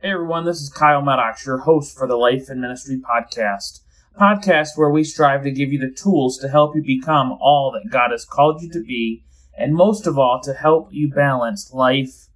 Hey 0.00 0.12
everyone, 0.12 0.44
this 0.44 0.60
is 0.60 0.70
Kyle 0.70 1.02
Maddox, 1.02 1.44
your 1.44 1.58
host 1.58 1.98
for 1.98 2.06
the 2.06 2.14
Life 2.14 2.48
and 2.48 2.60
Ministry 2.60 2.98
Podcast. 2.98 3.80
Podcast 4.16 4.76
where 4.76 4.90
we 4.90 5.02
strive 5.02 5.42
to 5.42 5.50
give 5.50 5.72
you 5.72 5.78
the 5.80 5.90
tools 5.90 6.38
to 6.38 6.48
help 6.48 6.76
you 6.76 6.84
become 6.84 7.32
all 7.40 7.72
that 7.72 7.90
God 7.90 8.12
has 8.12 8.24
called 8.24 8.62
you 8.62 8.70
to 8.70 8.84
be, 8.84 9.24
and 9.58 9.74
most 9.74 10.06
of 10.06 10.16
all, 10.16 10.40
to 10.44 10.54
help 10.54 10.90
you 10.92 11.10
balance 11.10 11.72
life 11.72 12.28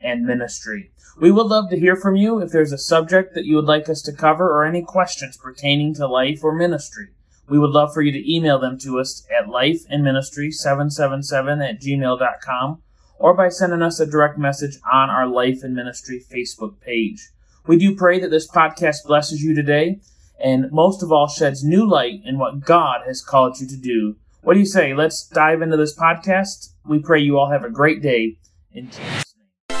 and 0.00 0.24
ministry. 0.24 0.92
We 1.20 1.30
would 1.30 1.48
love 1.48 1.68
to 1.68 1.78
hear 1.78 1.94
from 1.94 2.16
you 2.16 2.38
if 2.38 2.52
there's 2.52 2.72
a 2.72 2.78
subject 2.78 3.34
that 3.34 3.44
you 3.44 3.56
would 3.56 3.66
like 3.66 3.90
us 3.90 4.00
to 4.04 4.14
cover 4.14 4.48
or 4.48 4.64
any 4.64 4.80
questions 4.80 5.36
pertaining 5.36 5.92
to 5.96 6.08
life 6.08 6.42
or 6.42 6.54
ministry. 6.54 7.08
We 7.50 7.58
would 7.58 7.72
love 7.72 7.92
for 7.92 8.00
you 8.00 8.12
to 8.12 8.34
email 8.34 8.58
them 8.58 8.78
to 8.78 8.98
us 8.98 9.26
at 9.30 9.44
lifeandministry777 9.44 11.68
at 11.68 11.82
gmail.com 11.82 12.82
or 13.20 13.34
by 13.34 13.50
sending 13.50 13.82
us 13.82 14.00
a 14.00 14.06
direct 14.06 14.38
message 14.38 14.78
on 14.90 15.10
our 15.10 15.26
Life 15.26 15.62
and 15.62 15.74
Ministry 15.74 16.24
Facebook 16.32 16.80
page. 16.80 17.28
We 17.66 17.76
do 17.76 17.94
pray 17.94 18.18
that 18.18 18.30
this 18.30 18.50
podcast 18.50 19.04
blesses 19.04 19.42
you 19.42 19.54
today 19.54 20.00
and 20.42 20.72
most 20.72 21.02
of 21.02 21.12
all 21.12 21.28
sheds 21.28 21.62
new 21.62 21.86
light 21.86 22.22
in 22.24 22.38
what 22.38 22.60
God 22.60 23.02
has 23.06 23.22
called 23.22 23.60
you 23.60 23.66
to 23.68 23.76
do. 23.76 24.16
What 24.40 24.54
do 24.54 24.60
you 24.60 24.64
say? 24.64 24.94
Let's 24.94 25.28
dive 25.28 25.60
into 25.60 25.76
this 25.76 25.94
podcast. 25.94 26.72
We 26.86 26.98
pray 26.98 27.20
you 27.20 27.38
all 27.38 27.50
have 27.50 27.62
a 27.62 27.68
great 27.68 28.00
day 28.00 28.38
in 28.72 28.86
Jesus' 28.86 29.34
name. 29.68 29.80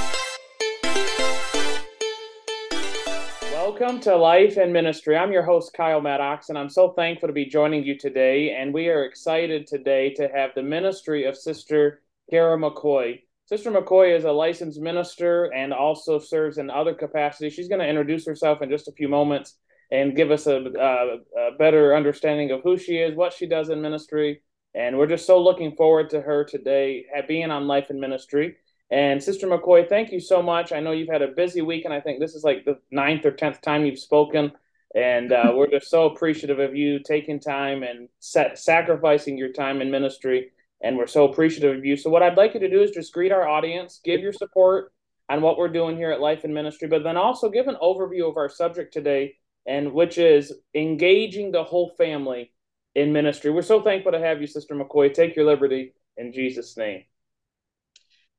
Welcome 3.54 4.00
to 4.00 4.16
Life 4.16 4.58
and 4.58 4.70
Ministry. 4.70 5.16
I'm 5.16 5.32
your 5.32 5.44
host, 5.44 5.72
Kyle 5.72 6.02
Maddox, 6.02 6.50
and 6.50 6.58
I'm 6.58 6.68
so 6.68 6.90
thankful 6.90 7.28
to 7.28 7.32
be 7.32 7.46
joining 7.46 7.84
you 7.84 7.96
today. 7.96 8.50
And 8.50 8.74
we 8.74 8.88
are 8.88 9.04
excited 9.04 9.66
today 9.66 10.12
to 10.16 10.28
have 10.28 10.50
the 10.54 10.62
ministry 10.62 11.24
of 11.24 11.38
Sister 11.38 12.02
Kara 12.28 12.58
McCoy. 12.58 13.20
Sister 13.50 13.72
McCoy 13.72 14.16
is 14.16 14.22
a 14.22 14.30
licensed 14.30 14.80
minister 14.80 15.46
and 15.46 15.74
also 15.74 16.20
serves 16.20 16.58
in 16.58 16.70
other 16.70 16.94
capacities. 16.94 17.52
She's 17.52 17.66
going 17.66 17.80
to 17.80 17.88
introduce 17.88 18.24
herself 18.24 18.62
in 18.62 18.70
just 18.70 18.86
a 18.86 18.92
few 18.92 19.08
moments 19.08 19.56
and 19.90 20.14
give 20.14 20.30
us 20.30 20.46
a, 20.46 20.54
a, 20.54 21.16
a, 21.36 21.56
better 21.58 21.96
understanding 21.96 22.52
of 22.52 22.60
who 22.62 22.78
she 22.78 22.98
is, 22.98 23.16
what 23.16 23.32
she 23.32 23.46
does 23.46 23.68
in 23.68 23.82
ministry. 23.82 24.42
And 24.72 24.96
we're 24.96 25.08
just 25.08 25.26
so 25.26 25.42
looking 25.42 25.74
forward 25.74 26.10
to 26.10 26.20
her 26.20 26.44
today 26.44 27.06
being 27.26 27.50
on 27.50 27.66
Life 27.66 27.90
and 27.90 28.00
Ministry. 28.00 28.54
And 28.88 29.20
Sister 29.20 29.48
McCoy, 29.48 29.88
thank 29.88 30.12
you 30.12 30.20
so 30.20 30.40
much. 30.40 30.70
I 30.70 30.78
know 30.78 30.92
you've 30.92 31.08
had 31.08 31.22
a 31.22 31.34
busy 31.34 31.60
week, 31.60 31.84
and 31.84 31.92
I 31.92 32.00
think 32.00 32.20
this 32.20 32.36
is 32.36 32.44
like 32.44 32.64
the 32.64 32.78
ninth 32.92 33.26
or 33.26 33.32
tenth 33.32 33.60
time 33.62 33.84
you've 33.84 33.98
spoken. 33.98 34.52
And 34.94 35.32
uh, 35.32 35.54
we're 35.56 35.70
just 35.70 35.90
so 35.90 36.06
appreciative 36.06 36.60
of 36.60 36.76
you 36.76 37.00
taking 37.00 37.40
time 37.40 37.82
and 37.82 38.08
sacrificing 38.20 39.36
your 39.36 39.52
time 39.52 39.80
in 39.80 39.90
ministry 39.90 40.52
and 40.82 40.96
we're 40.96 41.06
so 41.06 41.24
appreciative 41.24 41.78
of 41.78 41.84
you. 41.84 41.96
So, 41.96 42.10
what 42.10 42.22
I'd 42.22 42.36
like 42.36 42.54
you 42.54 42.60
to 42.60 42.70
do 42.70 42.82
is 42.82 42.90
just 42.90 43.12
greet 43.12 43.32
our 43.32 43.48
audience, 43.48 44.00
give 44.04 44.20
your 44.20 44.32
support 44.32 44.92
on 45.28 45.42
what 45.42 45.58
we're 45.58 45.68
doing 45.68 45.96
here 45.96 46.10
at 46.10 46.20
Life 46.20 46.44
and 46.44 46.54
Ministry, 46.54 46.88
but 46.88 47.04
then 47.04 47.16
also 47.16 47.48
give 47.50 47.68
an 47.68 47.76
overview 47.80 48.28
of 48.28 48.36
our 48.36 48.48
subject 48.48 48.92
today, 48.92 49.36
and 49.66 49.92
which 49.92 50.18
is 50.18 50.52
engaging 50.74 51.52
the 51.52 51.64
whole 51.64 51.90
family 51.96 52.52
in 52.94 53.12
ministry. 53.12 53.50
We're 53.50 53.62
so 53.62 53.82
thankful 53.82 54.12
to 54.12 54.18
have 54.18 54.40
you, 54.40 54.46
Sister 54.46 54.74
McCoy. 54.74 55.12
Take 55.14 55.36
your 55.36 55.46
liberty 55.46 55.94
in 56.16 56.32
Jesus' 56.32 56.76
name. 56.76 57.04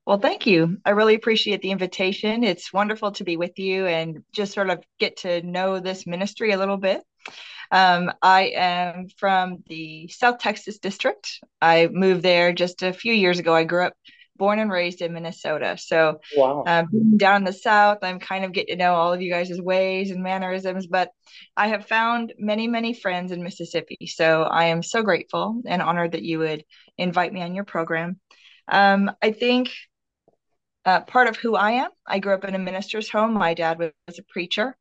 Well, 0.05 0.17
thank 0.17 0.47
you. 0.47 0.77
I 0.83 0.89
really 0.91 1.15
appreciate 1.15 1.61
the 1.61 1.71
invitation. 1.71 2.43
It's 2.43 2.73
wonderful 2.73 3.11
to 3.13 3.23
be 3.23 3.37
with 3.37 3.59
you 3.59 3.85
and 3.85 4.23
just 4.33 4.53
sort 4.53 4.69
of 4.69 4.83
get 4.99 5.17
to 5.17 5.41
know 5.43 5.79
this 5.79 6.07
ministry 6.07 6.51
a 6.51 6.57
little 6.57 6.77
bit. 6.77 7.03
Um, 7.71 8.11
I 8.21 8.51
am 8.55 9.07
from 9.17 9.63
the 9.67 10.09
South 10.09 10.39
Texas 10.39 10.79
district. 10.79 11.39
I 11.61 11.87
moved 11.91 12.21
there 12.21 12.51
just 12.51 12.83
a 12.83 12.93
few 12.93 13.13
years 13.13 13.39
ago. 13.39 13.55
I 13.55 13.63
grew 13.63 13.85
up 13.85 13.93
born 14.41 14.57
and 14.57 14.71
raised 14.71 15.01
in 15.01 15.13
Minnesota. 15.13 15.77
So 15.79 16.19
wow. 16.35 16.63
um, 16.65 17.15
down 17.15 17.37
in 17.37 17.43
the 17.43 17.53
South, 17.53 17.99
I'm 18.01 18.19
kind 18.19 18.43
of 18.43 18.51
getting 18.51 18.75
to 18.75 18.83
know 18.83 18.95
all 18.95 19.13
of 19.13 19.21
you 19.21 19.31
guys' 19.31 19.61
ways 19.61 20.09
and 20.09 20.23
mannerisms, 20.23 20.87
but 20.87 21.11
I 21.55 21.67
have 21.67 21.87
found 21.87 22.33
many, 22.39 22.67
many 22.67 22.93
friends 22.93 23.31
in 23.31 23.43
Mississippi. 23.43 24.07
So 24.07 24.41
I 24.41 24.65
am 24.65 24.81
so 24.81 25.03
grateful 25.03 25.61
and 25.65 25.79
honored 25.79 26.13
that 26.13 26.23
you 26.23 26.39
would 26.39 26.65
invite 26.97 27.31
me 27.31 27.43
on 27.43 27.53
your 27.53 27.65
program. 27.65 28.19
Um, 28.67 29.11
I 29.21 29.31
think 29.31 29.71
uh, 30.85 31.01
part 31.01 31.27
of 31.27 31.37
who 31.37 31.55
I 31.55 31.71
am, 31.73 31.91
I 32.07 32.17
grew 32.17 32.33
up 32.33 32.43
in 32.43 32.55
a 32.55 32.59
minister's 32.59 33.09
home. 33.09 33.33
My 33.33 33.53
dad 33.53 33.77
was 33.77 34.17
a 34.17 34.23
preacher 34.23 34.75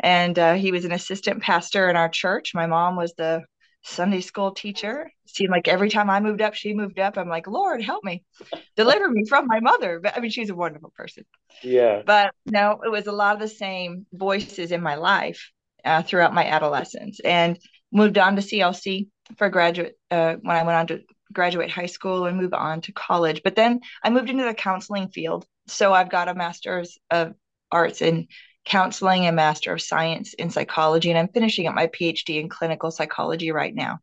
and 0.00 0.38
uh, 0.38 0.54
he 0.54 0.72
was 0.72 0.84
an 0.84 0.92
assistant 0.92 1.42
pastor 1.42 1.88
in 1.88 1.96
our 1.96 2.08
church. 2.08 2.52
My 2.54 2.66
mom 2.66 2.96
was 2.96 3.14
the 3.16 3.42
Sunday 3.82 4.20
school 4.20 4.50
teacher. 4.52 5.10
seemed 5.26 5.50
like 5.50 5.68
every 5.68 5.88
time 5.88 6.10
I 6.10 6.20
moved 6.20 6.42
up, 6.42 6.54
she 6.54 6.74
moved 6.74 6.98
up. 6.98 7.16
I'm 7.16 7.28
like, 7.28 7.46
Lord, 7.46 7.82
help 7.82 8.04
me, 8.04 8.24
deliver 8.76 9.08
me 9.08 9.24
from 9.28 9.46
my 9.46 9.60
mother. 9.60 10.00
But 10.02 10.16
I 10.16 10.20
mean, 10.20 10.30
she's 10.30 10.50
a 10.50 10.54
wonderful 10.54 10.92
person. 10.96 11.24
Yeah. 11.62 12.02
But 12.04 12.32
no, 12.44 12.80
it 12.84 12.90
was 12.90 13.06
a 13.06 13.12
lot 13.12 13.34
of 13.34 13.40
the 13.40 13.48
same 13.48 14.06
voices 14.12 14.72
in 14.72 14.82
my 14.82 14.96
life 14.96 15.50
uh, 15.84 16.02
throughout 16.02 16.34
my 16.34 16.44
adolescence, 16.44 17.20
and 17.20 17.58
moved 17.92 18.18
on 18.18 18.36
to 18.36 18.42
CLC 18.42 19.08
for 19.38 19.48
graduate 19.48 19.96
uh, 20.10 20.34
when 20.42 20.56
I 20.56 20.64
went 20.64 20.76
on 20.76 20.86
to 20.88 21.02
graduate 21.32 21.70
high 21.70 21.86
school 21.86 22.26
and 22.26 22.36
move 22.36 22.54
on 22.54 22.80
to 22.82 22.92
college. 22.92 23.42
But 23.44 23.56
then 23.56 23.80
I 24.02 24.10
moved 24.10 24.30
into 24.30 24.44
the 24.44 24.54
counseling 24.54 25.08
field. 25.08 25.46
So 25.68 25.92
I've 25.92 26.10
got 26.10 26.28
a 26.28 26.34
master's 26.34 26.98
of 27.10 27.34
arts 27.70 28.02
in 28.02 28.28
counseling 28.66 29.26
and 29.26 29.36
master 29.36 29.72
of 29.72 29.80
science 29.80 30.34
in 30.34 30.50
psychology 30.50 31.08
and 31.08 31.18
i'm 31.18 31.28
finishing 31.28 31.66
up 31.66 31.74
my 31.74 31.86
phd 31.86 32.28
in 32.28 32.48
clinical 32.48 32.90
psychology 32.90 33.52
right 33.52 33.74
now. 33.74 33.98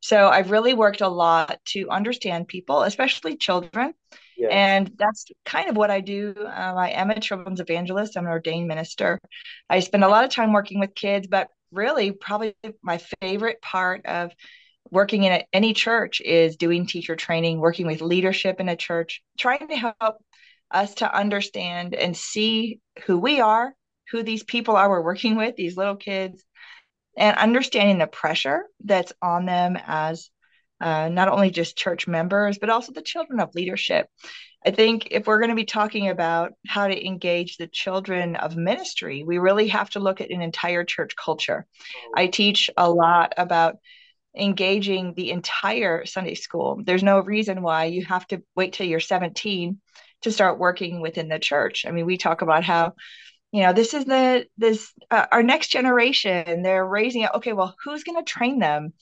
So 0.00 0.28
i've 0.28 0.50
really 0.50 0.74
worked 0.74 1.02
a 1.02 1.08
lot 1.08 1.58
to 1.66 1.90
understand 1.90 2.48
people 2.48 2.82
especially 2.82 3.36
children. 3.36 3.94
Yes. 4.36 4.50
and 4.52 4.92
that's 4.96 5.26
kind 5.44 5.68
of 5.68 5.76
what 5.76 5.90
i 5.90 6.00
do. 6.00 6.34
Um, 6.38 6.78
i 6.78 6.90
am 6.90 7.10
a 7.10 7.20
children's 7.20 7.60
evangelist. 7.60 8.16
I'm 8.16 8.24
an 8.24 8.30
ordained 8.30 8.68
minister. 8.68 9.18
I 9.68 9.80
spend 9.80 10.04
a 10.04 10.08
lot 10.08 10.24
of 10.24 10.30
time 10.30 10.52
working 10.52 10.80
with 10.80 10.94
kids 10.94 11.26
but 11.26 11.48
really 11.70 12.12
probably 12.12 12.54
my 12.82 12.98
favorite 13.20 13.60
part 13.60 14.06
of 14.06 14.32
working 14.90 15.24
in 15.24 15.42
any 15.52 15.74
church 15.74 16.22
is 16.22 16.56
doing 16.56 16.86
teacher 16.86 17.14
training 17.14 17.60
working 17.60 17.86
with 17.86 18.00
leadership 18.00 18.58
in 18.58 18.70
a 18.70 18.76
church 18.76 19.22
trying 19.38 19.68
to 19.68 19.76
help 19.76 20.16
us 20.70 20.94
to 20.94 21.14
understand 21.14 21.94
and 21.94 22.16
see 22.16 22.80
who 23.04 23.18
we 23.18 23.40
are 23.40 23.74
who 24.10 24.22
these 24.22 24.42
people 24.42 24.76
are 24.76 24.88
we're 24.88 25.02
working 25.02 25.36
with, 25.36 25.56
these 25.56 25.76
little 25.76 25.96
kids, 25.96 26.44
and 27.16 27.36
understanding 27.36 27.98
the 27.98 28.06
pressure 28.06 28.64
that's 28.84 29.12
on 29.20 29.46
them 29.46 29.76
as 29.86 30.30
uh, 30.80 31.08
not 31.08 31.28
only 31.28 31.50
just 31.50 31.76
church 31.76 32.06
members, 32.06 32.58
but 32.58 32.70
also 32.70 32.92
the 32.92 33.02
children 33.02 33.40
of 33.40 33.54
leadership. 33.54 34.06
I 34.64 34.70
think 34.70 35.08
if 35.10 35.26
we're 35.26 35.38
going 35.38 35.50
to 35.50 35.56
be 35.56 35.64
talking 35.64 36.08
about 36.08 36.52
how 36.66 36.88
to 36.88 37.06
engage 37.06 37.56
the 37.56 37.68
children 37.68 38.36
of 38.36 38.56
ministry, 38.56 39.24
we 39.24 39.38
really 39.38 39.68
have 39.68 39.90
to 39.90 40.00
look 40.00 40.20
at 40.20 40.30
an 40.30 40.40
entire 40.40 40.84
church 40.84 41.14
culture. 41.16 41.66
I 42.14 42.26
teach 42.26 42.70
a 42.76 42.90
lot 42.90 43.34
about 43.36 43.76
engaging 44.36 45.14
the 45.14 45.30
entire 45.30 46.06
Sunday 46.06 46.34
school. 46.34 46.80
There's 46.84 47.02
no 47.02 47.20
reason 47.20 47.62
why 47.62 47.86
you 47.86 48.04
have 48.06 48.26
to 48.28 48.42
wait 48.54 48.72
till 48.72 48.86
you're 48.86 49.00
17 49.00 49.80
to 50.22 50.32
start 50.32 50.58
working 50.58 51.00
within 51.00 51.28
the 51.28 51.38
church. 51.38 51.86
I 51.86 51.90
mean, 51.92 52.06
we 52.06 52.18
talk 52.18 52.42
about 52.42 52.64
how 52.64 52.94
you 53.52 53.62
know 53.62 53.72
this 53.72 53.94
is 53.94 54.04
the 54.04 54.46
this 54.58 54.92
uh, 55.10 55.26
our 55.32 55.42
next 55.42 55.68
generation 55.68 56.62
they're 56.62 56.86
raising 56.86 57.22
it 57.22 57.30
okay 57.34 57.52
well 57.52 57.74
who's 57.84 58.04
going 58.04 58.18
to 58.22 58.30
train 58.30 58.58
them? 58.58 58.92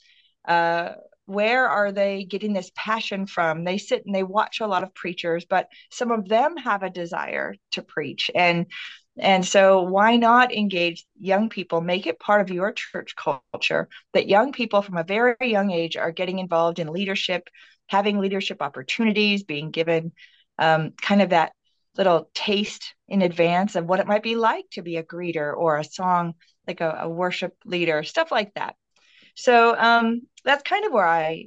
Uh, 0.46 0.92
where 1.26 1.68
are 1.68 1.90
they 1.90 2.22
getting 2.24 2.52
this 2.52 2.70
passion 2.76 3.26
from? 3.26 3.64
They 3.64 3.78
sit 3.78 4.06
and 4.06 4.14
they 4.14 4.22
watch 4.22 4.60
a 4.60 4.66
lot 4.66 4.84
of 4.84 4.94
preachers 4.94 5.44
but 5.48 5.68
some 5.90 6.12
of 6.12 6.28
them 6.28 6.56
have 6.56 6.82
a 6.82 6.90
desire 6.90 7.54
to 7.72 7.82
preach. 7.82 8.30
And 8.34 8.66
and 9.18 9.46
so 9.46 9.82
why 9.82 10.16
not 10.16 10.54
engage 10.54 11.06
young 11.18 11.48
people? 11.48 11.80
Make 11.80 12.06
it 12.06 12.20
part 12.20 12.42
of 12.42 12.50
your 12.50 12.72
church 12.72 13.14
culture 13.16 13.88
that 14.12 14.28
young 14.28 14.52
people 14.52 14.82
from 14.82 14.98
a 14.98 15.04
very 15.04 15.36
young 15.40 15.70
age 15.70 15.96
are 15.96 16.12
getting 16.12 16.38
involved 16.38 16.78
in 16.78 16.88
leadership 16.92 17.48
having 17.88 18.18
leadership 18.18 18.62
opportunities 18.62 19.44
being 19.44 19.70
given 19.70 20.12
um, 20.58 20.92
kind 21.00 21.22
of 21.22 21.30
that 21.30 21.52
little 21.98 22.30
taste 22.34 22.94
in 23.08 23.22
advance 23.22 23.76
of 23.76 23.86
what 23.86 24.00
it 24.00 24.06
might 24.06 24.22
be 24.22 24.36
like 24.36 24.64
to 24.72 24.82
be 24.82 24.96
a 24.96 25.02
greeter 25.02 25.54
or 25.56 25.78
a 25.78 25.84
song 25.84 26.34
like 26.66 26.80
a, 26.80 26.98
a 27.03 27.09
worship 27.09 27.54
leader 27.65 28.03
stuff 28.03 28.30
like 28.30 28.53
that. 28.54 28.74
So 29.34 29.76
um, 29.78 30.22
that's 30.44 30.62
kind 30.62 30.84
of 30.84 30.92
where 30.92 31.06
i 31.06 31.47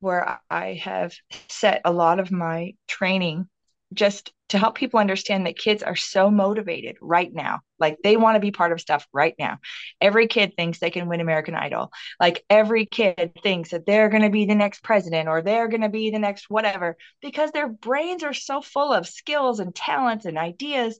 where 0.00 0.38
i 0.48 0.74
have 0.74 1.12
set 1.48 1.82
a 1.84 1.92
lot 1.92 2.20
of 2.20 2.30
my 2.30 2.74
training 2.86 3.48
just 3.92 4.32
to 4.50 4.58
help 4.58 4.74
people 4.74 5.00
understand 5.00 5.46
that 5.46 5.58
kids 5.58 5.82
are 5.82 5.96
so 5.96 6.30
motivated 6.30 6.96
right 7.00 7.32
now. 7.32 7.60
Like 7.78 7.98
they 8.02 8.16
want 8.16 8.36
to 8.36 8.40
be 8.40 8.50
part 8.50 8.72
of 8.72 8.80
stuff 8.80 9.06
right 9.12 9.34
now. 9.38 9.58
Every 10.00 10.26
kid 10.26 10.54
thinks 10.56 10.78
they 10.78 10.90
can 10.90 11.08
win 11.08 11.20
American 11.20 11.54
Idol. 11.54 11.90
Like 12.18 12.44
every 12.48 12.86
kid 12.86 13.32
thinks 13.42 13.70
that 13.70 13.86
they're 13.86 14.08
going 14.08 14.22
to 14.22 14.30
be 14.30 14.46
the 14.46 14.54
next 14.54 14.82
president 14.82 15.28
or 15.28 15.42
they're 15.42 15.68
going 15.68 15.82
to 15.82 15.88
be 15.88 16.10
the 16.10 16.18
next 16.18 16.48
whatever 16.48 16.96
because 17.20 17.50
their 17.50 17.68
brains 17.68 18.22
are 18.22 18.32
so 18.32 18.62
full 18.62 18.92
of 18.92 19.06
skills 19.06 19.60
and 19.60 19.74
talents 19.74 20.24
and 20.24 20.38
ideas. 20.38 20.98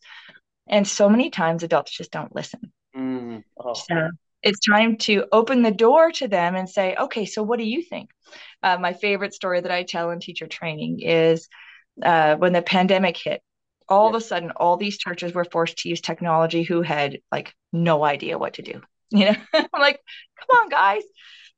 And 0.67 0.87
so 0.87 1.08
many 1.08 1.31
times 1.31 1.62
adults 1.62 1.96
just 1.96 2.11
don't 2.11 2.34
listen. 2.34 2.73
Mm. 2.94 3.44
Oh. 3.58 3.75
So 3.75 4.11
it's 4.43 4.61
time 4.67 4.96
to 4.99 5.25
open 5.32 5.62
the 5.62 5.70
door 5.70 6.12
to 6.12 6.29
them 6.29 6.55
and 6.55 6.69
say, 6.69 6.94
okay, 6.96 7.25
so 7.25 7.43
what 7.43 7.58
do 7.58 7.64
you 7.64 7.82
think? 7.82 8.11
Uh, 8.62 8.76
my 8.79 8.93
favorite 8.93 9.34
story 9.34 9.61
that 9.61 9.73
I 9.73 9.84
tell 9.84 10.11
in 10.11 10.20
teacher 10.20 10.46
training 10.46 11.00
is 11.00 11.49
uh, 12.03 12.37
when 12.37 12.53
the 12.53 12.62
pandemic 12.62 13.17
hit 13.17 13.43
all 13.89 14.05
yeah. 14.05 14.17
of 14.17 14.23
a 14.23 14.25
sudden 14.25 14.50
all 14.53 14.77
these 14.77 14.99
churches 14.99 15.33
were 15.33 15.45
forced 15.45 15.79
to 15.79 15.89
use 15.89 16.00
technology 16.00 16.62
who 16.62 16.83
had 16.83 17.19
like 17.33 17.55
no 17.73 18.05
idea 18.05 18.39
what 18.39 18.55
to 18.55 18.62
do 18.62 18.81
you 19.11 19.27
know? 19.27 19.37
I'm 19.55 19.81
like 19.81 20.00
come 20.39 20.61
on 20.61 20.69
guys. 20.69 21.03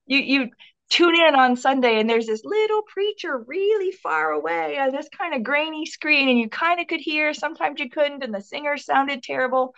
You 0.07 0.19
you 0.19 0.51
tune 0.89 1.15
in 1.15 1.35
on 1.37 1.57
sunday 1.57 2.01
and 2.01 2.11
there's 2.11 2.27
this 2.27 2.45
little 2.45 2.83
preacher 2.83 3.45
really 3.47 3.93
far 3.93 4.33
away 4.33 4.77
on 4.79 4.91
this 4.91 5.09
kind 5.17 5.35
of 5.35 5.45
grainy 5.45 5.87
screen 5.87 6.29
and 6.29 6.39
you 6.39 6.49
kind 6.49 6.81
of 6.81 6.89
could 6.89 7.01
hear 7.01 7.33
sometimes 7.33 7.79
you 7.79 7.89
couldn't 7.89 8.25
and 8.25 8.35
the 8.35 8.41
singer 8.41 8.77
sounded 8.77 9.23
terrible. 9.23 9.73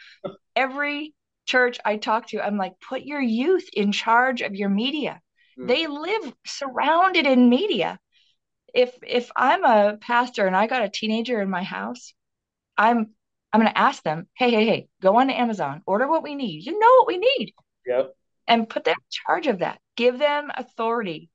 Every 0.57 1.15
church 1.47 1.79
i 1.85 1.97
talk 1.97 2.29
to 2.29 2.41
i'm 2.41 2.57
like 2.57 2.73
put 2.81 3.03
your 3.03 3.21
youth 3.21 3.69
in 3.73 3.93
charge 3.93 4.43
of 4.43 4.55
your 4.55 4.69
media. 4.69 5.21
Mm. 5.59 5.69
they 5.69 5.87
live 5.87 6.33
surrounded 6.47 7.27
in 7.27 7.49
media 7.49 7.99
if 8.75 8.97
if 9.03 9.31
i'm 9.37 9.65
a 9.65 9.97
pastor 10.01 10.47
and 10.47 10.57
i 10.57 10.67
got 10.67 10.83
a 10.83 10.89
teenager 10.89 11.41
in 11.41 11.51
my 11.51 11.63
house 11.63 12.15
I'm 12.77 13.11
I'm 13.53 13.61
going 13.61 13.73
to 13.73 13.79
ask 13.79 14.03
them, 14.03 14.27
hey, 14.35 14.51
hey, 14.51 14.65
hey, 14.65 14.89
go 15.03 15.17
on 15.19 15.29
to 15.29 15.39
Amazon, 15.39 15.83
order 15.85 16.09
what 16.09 16.23
we 16.23 16.35
need. 16.35 16.65
You 16.65 16.79
know 16.79 16.89
what 16.99 17.07
we 17.07 17.19
need. 17.19 17.53
Yep. 17.87 18.15
And 18.49 18.69
put 18.69 18.85
them 18.85 18.95
in 18.97 19.11
charge 19.11 19.47
of 19.47 19.59
that. 19.59 19.79
Give 19.95 20.19
them 20.19 20.51
authority. 20.57 21.29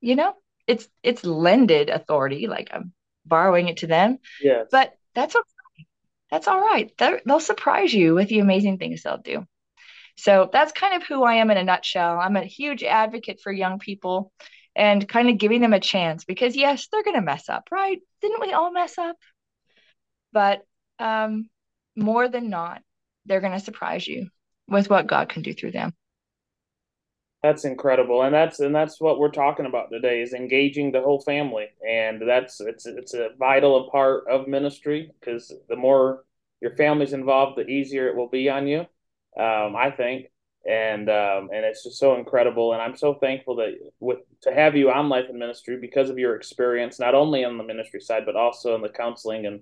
You 0.00 0.14
know, 0.14 0.34
it's 0.66 0.88
it's 1.02 1.24
lended 1.24 1.90
authority, 1.90 2.46
like 2.46 2.68
I'm 2.72 2.92
borrowing 3.24 3.68
it 3.68 3.78
to 3.78 3.88
them. 3.88 4.18
Yeah. 4.40 4.64
But 4.70 4.92
that's 5.14 5.34
okay. 5.34 5.86
That's 6.30 6.48
all 6.48 6.60
right. 6.60 6.92
They're, 6.96 7.20
they'll 7.26 7.40
surprise 7.40 7.92
you 7.92 8.14
with 8.14 8.28
the 8.28 8.38
amazing 8.38 8.78
things 8.78 9.02
they'll 9.02 9.18
do. 9.18 9.46
So 10.16 10.48
that's 10.52 10.72
kind 10.72 10.94
of 10.94 11.06
who 11.06 11.24
I 11.24 11.34
am 11.34 11.50
in 11.50 11.56
a 11.56 11.64
nutshell. 11.64 12.18
I'm 12.20 12.36
a 12.36 12.44
huge 12.44 12.82
advocate 12.84 13.40
for 13.42 13.52
young 13.52 13.78
people 13.78 14.32
and 14.76 15.08
kind 15.08 15.28
of 15.30 15.38
giving 15.38 15.62
them 15.62 15.72
a 15.74 15.80
chance 15.80 16.24
because 16.24 16.56
yes, 16.56 16.88
they're 16.92 17.04
going 17.04 17.16
to 17.16 17.22
mess 17.22 17.48
up, 17.48 17.68
right? 17.72 18.00
Didn't 18.22 18.42
we 18.42 18.52
all 18.52 18.72
mess 18.72 18.98
up? 18.98 19.16
but 20.32 20.62
um, 20.98 21.48
more 21.96 22.28
than 22.28 22.50
not, 22.50 22.82
they're 23.24 23.40
going 23.40 23.54
to 23.54 23.60
surprise 23.60 24.06
you 24.06 24.28
with 24.68 24.90
what 24.90 25.06
God 25.06 25.30
can 25.30 25.42
do 25.42 25.54
through 25.54 25.72
them. 25.72 25.94
That's 27.42 27.64
incredible, 27.64 28.22
and 28.22 28.34
that's 28.34 28.60
and 28.60 28.74
that's 28.74 29.00
what 29.00 29.18
we're 29.18 29.30
talking 29.30 29.66
about 29.66 29.90
today 29.90 30.20
is 30.20 30.34
engaging 30.34 30.92
the 30.92 31.00
whole 31.00 31.20
family, 31.22 31.68
and 31.88 32.20
that's 32.26 32.60
it's 32.60 32.86
it's 32.86 33.14
a 33.14 33.30
vital 33.38 33.88
part 33.90 34.24
of 34.28 34.48
ministry 34.48 35.12
because 35.20 35.54
the 35.68 35.76
more 35.76 36.24
your 36.60 36.74
family's 36.76 37.14
involved, 37.14 37.56
the 37.56 37.66
easier 37.66 38.08
it 38.08 38.16
will 38.16 38.28
be 38.28 38.50
on 38.50 38.66
you. 38.66 38.80
Um, 39.38 39.76
I 39.76 39.92
think, 39.96 40.26
and 40.68 41.08
um, 41.08 41.50
and 41.52 41.64
it's 41.64 41.84
just 41.84 41.98
so 41.98 42.16
incredible, 42.16 42.72
and 42.72 42.82
I'm 42.82 42.96
so 42.96 43.14
thankful 43.14 43.56
that 43.56 43.74
with 44.00 44.18
to 44.42 44.52
have 44.52 44.76
you 44.76 44.90
on 44.90 45.08
Life 45.08 45.26
and 45.28 45.38
Ministry 45.38 45.78
because 45.80 46.10
of 46.10 46.18
your 46.18 46.34
experience, 46.34 46.98
not 46.98 47.14
only 47.14 47.44
on 47.44 47.58
the 47.58 47.64
ministry 47.64 48.00
side 48.00 48.24
but 48.26 48.36
also 48.36 48.74
in 48.74 48.82
the 48.82 48.88
counseling 48.88 49.46
and 49.46 49.60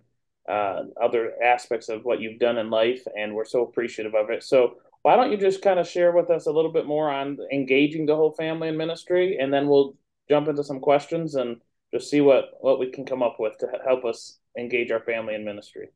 uh, 0.49 0.83
other 1.03 1.33
aspects 1.43 1.89
of 1.89 2.05
what 2.05 2.21
you've 2.21 2.39
done 2.39 2.59
in 2.59 2.71
life, 2.71 3.03
and 3.17 3.35
we're 3.35 3.45
so 3.45 3.62
appreciative 3.62 4.15
of 4.15 4.31
it. 4.31 4.43
So, 4.43 4.77
why 5.03 5.17
don't 5.17 5.31
you 5.31 5.37
just 5.37 5.62
kind 5.62 5.79
of 5.79 5.87
share 5.89 6.12
with 6.12 6.31
us 6.31 6.47
a 6.47 6.53
little 6.53 6.73
bit 6.73 6.87
more 6.87 7.11
on 7.11 7.39
engaging 7.53 8.06
the 8.06 8.17
whole 8.17 8.33
family 8.33 8.69
in 8.69 8.77
ministry, 8.77 9.39
and 9.39 9.53
then 9.53 9.69
we'll 9.69 9.97
jump 10.29 10.49
into 10.49 10.65
some 10.65 10.81
questions 10.81 11.35
and 11.35 11.61
just 11.93 12.11
see 12.11 12.21
what 12.21 12.53
what 12.61 12.79
we 12.79 12.91
can 12.91 13.05
come 13.05 13.23
up 13.23 13.37
with 13.39 13.56
to 13.59 13.69
help 13.85 14.05
us 14.05 14.39
engage 14.59 14.91
our 14.91 15.01
family 15.01 15.35
in 15.35 15.45
ministry. 15.45 15.89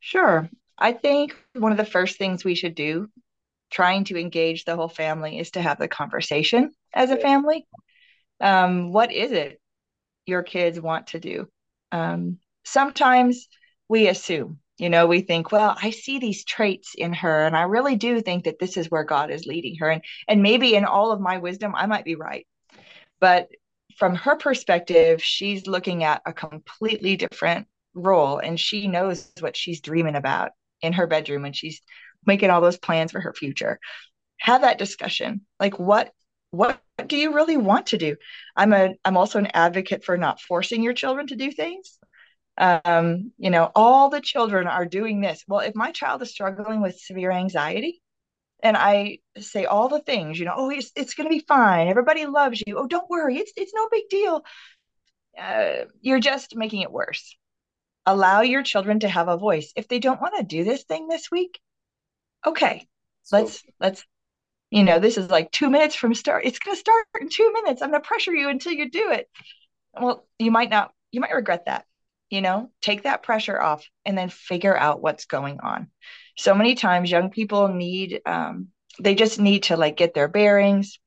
Sure. 0.00 0.48
I 0.78 0.92
think 0.92 1.36
one 1.52 1.72
of 1.72 1.78
the 1.78 1.84
first 1.84 2.16
things 2.16 2.42
we 2.42 2.54
should 2.54 2.74
do 2.74 3.10
trying 3.70 4.04
to 4.04 4.18
engage 4.18 4.64
the 4.64 4.76
whole 4.76 4.88
family 4.88 5.38
is 5.38 5.52
to 5.52 5.62
have 5.62 5.78
the 5.78 5.88
conversation 5.88 6.72
as 6.94 7.10
a 7.10 7.16
family. 7.16 7.66
Um, 8.40 8.92
what 8.92 9.12
is 9.12 9.32
it 9.32 9.60
your 10.26 10.42
kids 10.42 10.80
want 10.80 11.08
to 11.08 11.20
do? 11.20 11.48
Um, 11.92 12.38
sometimes 12.64 13.48
we 13.88 14.08
assume 14.08 14.60
you 14.78 14.88
know 14.88 15.06
we 15.06 15.20
think 15.20 15.52
well 15.52 15.76
i 15.82 15.90
see 15.90 16.18
these 16.18 16.44
traits 16.44 16.94
in 16.96 17.12
her 17.12 17.44
and 17.44 17.56
i 17.56 17.62
really 17.62 17.96
do 17.96 18.20
think 18.20 18.44
that 18.44 18.58
this 18.58 18.76
is 18.76 18.90
where 18.90 19.04
god 19.04 19.30
is 19.30 19.46
leading 19.46 19.76
her 19.76 19.90
and 19.90 20.02
and 20.28 20.42
maybe 20.42 20.74
in 20.74 20.84
all 20.84 21.12
of 21.12 21.20
my 21.20 21.38
wisdom 21.38 21.74
i 21.76 21.86
might 21.86 22.04
be 22.04 22.14
right 22.14 22.46
but 23.20 23.48
from 23.96 24.14
her 24.14 24.36
perspective 24.36 25.22
she's 25.22 25.66
looking 25.66 26.04
at 26.04 26.22
a 26.24 26.32
completely 26.32 27.16
different 27.16 27.66
role 27.94 28.38
and 28.38 28.58
she 28.58 28.86
knows 28.86 29.30
what 29.40 29.56
she's 29.56 29.80
dreaming 29.80 30.14
about 30.16 30.52
in 30.80 30.92
her 30.92 31.06
bedroom 31.06 31.44
and 31.44 31.54
she's 31.54 31.82
making 32.26 32.50
all 32.50 32.60
those 32.60 32.78
plans 32.78 33.12
for 33.12 33.20
her 33.20 33.32
future 33.32 33.78
have 34.38 34.62
that 34.62 34.78
discussion 34.78 35.42
like 35.58 35.78
what 35.78 36.12
what 36.50 36.80
do 37.06 37.16
you 37.16 37.34
really 37.34 37.56
want 37.56 37.86
to 37.86 37.98
do 37.98 38.16
i'm 38.56 38.72
a 38.72 38.94
i'm 39.04 39.16
also 39.16 39.38
an 39.38 39.48
advocate 39.54 40.04
for 40.04 40.16
not 40.16 40.40
forcing 40.40 40.82
your 40.82 40.94
children 40.94 41.26
to 41.26 41.36
do 41.36 41.50
things 41.50 41.98
um, 42.60 43.32
you 43.38 43.48
know, 43.48 43.70
all 43.74 44.10
the 44.10 44.20
children 44.20 44.66
are 44.66 44.84
doing 44.84 45.20
this. 45.20 45.42
Well, 45.48 45.60
if 45.60 45.74
my 45.74 45.92
child 45.92 46.20
is 46.20 46.30
struggling 46.30 46.82
with 46.82 47.00
severe 47.00 47.30
anxiety, 47.30 48.02
and 48.62 48.76
I 48.76 49.18
say 49.38 49.64
all 49.64 49.88
the 49.88 50.00
things, 50.02 50.38
you 50.38 50.44
know, 50.44 50.54
oh, 50.54 50.70
it's, 50.70 50.92
it's 50.94 51.14
going 51.14 51.26
to 51.26 51.34
be 51.34 51.44
fine. 51.46 51.88
Everybody 51.88 52.26
loves 52.26 52.62
you. 52.66 52.76
Oh, 52.76 52.86
don't 52.86 53.08
worry. 53.08 53.38
It's, 53.38 53.52
it's 53.56 53.72
no 53.74 53.88
big 53.90 54.08
deal. 54.10 54.42
Uh, 55.40 55.84
you're 56.02 56.20
just 56.20 56.54
making 56.54 56.82
it 56.82 56.92
worse. 56.92 57.34
Allow 58.04 58.42
your 58.42 58.62
children 58.62 59.00
to 59.00 59.08
have 59.08 59.28
a 59.28 59.38
voice. 59.38 59.72
If 59.76 59.88
they 59.88 59.98
don't 59.98 60.20
want 60.20 60.34
to 60.36 60.42
do 60.42 60.62
this 60.62 60.84
thing 60.84 61.08
this 61.08 61.30
week, 61.30 61.58
okay, 62.46 62.86
so, 63.22 63.38
let's, 63.38 63.62
let's, 63.80 64.04
you 64.70 64.84
know, 64.84 64.98
this 64.98 65.18
is 65.18 65.30
like 65.30 65.50
two 65.50 65.70
minutes 65.70 65.94
from 65.94 66.14
start. 66.14 66.44
It's 66.44 66.58
going 66.58 66.76
to 66.76 66.80
start 66.80 67.06
in 67.20 67.28
two 67.28 67.52
minutes. 67.52 67.82
I'm 67.82 67.90
going 67.90 68.02
to 68.02 68.06
pressure 68.06 68.34
you 68.34 68.48
until 68.48 68.72
you 68.72 68.90
do 68.90 69.10
it. 69.12 69.28
Well, 70.00 70.26
you 70.38 70.50
might 70.50 70.70
not, 70.70 70.92
you 71.12 71.20
might 71.20 71.34
regret 71.34 71.66
that 71.66 71.84
you 72.30 72.40
know 72.40 72.70
take 72.80 73.02
that 73.02 73.22
pressure 73.22 73.60
off 73.60 73.84
and 74.06 74.16
then 74.16 74.28
figure 74.30 74.76
out 74.76 75.02
what's 75.02 75.26
going 75.26 75.60
on 75.60 75.88
so 76.38 76.54
many 76.54 76.74
times 76.74 77.10
young 77.10 77.30
people 77.30 77.68
need 77.68 78.20
um, 78.24 78.68
they 79.00 79.14
just 79.14 79.38
need 79.38 79.64
to 79.64 79.76
like 79.76 79.96
get 79.96 80.14
their 80.14 80.28
bearings 80.28 80.98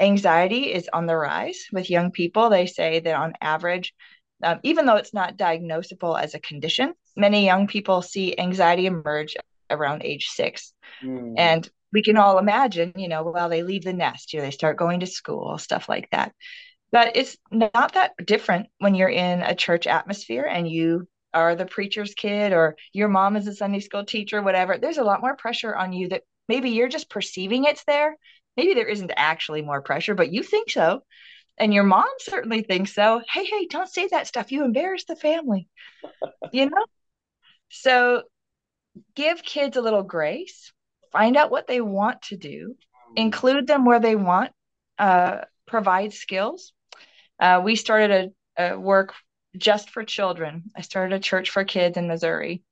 anxiety 0.00 0.72
is 0.72 0.90
on 0.92 1.06
the 1.06 1.16
rise 1.16 1.66
with 1.72 1.90
young 1.90 2.10
people 2.10 2.50
they 2.50 2.66
say 2.66 3.00
that 3.00 3.14
on 3.14 3.34
average 3.40 3.94
um, 4.42 4.58
even 4.62 4.84
though 4.84 4.96
it's 4.96 5.14
not 5.14 5.38
diagnosable 5.38 6.20
as 6.20 6.34
a 6.34 6.40
condition 6.40 6.92
many 7.16 7.44
young 7.44 7.66
people 7.66 8.02
see 8.02 8.38
anxiety 8.38 8.86
emerge 8.86 9.36
around 9.70 10.02
age 10.02 10.28
six 10.28 10.72
mm. 11.02 11.34
and 11.36 11.68
we 11.92 12.02
can 12.02 12.16
all 12.16 12.38
imagine 12.38 12.92
you 12.96 13.08
know 13.08 13.22
while 13.22 13.48
they 13.48 13.62
leave 13.62 13.84
the 13.84 13.92
nest 13.92 14.32
you 14.32 14.38
know 14.38 14.44
they 14.44 14.50
start 14.50 14.76
going 14.76 15.00
to 15.00 15.06
school 15.06 15.58
stuff 15.58 15.88
like 15.88 16.08
that 16.10 16.32
but 16.92 17.16
it's 17.16 17.36
not 17.50 17.94
that 17.94 18.12
different 18.24 18.68
when 18.78 18.94
you're 18.94 19.08
in 19.08 19.42
a 19.42 19.54
church 19.54 19.86
atmosphere 19.86 20.44
and 20.44 20.68
you 20.68 21.06
are 21.34 21.54
the 21.54 21.66
preacher's 21.66 22.14
kid 22.14 22.52
or 22.52 22.76
your 22.92 23.08
mom 23.08 23.36
is 23.36 23.46
a 23.46 23.54
Sunday 23.54 23.80
school 23.80 24.04
teacher, 24.04 24.40
whatever. 24.40 24.78
There's 24.78 24.96
a 24.96 25.04
lot 25.04 25.20
more 25.20 25.36
pressure 25.36 25.76
on 25.76 25.92
you 25.92 26.08
that 26.08 26.22
maybe 26.48 26.70
you're 26.70 26.88
just 26.88 27.10
perceiving 27.10 27.64
it's 27.64 27.84
there. 27.84 28.16
Maybe 28.56 28.72
there 28.72 28.88
isn't 28.88 29.12
actually 29.14 29.60
more 29.60 29.82
pressure, 29.82 30.14
but 30.14 30.32
you 30.32 30.42
think 30.42 30.70
so. 30.70 31.02
And 31.58 31.74
your 31.74 31.84
mom 31.84 32.06
certainly 32.20 32.62
thinks 32.62 32.94
so. 32.94 33.20
Hey, 33.30 33.44
hey, 33.44 33.66
don't 33.66 33.88
say 33.88 34.08
that 34.08 34.26
stuff. 34.26 34.50
You 34.50 34.64
embarrass 34.64 35.04
the 35.04 35.16
family. 35.16 35.68
you 36.52 36.70
know? 36.70 36.84
So 37.68 38.22
give 39.14 39.42
kids 39.42 39.76
a 39.76 39.82
little 39.82 40.02
grace, 40.02 40.72
find 41.12 41.36
out 41.36 41.50
what 41.50 41.66
they 41.66 41.80
want 41.80 42.22
to 42.22 42.36
do, 42.36 42.76
include 43.16 43.66
them 43.66 43.84
where 43.84 44.00
they 44.00 44.16
want, 44.16 44.52
uh, 44.98 45.42
provide 45.66 46.12
skills 46.12 46.72
uh, 47.38 47.60
we 47.62 47.76
started 47.76 48.32
a, 48.56 48.72
a 48.72 48.78
work 48.78 49.14
just 49.56 49.90
for 49.90 50.04
children. 50.04 50.64
I 50.74 50.82
started 50.82 51.14
a 51.14 51.20
church 51.20 51.50
for 51.50 51.64
kids 51.64 51.96
in 51.96 52.08
Missouri 52.08 52.62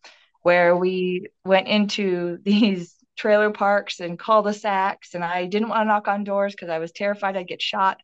where 0.43 0.76
we 0.76 1.28
went 1.45 1.69
into 1.69 2.38
these 2.45 2.95
trailer 3.16 3.50
parks 3.50 4.00
and 4.00 4.19
cul-de-sacs 4.19 5.14
and 5.14 5.23
I 5.23 5.47
didn't 5.47 5.69
want 5.69 5.83
to 5.83 5.85
knock 5.85 6.09
on 6.09 6.25
doors 6.25 6.52
because 6.52 6.69
I 6.69 6.81
was 6.81 6.90
terrified 6.90 7.37
I'd 7.37 7.47
get 7.47 7.62
shot. 7.62 8.00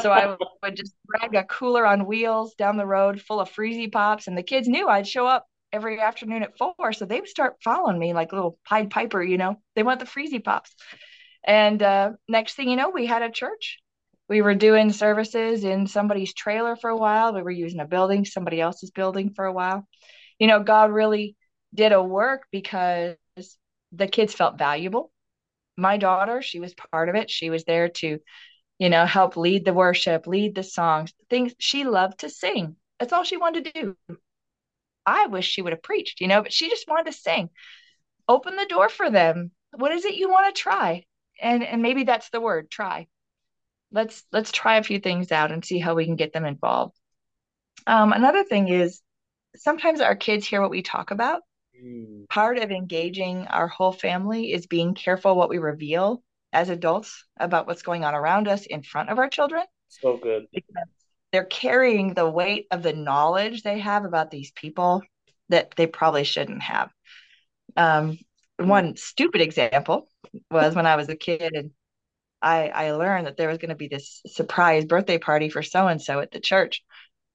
So 0.00 0.10
I 0.10 0.34
would 0.62 0.76
just 0.76 0.94
drag 1.06 1.34
a 1.34 1.44
cooler 1.44 1.86
on 1.86 2.06
wheels 2.06 2.54
down 2.54 2.78
the 2.78 2.86
road 2.86 3.20
full 3.20 3.38
of 3.38 3.52
freezy 3.52 3.92
pops 3.92 4.28
and 4.28 4.38
the 4.38 4.42
kids 4.42 4.66
knew 4.66 4.88
I'd 4.88 5.06
show 5.06 5.26
up 5.26 5.46
every 5.76 6.00
afternoon 6.00 6.42
at 6.42 6.58
four. 6.58 6.92
So 6.92 7.04
they 7.04 7.20
would 7.20 7.28
start 7.28 7.62
following 7.62 7.98
me 7.98 8.12
like 8.12 8.32
little 8.32 8.58
Pied 8.64 8.90
Piper, 8.90 9.22
you 9.22 9.38
know, 9.38 9.60
they 9.76 9.84
want 9.84 10.00
the 10.00 10.06
freezy 10.06 10.42
pops. 10.42 10.74
And 11.46 11.80
uh, 11.80 12.12
next 12.28 12.54
thing 12.54 12.68
you 12.68 12.76
know, 12.76 12.90
we 12.90 13.06
had 13.06 13.22
a 13.22 13.30
church 13.30 13.80
we 14.28 14.42
were 14.42 14.54
doing 14.54 14.92
services 14.92 15.64
in 15.64 15.86
somebody's 15.86 16.34
trailer 16.34 16.76
for 16.76 16.90
a 16.90 16.96
while. 16.96 17.32
We 17.32 17.42
were 17.42 17.50
using 17.50 17.80
a 17.80 17.86
building, 17.86 18.24
somebody 18.24 18.60
else's 18.60 18.90
building 18.90 19.32
for 19.34 19.44
a 19.44 19.52
while. 19.52 19.86
You 20.38 20.48
know, 20.48 20.62
God 20.62 20.90
really 20.90 21.36
did 21.72 21.92
a 21.92 22.02
work 22.02 22.46
because 22.50 23.16
the 23.92 24.08
kids 24.08 24.34
felt 24.34 24.58
valuable. 24.58 25.12
My 25.76 25.96
daughter, 25.96 26.42
she 26.42 26.58
was 26.58 26.74
part 26.74 27.08
of 27.08 27.14
it. 27.14 27.30
She 27.30 27.50
was 27.50 27.64
there 27.64 27.88
to, 27.88 28.18
you 28.78 28.88
know, 28.88 29.06
help 29.06 29.36
lead 29.36 29.64
the 29.64 29.74
worship, 29.74 30.26
lead 30.26 30.54
the 30.54 30.62
songs, 30.62 31.12
things 31.30 31.54
she 31.58 31.84
loved 31.84 32.20
to 32.20 32.30
sing. 32.30 32.76
That's 32.98 33.12
all 33.12 33.24
she 33.24 33.36
wanted 33.36 33.66
to 33.66 33.72
do. 33.72 34.16
I 35.06 35.26
wish 35.26 35.46
she 35.48 35.62
would 35.62 35.72
have 35.72 35.82
preached, 35.82 36.20
you 36.20 36.28
know, 36.28 36.42
but 36.42 36.52
she 36.52 36.68
just 36.68 36.88
wanted 36.88 37.06
to 37.06 37.18
sing. 37.18 37.50
Open 38.28 38.56
the 38.56 38.66
door 38.66 38.88
for 38.88 39.10
them. 39.10 39.52
What 39.72 39.92
is 39.92 40.04
it 40.04 40.14
you 40.16 40.28
want 40.30 40.54
to 40.54 40.60
try? 40.60 41.04
And 41.40 41.62
and 41.64 41.82
maybe 41.82 42.04
that's 42.04 42.30
the 42.30 42.40
word, 42.40 42.70
try 42.70 43.06
let's 43.92 44.24
let's 44.32 44.50
try 44.50 44.78
a 44.78 44.82
few 44.82 44.98
things 44.98 45.30
out 45.30 45.52
and 45.52 45.64
see 45.64 45.78
how 45.78 45.94
we 45.94 46.04
can 46.04 46.16
get 46.16 46.32
them 46.32 46.44
involved 46.44 46.98
um, 47.86 48.12
another 48.12 48.44
thing 48.44 48.68
is 48.68 49.00
sometimes 49.54 50.00
our 50.00 50.16
kids 50.16 50.46
hear 50.46 50.60
what 50.60 50.70
we 50.70 50.82
talk 50.82 51.10
about. 51.10 51.42
Mm. 51.82 52.28
Part 52.28 52.58
of 52.58 52.70
engaging 52.70 53.46
our 53.46 53.68
whole 53.68 53.92
family 53.92 54.52
is 54.52 54.66
being 54.66 54.94
careful 54.94 55.36
what 55.36 55.48
we 55.48 55.58
reveal 55.58 56.22
as 56.52 56.68
adults 56.68 57.24
about 57.38 57.66
what's 57.66 57.82
going 57.82 58.04
on 58.04 58.14
around 58.14 58.48
us 58.48 58.66
in 58.66 58.82
front 58.82 59.10
of 59.10 59.18
our 59.18 59.28
children. 59.28 59.64
So 59.88 60.16
good. 60.16 60.46
Because 60.52 60.88
they're 61.32 61.44
carrying 61.44 62.14
the 62.14 62.28
weight 62.28 62.66
of 62.70 62.82
the 62.82 62.92
knowledge 62.92 63.62
they 63.62 63.78
have 63.78 64.04
about 64.04 64.30
these 64.30 64.50
people 64.52 65.02
that 65.48 65.74
they 65.76 65.86
probably 65.86 66.24
shouldn't 66.24 66.62
have. 66.62 66.90
Um, 67.76 68.18
one 68.58 68.96
stupid 68.96 69.40
example 69.40 70.08
was 70.50 70.74
when 70.74 70.86
I 70.86 70.96
was 70.96 71.08
a 71.08 71.16
kid 71.16 71.52
and 71.54 71.70
I, 72.40 72.68
I 72.68 72.90
learned 72.92 73.26
that 73.26 73.36
there 73.36 73.48
was 73.48 73.58
going 73.58 73.70
to 73.70 73.74
be 73.74 73.88
this 73.88 74.22
surprise 74.26 74.84
birthday 74.84 75.18
party 75.18 75.48
for 75.48 75.62
so 75.62 75.88
and 75.88 76.00
so 76.00 76.20
at 76.20 76.30
the 76.30 76.40
church. 76.40 76.82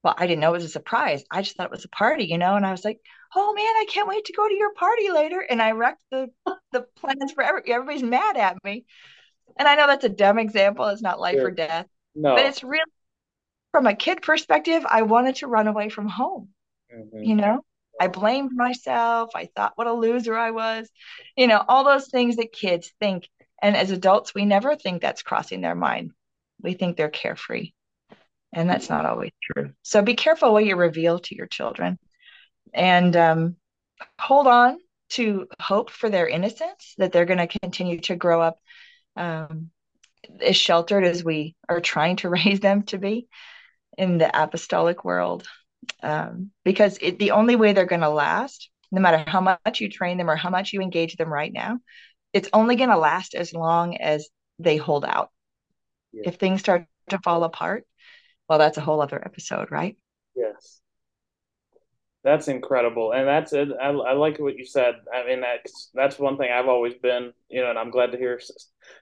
Well, 0.02 0.14
I 0.16 0.26
didn't 0.26 0.40
know 0.40 0.50
it 0.50 0.58
was 0.58 0.64
a 0.64 0.68
surprise. 0.68 1.24
I 1.30 1.42
just 1.42 1.56
thought 1.56 1.66
it 1.66 1.72
was 1.72 1.84
a 1.84 1.88
party, 1.88 2.24
you 2.24 2.38
know. 2.38 2.56
And 2.56 2.66
I 2.66 2.72
was 2.72 2.84
like, 2.84 2.98
"Oh 3.36 3.54
man, 3.54 3.64
I 3.64 3.86
can't 3.88 4.08
wait 4.08 4.24
to 4.24 4.32
go 4.32 4.48
to 4.48 4.54
your 4.54 4.72
party 4.74 5.10
later." 5.10 5.40
And 5.40 5.62
I 5.62 5.72
wrecked 5.72 6.02
the 6.10 6.28
the 6.72 6.82
plans 6.96 7.32
for 7.32 7.44
every, 7.44 7.62
everybody's 7.72 8.02
mad 8.02 8.36
at 8.36 8.62
me. 8.64 8.84
And 9.56 9.68
I 9.68 9.76
know 9.76 9.86
that's 9.86 10.04
a 10.04 10.08
dumb 10.08 10.38
example. 10.38 10.86
It's 10.88 11.02
not 11.02 11.20
life 11.20 11.36
sure. 11.36 11.48
or 11.48 11.50
death, 11.52 11.86
no. 12.16 12.34
but 12.34 12.46
it's 12.46 12.64
really 12.64 12.82
from 13.72 13.86
a 13.86 13.96
kid 13.96 14.22
perspective. 14.22 14.84
I 14.88 15.02
wanted 15.02 15.36
to 15.36 15.48
run 15.48 15.66
away 15.66 15.88
from 15.88 16.08
home. 16.08 16.50
Mm-hmm. 16.94 17.22
You 17.22 17.34
know, 17.34 17.64
I 18.00 18.08
blamed 18.08 18.52
myself. 18.54 19.30
I 19.34 19.48
thought 19.56 19.72
what 19.76 19.86
a 19.86 19.92
loser 19.92 20.36
I 20.36 20.50
was. 20.50 20.88
You 21.36 21.46
know, 21.46 21.64
all 21.66 21.84
those 21.84 22.08
things 22.08 22.36
that 22.36 22.52
kids 22.52 22.92
think. 23.00 23.28
And 23.60 23.76
as 23.76 23.90
adults, 23.90 24.34
we 24.34 24.44
never 24.44 24.76
think 24.76 25.02
that's 25.02 25.22
crossing 25.22 25.60
their 25.60 25.74
mind. 25.74 26.12
We 26.60 26.74
think 26.74 26.96
they're 26.96 27.08
carefree. 27.08 27.72
And 28.52 28.68
that's 28.68 28.90
not 28.90 29.06
always 29.06 29.30
true. 29.42 29.72
So 29.82 30.02
be 30.02 30.14
careful 30.14 30.52
what 30.52 30.66
you 30.66 30.76
reveal 30.76 31.18
to 31.20 31.34
your 31.34 31.46
children 31.46 31.98
and 32.74 33.16
um, 33.16 33.56
hold 34.18 34.46
on 34.46 34.78
to 35.10 35.46
hope 35.60 35.90
for 35.90 36.08
their 36.08 36.26
innocence, 36.26 36.94
that 36.98 37.12
they're 37.12 37.26
going 37.26 37.46
to 37.46 37.58
continue 37.60 38.00
to 38.00 38.16
grow 38.16 38.40
up 38.40 38.58
um, 39.16 39.70
as 40.40 40.56
sheltered 40.56 41.04
as 41.04 41.22
we 41.22 41.54
are 41.68 41.80
trying 41.80 42.16
to 42.16 42.28
raise 42.30 42.60
them 42.60 42.82
to 42.84 42.98
be 42.98 43.26
in 43.98 44.18
the 44.18 44.42
apostolic 44.42 45.04
world 45.04 45.46
um, 46.02 46.50
because 46.64 46.98
it, 47.00 47.18
the 47.18 47.32
only 47.32 47.56
way 47.56 47.72
they're 47.72 47.86
going 47.86 48.02
to 48.02 48.10
last, 48.10 48.70
no 48.90 49.00
matter 49.00 49.24
how 49.26 49.40
much 49.40 49.80
you 49.80 49.88
train 49.88 50.18
them 50.18 50.30
or 50.30 50.36
how 50.36 50.50
much 50.50 50.72
you 50.72 50.80
engage 50.80 51.16
them 51.16 51.32
right 51.32 51.52
now, 51.52 51.78
it's 52.32 52.48
only 52.52 52.76
going 52.76 52.90
to 52.90 52.98
last 52.98 53.34
as 53.34 53.52
long 53.52 53.96
as 53.96 54.28
they 54.58 54.76
hold 54.76 55.04
out. 55.04 55.30
Yeah. 56.12 56.22
If 56.26 56.36
things 56.36 56.60
start 56.60 56.86
to 57.10 57.18
fall 57.18 57.44
apart, 57.44 57.86
well, 58.48 58.58
that's 58.58 58.78
a 58.78 58.82
whole 58.82 59.00
other 59.00 59.22
episode, 59.24 59.70
right? 59.70 59.96
Yes. 60.36 60.80
That's 62.24 62.46
incredible, 62.46 63.10
and 63.10 63.26
that's 63.26 63.52
it. 63.52 63.70
I, 63.82 63.88
I 63.88 64.12
like 64.12 64.38
what 64.38 64.56
you 64.56 64.64
said. 64.64 64.94
I 65.12 65.26
mean, 65.26 65.40
that's 65.40 65.90
that's 65.92 66.20
one 66.20 66.36
thing 66.36 66.52
I've 66.52 66.68
always 66.68 66.94
been, 66.94 67.32
you 67.48 67.60
know, 67.62 67.70
and 67.70 67.78
I'm 67.78 67.90
glad 67.90 68.12
to 68.12 68.18
hear 68.18 68.40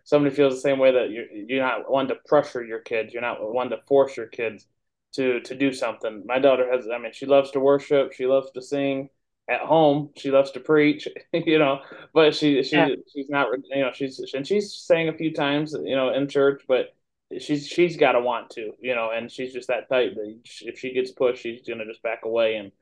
somebody 0.04 0.34
feels 0.34 0.54
the 0.54 0.60
same 0.62 0.78
way 0.78 0.92
that 0.92 1.10
you're 1.10 1.26
you're 1.30 1.62
not 1.62 1.90
one 1.90 2.08
to 2.08 2.14
pressure 2.26 2.64
your 2.64 2.78
kids, 2.78 3.12
you're 3.12 3.20
not 3.20 3.52
one 3.52 3.68
to 3.70 3.76
force 3.86 4.16
your 4.16 4.26
kids 4.26 4.66
to 5.14 5.40
to 5.40 5.54
do 5.54 5.72
something. 5.72 6.24
My 6.26 6.38
daughter 6.38 6.70
has, 6.70 6.86
I 6.92 6.98
mean, 6.98 7.12
she 7.12 7.26
loves 7.26 7.50
to 7.52 7.60
worship, 7.60 8.12
she 8.12 8.26
loves 8.26 8.50
to 8.52 8.62
sing 8.62 9.08
at 9.48 9.60
home, 9.60 10.10
she 10.16 10.30
loves 10.30 10.52
to 10.52 10.60
preach, 10.60 11.08
you 11.32 11.58
know, 11.58 11.80
but 12.14 12.34
she 12.34 12.62
she 12.62 12.76
yeah. 12.76 12.88
she's 13.12 13.28
not, 13.28 13.48
you 13.70 13.82
know, 13.82 13.90
she's 13.92 14.20
and 14.34 14.46
she's 14.46 14.74
sang 14.74 15.08
a 15.08 15.16
few 15.16 15.32
times, 15.32 15.74
you 15.84 15.96
know, 15.96 16.12
in 16.12 16.28
church, 16.28 16.62
but 16.68 16.94
she's 17.38 17.66
she's 17.66 17.96
got 17.96 18.12
to 18.12 18.20
want 18.20 18.50
to, 18.50 18.72
you 18.80 18.94
know, 18.94 19.10
and 19.10 19.30
she's 19.30 19.52
just 19.52 19.68
that 19.68 19.88
type 19.88 20.14
that 20.14 20.38
if 20.62 20.78
she 20.78 20.92
gets 20.92 21.12
pushed, 21.12 21.42
she's 21.42 21.62
gonna 21.66 21.86
just 21.86 22.02
back 22.02 22.24
away. 22.24 22.56
And 22.56 22.72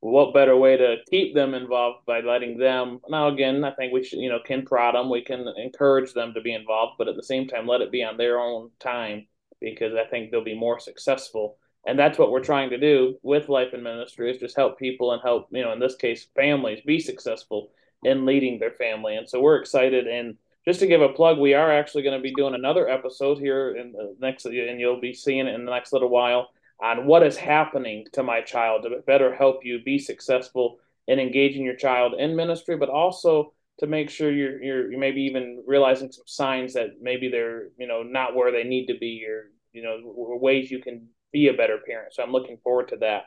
what 0.00 0.32
better 0.32 0.56
way 0.56 0.76
to 0.76 0.96
keep 1.10 1.34
them 1.34 1.54
involved 1.54 2.06
by 2.06 2.20
letting 2.20 2.58
them? 2.58 3.00
Now, 3.08 3.28
again, 3.28 3.64
I 3.64 3.72
think 3.72 3.92
we 3.92 4.04
should, 4.04 4.20
you 4.20 4.28
know, 4.28 4.38
can 4.44 4.64
prod 4.64 4.94
them, 4.94 5.10
we 5.10 5.22
can 5.22 5.46
encourage 5.56 6.12
them 6.12 6.34
to 6.34 6.40
be 6.40 6.54
involved, 6.54 6.94
but 6.98 7.08
at 7.08 7.16
the 7.16 7.22
same 7.22 7.48
time, 7.48 7.66
let 7.66 7.80
it 7.80 7.90
be 7.90 8.04
on 8.04 8.16
their 8.16 8.38
own 8.38 8.70
time 8.78 9.26
because 9.60 9.94
I 9.94 10.04
think 10.08 10.30
they'll 10.30 10.44
be 10.44 10.54
more 10.54 10.78
successful 10.78 11.58
and 11.88 11.98
that's 11.98 12.18
what 12.18 12.30
we're 12.30 12.44
trying 12.44 12.70
to 12.70 12.78
do 12.78 13.18
with 13.22 13.48
life 13.48 13.72
and 13.72 13.82
ministry 13.82 14.30
is 14.30 14.38
just 14.38 14.56
help 14.56 14.78
people 14.78 15.12
and 15.12 15.22
help 15.22 15.48
you 15.50 15.62
know 15.62 15.72
in 15.72 15.80
this 15.80 15.96
case 15.96 16.28
families 16.36 16.80
be 16.86 17.00
successful 17.00 17.70
in 18.04 18.26
leading 18.26 18.58
their 18.58 18.70
family. 18.70 19.16
And 19.16 19.28
so 19.28 19.40
we're 19.40 19.56
excited. 19.56 20.06
And 20.06 20.36
just 20.64 20.80
to 20.80 20.86
give 20.86 21.00
a 21.00 21.08
plug 21.08 21.38
we 21.38 21.54
are 21.54 21.72
actually 21.72 22.02
going 22.02 22.18
to 22.18 22.22
be 22.22 22.34
doing 22.34 22.54
another 22.54 22.88
episode 22.88 23.38
here 23.38 23.74
in 23.74 23.92
the 23.92 24.14
next 24.20 24.44
and 24.44 24.80
you'll 24.80 25.00
be 25.00 25.14
seeing 25.14 25.46
it 25.46 25.54
in 25.54 25.64
the 25.64 25.72
next 25.72 25.92
little 25.92 26.10
while 26.10 26.50
on 26.80 27.06
what 27.06 27.24
is 27.24 27.36
happening 27.36 28.04
to 28.12 28.22
my 28.22 28.40
child 28.40 28.82
to 28.82 29.00
better 29.06 29.34
help 29.34 29.64
you 29.64 29.82
be 29.82 29.98
successful 29.98 30.78
in 31.06 31.18
engaging 31.18 31.64
your 31.64 31.74
child 31.74 32.12
in 32.18 32.36
ministry 32.36 32.76
but 32.76 32.90
also 32.90 33.52
to 33.78 33.86
make 33.86 34.10
sure 34.10 34.30
you're 34.30 34.62
you're, 34.62 34.90
you're 34.90 35.00
maybe 35.00 35.22
even 35.22 35.62
realizing 35.66 36.12
some 36.12 36.24
signs 36.26 36.74
that 36.74 37.00
maybe 37.00 37.30
they're 37.30 37.68
you 37.78 37.86
know 37.86 38.02
not 38.02 38.36
where 38.36 38.52
they 38.52 38.64
need 38.64 38.86
to 38.86 38.98
be 38.98 39.24
or 39.26 39.50
you 39.72 39.82
know 39.82 39.98
ways 40.04 40.70
you 40.70 40.80
can 40.80 41.08
be 41.32 41.48
a 41.48 41.54
better 41.54 41.78
parent. 41.86 42.14
So 42.14 42.22
I'm 42.22 42.32
looking 42.32 42.58
forward 42.62 42.88
to 42.88 42.96
that. 42.98 43.24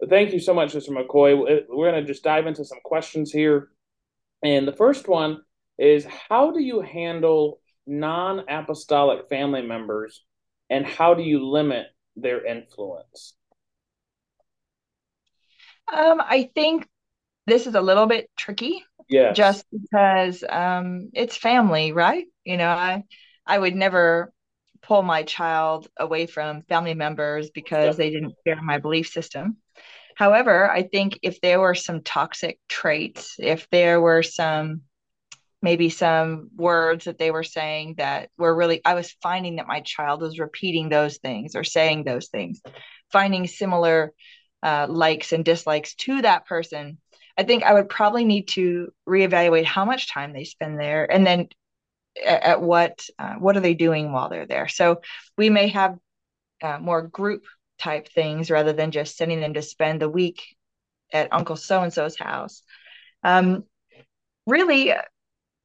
But 0.00 0.10
thank 0.10 0.32
you 0.32 0.40
so 0.40 0.54
much, 0.54 0.72
Mr. 0.74 0.90
McCoy. 0.90 1.64
We're 1.68 1.90
going 1.90 2.02
to 2.02 2.06
just 2.06 2.24
dive 2.24 2.46
into 2.46 2.64
some 2.64 2.78
questions 2.84 3.30
here. 3.30 3.68
And 4.42 4.66
the 4.66 4.72
first 4.72 5.08
one 5.08 5.42
is 5.78 6.06
How 6.28 6.50
do 6.50 6.60
you 6.60 6.80
handle 6.80 7.60
non 7.86 8.44
apostolic 8.48 9.28
family 9.28 9.62
members 9.62 10.22
and 10.70 10.86
how 10.86 11.14
do 11.14 11.22
you 11.22 11.46
limit 11.46 11.86
their 12.16 12.44
influence? 12.44 13.34
Um, 15.92 16.20
I 16.20 16.50
think 16.54 16.88
this 17.46 17.66
is 17.66 17.74
a 17.74 17.80
little 17.80 18.06
bit 18.06 18.30
tricky. 18.36 18.84
Yeah. 19.08 19.32
Just 19.32 19.66
because 19.70 20.42
um, 20.48 21.10
it's 21.12 21.36
family, 21.36 21.92
right? 21.92 22.24
You 22.44 22.56
know, 22.56 22.68
I 22.68 23.04
I 23.46 23.58
would 23.58 23.74
never 23.74 24.32
pull 24.86 25.02
my 25.02 25.22
child 25.22 25.88
away 25.98 26.26
from 26.26 26.62
family 26.62 26.94
members 26.94 27.50
because 27.50 27.96
they 27.96 28.10
didn't 28.10 28.34
share 28.46 28.60
my 28.62 28.78
belief 28.78 29.08
system. 29.08 29.56
However, 30.16 30.70
I 30.70 30.82
think 30.84 31.18
if 31.22 31.40
there 31.40 31.58
were 31.58 31.74
some 31.74 32.02
toxic 32.02 32.58
traits, 32.68 33.36
if 33.38 33.68
there 33.70 34.00
were 34.00 34.22
some 34.22 34.82
maybe 35.62 35.88
some 35.88 36.50
words 36.54 37.06
that 37.06 37.18
they 37.18 37.30
were 37.30 37.42
saying 37.42 37.94
that 37.96 38.28
were 38.36 38.54
really, 38.54 38.82
I 38.84 38.92
was 38.92 39.16
finding 39.22 39.56
that 39.56 39.66
my 39.66 39.80
child 39.80 40.20
was 40.20 40.38
repeating 40.38 40.90
those 40.90 41.16
things 41.16 41.56
or 41.56 41.64
saying 41.64 42.04
those 42.04 42.28
things, 42.28 42.60
finding 43.10 43.46
similar 43.46 44.12
uh, 44.62 44.86
likes 44.90 45.32
and 45.32 45.42
dislikes 45.42 45.94
to 45.94 46.20
that 46.20 46.44
person. 46.46 46.98
I 47.38 47.44
think 47.44 47.62
I 47.62 47.72
would 47.72 47.88
probably 47.88 48.26
need 48.26 48.48
to 48.48 48.92
reevaluate 49.08 49.64
how 49.64 49.86
much 49.86 50.12
time 50.12 50.34
they 50.34 50.44
spend 50.44 50.78
there 50.78 51.10
and 51.10 51.26
then 51.26 51.48
at, 52.22 52.60
what 52.60 53.06
uh, 53.18 53.34
what 53.34 53.56
are 53.56 53.60
they 53.60 53.74
doing 53.74 54.12
while 54.12 54.28
they're 54.28 54.46
there? 54.46 54.68
So 54.68 55.00
we 55.36 55.50
may 55.50 55.68
have 55.68 55.96
uh, 56.62 56.78
more 56.78 57.02
group 57.02 57.44
type 57.78 58.08
things 58.08 58.50
rather 58.50 58.72
than 58.72 58.90
just 58.90 59.16
sending 59.16 59.40
them 59.40 59.54
to 59.54 59.62
spend 59.62 60.00
the 60.00 60.08
week 60.08 60.42
at 61.12 61.32
uncle 61.32 61.56
so 61.56 61.82
and 61.82 61.92
so's 61.92 62.16
house. 62.16 62.62
Um, 63.22 63.64
really 64.46 64.92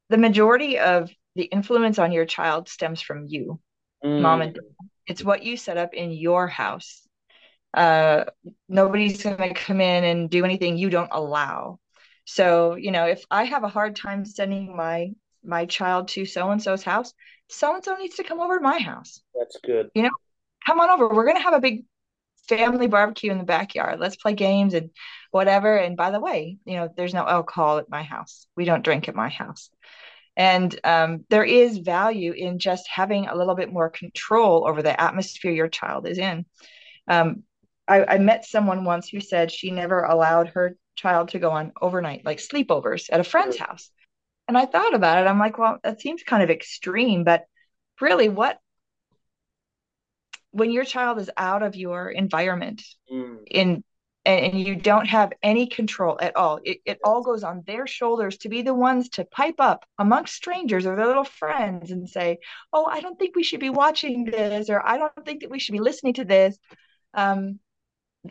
the 0.08 0.18
majority 0.18 0.78
of 0.78 1.10
the 1.36 1.44
influence 1.44 1.98
on 1.98 2.12
your 2.12 2.26
child 2.26 2.68
stems 2.68 3.00
from 3.00 3.26
you 3.26 3.60
mm. 4.04 4.20
mom 4.20 4.42
and 4.42 4.54
dad. 4.54 4.62
It's 5.06 5.24
what 5.24 5.42
you 5.42 5.56
set 5.56 5.76
up 5.76 5.94
in 5.94 6.12
your 6.12 6.46
house. 6.46 7.06
Uh, 7.74 8.24
nobody's 8.68 9.22
going 9.22 9.38
to 9.38 9.54
come 9.54 9.80
in 9.80 10.04
and 10.04 10.30
do 10.30 10.44
anything 10.44 10.76
you 10.76 10.90
don't 10.90 11.10
allow. 11.12 11.78
So 12.24 12.74
you 12.76 12.90
know 12.90 13.06
if 13.06 13.24
i 13.30 13.44
have 13.44 13.64
a 13.64 13.68
hard 13.68 13.96
time 13.96 14.24
sending 14.24 14.76
my 14.76 15.10
my 15.44 15.66
child 15.66 16.08
to 16.08 16.24
so 16.24 16.50
and 16.50 16.62
so's 16.62 16.82
house, 16.82 17.12
so 17.48 17.74
and 17.74 17.84
so 17.84 17.94
needs 17.96 18.16
to 18.16 18.24
come 18.24 18.40
over 18.40 18.58
to 18.58 18.62
my 18.62 18.78
house. 18.78 19.20
That's 19.38 19.58
good. 19.64 19.90
You 19.94 20.04
know, 20.04 20.10
come 20.66 20.80
on 20.80 20.90
over. 20.90 21.08
We're 21.08 21.24
going 21.24 21.36
to 21.36 21.42
have 21.42 21.54
a 21.54 21.60
big 21.60 21.84
family 22.48 22.86
barbecue 22.88 23.30
in 23.30 23.38
the 23.38 23.44
backyard. 23.44 24.00
Let's 24.00 24.16
play 24.16 24.34
games 24.34 24.74
and 24.74 24.90
whatever. 25.30 25.76
And 25.76 25.96
by 25.96 26.10
the 26.10 26.20
way, 26.20 26.58
you 26.64 26.76
know, 26.76 26.88
there's 26.96 27.14
no 27.14 27.26
alcohol 27.26 27.78
at 27.78 27.90
my 27.90 28.02
house. 28.02 28.46
We 28.56 28.64
don't 28.64 28.84
drink 28.84 29.08
at 29.08 29.14
my 29.14 29.28
house. 29.28 29.70
And 30.36 30.78
um, 30.84 31.24
there 31.28 31.44
is 31.44 31.78
value 31.78 32.32
in 32.32 32.58
just 32.58 32.88
having 32.88 33.26
a 33.26 33.36
little 33.36 33.54
bit 33.54 33.72
more 33.72 33.90
control 33.90 34.66
over 34.66 34.82
the 34.82 35.00
atmosphere 35.00 35.52
your 35.52 35.68
child 35.68 36.06
is 36.06 36.18
in. 36.18 36.46
Um, 37.08 37.42
I, 37.86 38.04
I 38.04 38.18
met 38.18 38.46
someone 38.46 38.84
once 38.84 39.08
who 39.08 39.20
said 39.20 39.50
she 39.50 39.70
never 39.70 40.02
allowed 40.02 40.48
her 40.50 40.76
child 40.96 41.30
to 41.30 41.38
go 41.38 41.50
on 41.50 41.72
overnight, 41.80 42.24
like 42.24 42.38
sleepovers 42.38 43.08
at 43.10 43.20
a 43.20 43.24
friend's 43.24 43.58
house 43.58 43.90
and 44.50 44.58
I 44.58 44.66
thought 44.66 44.94
about 44.94 45.24
it. 45.24 45.28
I'm 45.28 45.38
like, 45.38 45.58
well, 45.58 45.78
that 45.84 46.00
seems 46.00 46.24
kind 46.24 46.42
of 46.42 46.50
extreme, 46.50 47.22
but 47.22 47.44
really, 48.00 48.28
what 48.28 48.58
when 50.50 50.72
your 50.72 50.82
child 50.82 51.20
is 51.20 51.30
out 51.36 51.62
of 51.62 51.76
your 51.76 52.10
environment 52.10 52.82
mm. 53.10 53.38
in 53.48 53.84
and, 54.24 54.46
and, 54.46 54.60
you 54.60 54.74
don't 54.74 55.06
have 55.06 55.32
any 55.40 55.68
control 55.68 56.18
at 56.20 56.34
all, 56.34 56.58
it, 56.64 56.78
it 56.84 56.98
all 57.04 57.22
goes 57.22 57.44
on 57.44 57.62
their 57.64 57.86
shoulders 57.86 58.38
to 58.38 58.48
be 58.48 58.62
the 58.62 58.74
ones 58.74 59.08
to 59.10 59.24
pipe 59.24 59.60
up 59.60 59.86
amongst 59.98 60.34
strangers 60.34 60.84
or 60.84 60.96
their 60.96 61.06
little 61.06 61.22
friends 61.22 61.92
and 61.92 62.08
say, 62.08 62.38
oh, 62.72 62.84
I 62.84 63.00
don't 63.00 63.18
think 63.18 63.36
we 63.36 63.44
should 63.44 63.60
be 63.60 63.70
watching 63.70 64.24
this, 64.24 64.68
or 64.68 64.84
I 64.84 64.98
don't 64.98 65.24
think 65.24 65.42
that 65.42 65.50
we 65.50 65.60
should 65.60 65.72
be 65.74 65.78
listening 65.78 66.14
to 66.14 66.24
this. 66.24 66.58
Um, 67.14 67.60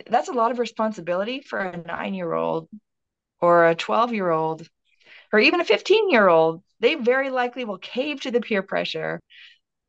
that's 0.08 0.28
a 0.28 0.34
lot 0.34 0.52
of 0.52 0.60
responsibility 0.60 1.40
for 1.42 1.60
a 1.60 1.78
nine 1.78 2.14
year 2.14 2.34
old 2.34 2.68
or 3.40 3.70
a 3.70 3.76
12 3.76 4.14
year 4.14 4.30
old 4.30 4.68
or 5.32 5.40
even 5.40 5.62
a 5.62 5.66
15 5.66 6.10
year 6.10 6.28
old. 6.28 6.64
They 6.80 6.96
very 6.96 7.30
likely 7.30 7.66
will 7.66 7.78
cave 7.78 8.22
to 8.22 8.32
the 8.32 8.42
peer 8.42 8.64
pressure 8.64 9.20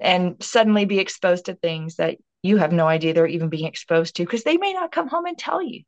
and 0.00 0.42
suddenly 0.42 0.86
be 0.86 0.98
exposed 0.98 1.46
to 1.46 1.54
things 1.54 1.96
that 1.96 2.18
you 2.42 2.56
have 2.56 2.72
no 2.72 2.86
idea 2.86 3.12
they're 3.12 3.26
even 3.26 3.48
being 3.48 3.66
exposed 3.66 4.16
to 4.16 4.24
because 4.24 4.44
they 4.44 4.56
may 4.56 4.72
not 4.72 4.92
come 4.92 5.08
home 5.08 5.26
and 5.26 5.38
tell 5.38 5.62
you. 5.62 5.82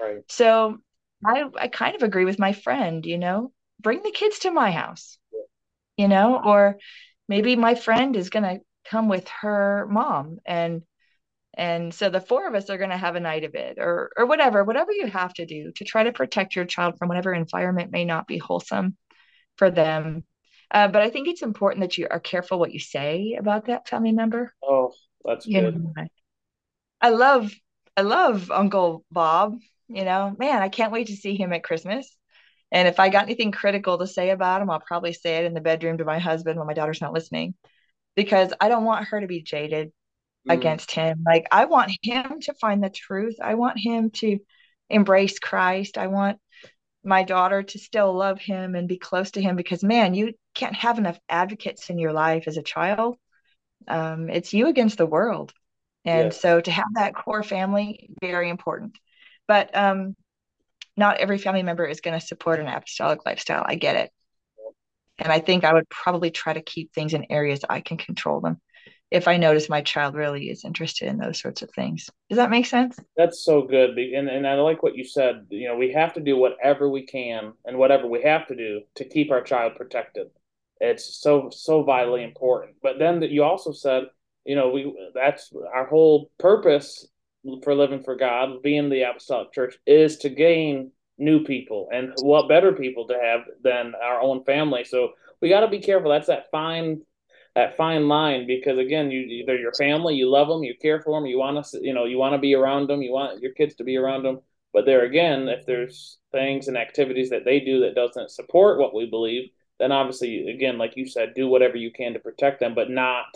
Right. 0.00 0.22
So 0.28 0.78
I, 1.24 1.44
I 1.58 1.68
kind 1.68 1.94
of 1.94 2.02
agree 2.02 2.24
with 2.24 2.38
my 2.38 2.52
friend, 2.52 3.04
you 3.04 3.18
know, 3.18 3.52
bring 3.80 4.02
the 4.02 4.10
kids 4.10 4.40
to 4.40 4.50
my 4.50 4.70
house, 4.70 5.18
you 5.96 6.08
know, 6.08 6.40
or 6.42 6.78
maybe 7.28 7.54
my 7.56 7.74
friend 7.74 8.16
is 8.16 8.30
going 8.30 8.44
to 8.44 8.60
come 8.90 9.08
with 9.08 9.28
her 9.42 9.86
mom 9.90 10.38
and 10.46 10.82
and 11.60 11.92
so 11.92 12.08
the 12.08 12.22
four 12.22 12.48
of 12.48 12.54
us 12.54 12.70
are 12.70 12.78
going 12.78 12.88
to 12.88 12.96
have 12.96 13.16
a 13.16 13.20
night 13.20 13.44
of 13.44 13.54
it 13.54 13.76
or 13.78 14.10
or 14.16 14.24
whatever 14.24 14.64
whatever 14.64 14.92
you 14.92 15.06
have 15.06 15.34
to 15.34 15.44
do 15.44 15.70
to 15.76 15.84
try 15.84 16.02
to 16.02 16.10
protect 16.10 16.56
your 16.56 16.64
child 16.64 16.96
from 16.98 17.08
whatever 17.08 17.34
environment 17.34 17.92
may 17.92 18.06
not 18.06 18.26
be 18.26 18.38
wholesome 18.38 18.96
for 19.56 19.70
them. 19.70 20.24
Uh, 20.70 20.88
but 20.88 21.02
i 21.02 21.10
think 21.10 21.28
it's 21.28 21.42
important 21.42 21.82
that 21.82 21.98
you 21.98 22.08
are 22.10 22.18
careful 22.18 22.58
what 22.58 22.72
you 22.72 22.80
say 22.80 23.36
about 23.38 23.66
that 23.66 23.86
family 23.86 24.12
member. 24.12 24.52
Oh 24.62 24.92
that's 25.24 25.46
you 25.46 25.60
good. 25.60 25.84
know, 25.84 26.06
i 27.02 27.10
love 27.10 27.52
i 27.96 28.00
love 28.00 28.50
uncle 28.50 29.04
bob 29.12 29.58
you 29.88 30.04
know? 30.04 30.34
Man 30.38 30.62
i 30.62 30.68
can't 30.70 30.92
wait 30.92 31.08
to 31.08 31.16
see 31.16 31.36
him 31.36 31.52
at 31.52 31.62
christmas. 31.62 32.16
And 32.72 32.88
if 32.88 32.98
i 32.98 33.10
got 33.10 33.24
anything 33.24 33.52
critical 33.52 33.98
to 33.98 34.06
say 34.06 34.30
about 34.30 34.62
him 34.62 34.70
i'll 34.70 34.80
probably 34.80 35.12
say 35.12 35.36
it 35.36 35.44
in 35.44 35.52
the 35.52 35.60
bedroom 35.60 35.98
to 35.98 36.06
my 36.06 36.20
husband 36.20 36.58
when 36.58 36.66
my 36.66 36.74
daughter's 36.74 37.02
not 37.02 37.12
listening. 37.12 37.52
Because 38.16 38.54
i 38.62 38.70
don't 38.70 38.84
want 38.84 39.08
her 39.08 39.20
to 39.20 39.26
be 39.26 39.42
jaded 39.42 39.92
mm. 40.48 40.52
against 40.52 40.90
him. 40.90 41.22
Like 41.24 41.46
I 41.50 41.66
want 41.66 41.96
him 42.02 42.40
to 42.42 42.54
find 42.54 42.82
the 42.82 42.90
truth. 42.90 43.36
I 43.42 43.54
want 43.54 43.78
him 43.78 44.10
to 44.10 44.38
embrace 44.88 45.38
Christ. 45.38 45.98
I 45.98 46.08
want 46.08 46.38
my 47.02 47.22
daughter 47.22 47.62
to 47.62 47.78
still 47.78 48.12
love 48.12 48.40
him 48.40 48.74
and 48.74 48.88
be 48.88 48.98
close 48.98 49.30
to 49.32 49.42
him 49.42 49.56
because 49.56 49.82
man, 49.82 50.14
you 50.14 50.34
can't 50.54 50.74
have 50.74 50.98
enough 50.98 51.18
advocates 51.28 51.88
in 51.90 51.98
your 51.98 52.12
life 52.12 52.44
as 52.46 52.56
a 52.56 52.62
child. 52.62 53.16
Um, 53.88 54.28
it's 54.28 54.52
you 54.52 54.66
against 54.66 54.98
the 54.98 55.06
world. 55.06 55.52
And 56.04 56.32
so 56.32 56.60
to 56.60 56.70
have 56.70 56.86
that 56.94 57.14
core 57.14 57.42
family, 57.42 58.10
very 58.20 58.48
important. 58.48 58.96
But 59.46 59.76
um, 59.76 60.16
not 60.96 61.18
every 61.18 61.38
family 61.38 61.62
member 61.62 61.86
is 61.86 62.00
going 62.00 62.18
to 62.18 62.26
support 62.26 62.58
an 62.58 62.68
apostolic 62.68 63.26
lifestyle. 63.26 63.64
I 63.66 63.74
get 63.74 63.96
it. 63.96 64.10
And 65.18 65.30
I 65.30 65.40
think 65.40 65.64
I 65.64 65.74
would 65.74 65.88
probably 65.90 66.30
try 66.30 66.54
to 66.54 66.62
keep 66.62 66.92
things 66.92 67.12
in 67.12 67.26
areas 67.28 67.60
I 67.68 67.80
can 67.80 67.98
control 67.98 68.40
them 68.40 68.60
if 69.10 69.26
I 69.26 69.36
notice 69.36 69.68
my 69.68 69.82
child 69.82 70.14
really 70.14 70.50
is 70.50 70.64
interested 70.64 71.08
in 71.08 71.18
those 71.18 71.40
sorts 71.40 71.62
of 71.62 71.70
things. 71.70 72.08
Does 72.28 72.36
that 72.36 72.50
make 72.50 72.66
sense? 72.66 72.98
That's 73.16 73.44
so 73.44 73.62
good. 73.62 73.98
And, 73.98 74.28
and 74.28 74.46
I 74.46 74.54
like 74.54 74.82
what 74.82 74.96
you 74.96 75.04
said. 75.04 75.46
You 75.50 75.68
know, 75.68 75.76
we 75.76 75.92
have 75.92 76.14
to 76.14 76.20
do 76.20 76.36
whatever 76.36 76.88
we 76.88 77.04
can 77.06 77.52
and 77.64 77.76
whatever 77.76 78.06
we 78.06 78.22
have 78.22 78.46
to 78.48 78.56
do 78.56 78.82
to 78.96 79.04
keep 79.04 79.30
our 79.30 79.42
child 79.42 79.74
protected. 79.76 80.28
It's 80.80 81.20
so, 81.20 81.50
so 81.50 81.82
vitally 81.82 82.22
important. 82.22 82.76
But 82.82 82.98
then 82.98 83.20
that 83.20 83.30
you 83.30 83.42
also 83.42 83.72
said, 83.72 84.04
you 84.44 84.56
know, 84.56 84.70
we 84.70 84.94
that's 85.14 85.52
our 85.74 85.86
whole 85.86 86.30
purpose 86.38 87.06
for 87.62 87.74
living 87.74 88.02
for 88.02 88.16
God, 88.16 88.62
being 88.62 88.88
the 88.88 89.02
apostolic 89.02 89.52
church, 89.52 89.76
is 89.86 90.18
to 90.18 90.28
gain 90.30 90.92
new 91.18 91.44
people. 91.44 91.88
And 91.92 92.12
what 92.22 92.48
better 92.48 92.72
people 92.72 93.06
to 93.08 93.18
have 93.20 93.42
than 93.62 93.92
our 94.02 94.20
own 94.20 94.44
family? 94.44 94.84
So 94.84 95.10
we 95.40 95.48
got 95.48 95.60
to 95.60 95.68
be 95.68 95.80
careful. 95.80 96.10
That's 96.10 96.28
that 96.28 96.50
fine 96.50 97.02
that 97.54 97.76
fine 97.76 98.08
line 98.08 98.46
because 98.46 98.78
again, 98.78 99.10
you 99.10 99.44
they're 99.44 99.58
your 99.58 99.72
family, 99.74 100.14
you 100.14 100.30
love 100.30 100.48
them, 100.48 100.62
you 100.62 100.74
care 100.80 101.00
for 101.00 101.18
them, 101.18 101.26
you 101.26 101.38
want 101.38 101.64
to 101.64 101.80
you 101.82 101.92
know 101.94 102.04
you 102.04 102.18
want 102.18 102.34
to 102.34 102.38
be 102.38 102.54
around 102.54 102.88
them, 102.88 103.02
you 103.02 103.12
want 103.12 103.42
your 103.42 103.52
kids 103.52 103.74
to 103.76 103.84
be 103.84 103.96
around 103.96 104.22
them. 104.22 104.40
But 104.72 104.86
there 104.86 105.04
again, 105.04 105.48
if 105.48 105.66
there's 105.66 106.18
things 106.32 106.68
and 106.68 106.76
activities 106.76 107.30
that 107.30 107.44
they 107.44 107.60
do 107.60 107.80
that 107.80 107.94
doesn't 107.94 108.30
support 108.30 108.78
what 108.78 108.94
we 108.94 109.06
believe, 109.06 109.50
then 109.80 109.92
obviously 109.92 110.48
again, 110.50 110.78
like 110.78 110.96
you 110.96 111.06
said, 111.06 111.34
do 111.34 111.48
whatever 111.48 111.76
you 111.76 111.90
can 111.90 112.12
to 112.12 112.20
protect 112.20 112.60
them, 112.60 112.74
but 112.74 112.90
not. 112.90 113.26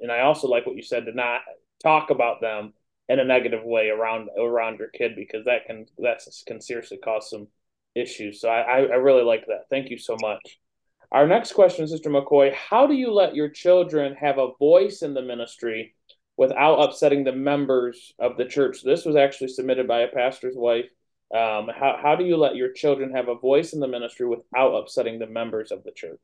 And 0.00 0.12
I 0.12 0.20
also 0.20 0.46
like 0.46 0.66
what 0.66 0.76
you 0.76 0.82
said 0.82 1.06
to 1.06 1.12
not 1.12 1.40
talk 1.82 2.10
about 2.10 2.40
them 2.40 2.74
in 3.08 3.18
a 3.18 3.24
negative 3.24 3.64
way 3.64 3.88
around 3.88 4.28
around 4.38 4.78
your 4.78 4.88
kid 4.88 5.16
because 5.16 5.44
that 5.46 5.66
can 5.66 5.86
that 5.98 6.20
can 6.46 6.60
seriously 6.60 6.98
cause 6.98 7.30
some 7.30 7.48
issues. 7.94 8.40
So 8.40 8.48
I 8.48 8.82
I 8.82 8.96
really 8.96 9.24
like 9.24 9.46
that. 9.46 9.64
Thank 9.70 9.90
you 9.90 9.98
so 9.98 10.16
much. 10.20 10.58
Our 11.10 11.26
next 11.26 11.52
question, 11.52 11.88
Sister 11.88 12.10
McCoy 12.10 12.52
How 12.52 12.86
do 12.86 12.94
you 12.94 13.12
let 13.12 13.34
your 13.34 13.48
children 13.48 14.14
have 14.14 14.38
a 14.38 14.52
voice 14.58 15.02
in 15.02 15.14
the 15.14 15.22
ministry 15.22 15.94
without 16.36 16.80
upsetting 16.80 17.24
the 17.24 17.32
members 17.32 18.12
of 18.18 18.36
the 18.36 18.44
church? 18.44 18.82
This 18.82 19.04
was 19.04 19.16
actually 19.16 19.48
submitted 19.48 19.88
by 19.88 20.00
a 20.00 20.08
pastor's 20.08 20.56
wife. 20.56 20.86
Um, 21.34 21.68
how, 21.68 21.98
how 22.02 22.16
do 22.16 22.24
you 22.24 22.36
let 22.36 22.56
your 22.56 22.72
children 22.72 23.12
have 23.12 23.28
a 23.28 23.34
voice 23.34 23.72
in 23.72 23.80
the 23.80 23.88
ministry 23.88 24.26
without 24.26 24.74
upsetting 24.74 25.18
the 25.18 25.26
members 25.26 25.72
of 25.72 25.82
the 25.84 25.92
church? 25.92 26.20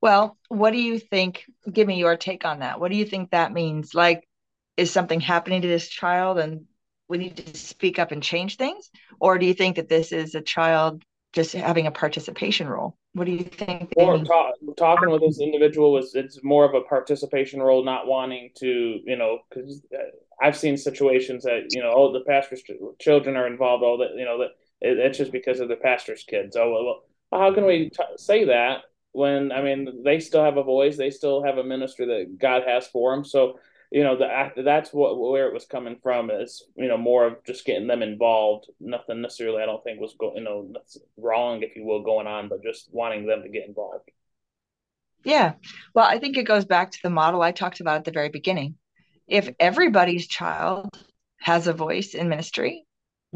Well, 0.00 0.36
what 0.48 0.72
do 0.72 0.80
you 0.80 0.98
think? 0.98 1.44
Give 1.70 1.88
me 1.88 1.98
your 1.98 2.16
take 2.16 2.44
on 2.44 2.60
that. 2.60 2.78
What 2.78 2.90
do 2.90 2.96
you 2.96 3.06
think 3.06 3.30
that 3.30 3.52
means? 3.52 3.94
Like, 3.94 4.28
is 4.76 4.90
something 4.90 5.20
happening 5.20 5.62
to 5.62 5.68
this 5.68 5.88
child 5.88 6.38
and 6.38 6.66
we 7.08 7.18
need 7.18 7.36
to 7.36 7.58
speak 7.58 7.98
up 7.98 8.12
and 8.12 8.22
change 8.22 8.56
things? 8.56 8.90
Or 9.18 9.38
do 9.38 9.46
you 9.46 9.54
think 9.54 9.76
that 9.76 9.88
this 9.88 10.12
is 10.12 10.34
a 10.34 10.40
child 10.40 11.02
just 11.34 11.52
having 11.52 11.86
a 11.86 11.90
participation 11.90 12.68
role. 12.68 12.96
What 13.12 13.24
do 13.24 13.32
you 13.32 13.44
think? 13.44 13.92
Or 13.96 14.22
talk, 14.24 14.54
talking 14.76 15.10
with 15.10 15.20
this 15.20 15.40
individual 15.40 15.92
was 15.92 16.14
it's 16.14 16.42
more 16.44 16.64
of 16.64 16.74
a 16.74 16.82
participation 16.82 17.60
role, 17.60 17.84
not 17.84 18.06
wanting 18.06 18.50
to, 18.58 19.00
you 19.04 19.16
know, 19.16 19.40
because 19.50 19.82
uh, 19.92 19.98
I've 20.40 20.56
seen 20.56 20.76
situations 20.76 21.42
that 21.42 21.68
you 21.70 21.82
know, 21.82 21.92
oh, 21.94 22.12
the 22.12 22.24
pastor's 22.24 22.62
children 23.00 23.36
are 23.36 23.46
involved. 23.46 23.82
All 23.82 23.98
that, 23.98 24.16
you 24.16 24.24
know, 24.24 24.38
that 24.38 24.50
it, 24.80 24.98
it's 24.98 25.18
just 25.18 25.32
because 25.32 25.60
of 25.60 25.68
the 25.68 25.76
pastor's 25.76 26.22
kids. 26.22 26.56
Oh 26.56 26.70
well, 26.70 27.02
well 27.32 27.40
how 27.40 27.52
can 27.52 27.66
we 27.66 27.90
t- 27.90 28.04
say 28.16 28.44
that 28.44 28.82
when 29.12 29.50
I 29.50 29.62
mean 29.62 30.02
they 30.04 30.20
still 30.20 30.44
have 30.44 30.56
a 30.56 30.62
voice, 30.62 30.96
they 30.96 31.10
still 31.10 31.42
have 31.42 31.58
a 31.58 31.64
ministry 31.64 32.06
that 32.06 32.38
God 32.38 32.62
has 32.66 32.86
for 32.86 33.14
them. 33.14 33.24
So 33.24 33.58
you 33.94 34.02
know, 34.02 34.16
the, 34.16 34.62
that's 34.64 34.92
what 34.92 35.16
where 35.20 35.46
it 35.46 35.54
was 35.54 35.66
coming 35.66 35.96
from 36.02 36.28
is 36.28 36.64
you 36.74 36.88
know 36.88 36.96
more 36.96 37.28
of 37.28 37.44
just 37.46 37.64
getting 37.64 37.86
them 37.86 38.02
involved. 38.02 38.66
Nothing 38.80 39.22
necessarily 39.22 39.62
I 39.62 39.66
don't 39.66 39.84
think 39.84 40.00
was 40.00 40.16
go, 40.18 40.32
you 40.34 40.42
know 40.42 40.72
wrong 41.16 41.62
if 41.62 41.76
you 41.76 41.84
will 41.84 42.02
going 42.02 42.26
on, 42.26 42.48
but 42.48 42.64
just 42.64 42.88
wanting 42.90 43.24
them 43.24 43.42
to 43.44 43.48
get 43.48 43.68
involved. 43.68 44.10
Yeah, 45.24 45.52
well, 45.94 46.06
I 46.06 46.18
think 46.18 46.36
it 46.36 46.42
goes 46.42 46.64
back 46.64 46.90
to 46.90 46.98
the 47.04 47.08
model 47.08 47.40
I 47.40 47.52
talked 47.52 47.78
about 47.78 47.98
at 47.98 48.04
the 48.04 48.10
very 48.10 48.30
beginning. 48.30 48.74
If 49.28 49.48
everybody's 49.60 50.26
child 50.26 50.88
has 51.38 51.68
a 51.68 51.72
voice 51.72 52.14
in 52.14 52.28
ministry, 52.28 52.84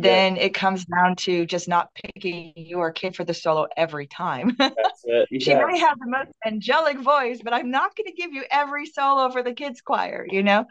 then 0.01 0.37
yeah. 0.37 0.43
it 0.43 0.55
comes 0.55 0.85
down 0.85 1.17
to 1.17 1.45
just 1.45 1.67
not 1.67 1.93
picking 1.93 2.53
your 2.55 2.93
kid 2.93 3.17
for 3.17 3.25
the 3.25 3.35
solo 3.35 3.67
every 3.77 4.07
time. 4.07 4.55
That's 4.59 5.03
it. 5.03 5.29
Yeah. 5.29 5.39
she 5.41 5.55
may 5.57 5.79
have 5.81 5.99
the 5.99 6.07
most 6.07 6.31
angelic 6.47 7.01
voice, 7.01 7.41
but 7.43 7.53
I'm 7.53 7.73
not 7.73 7.97
going 7.97 8.07
to 8.07 8.13
give 8.13 8.33
you 8.33 8.45
every 8.49 8.87
solo 8.87 9.29
for 9.31 9.43
the 9.43 9.53
kids 9.53 9.81
choir, 9.81 10.25
you 10.31 10.45
know? 10.45 10.67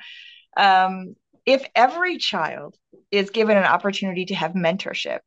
Um, 0.55 1.17
if 1.45 1.65
every 1.75 2.19
child 2.19 2.77
is 3.11 3.29
given 3.29 3.57
an 3.57 3.65
opportunity 3.65 4.25
to 4.27 4.35
have 4.35 4.53
mentorship, 4.53 5.19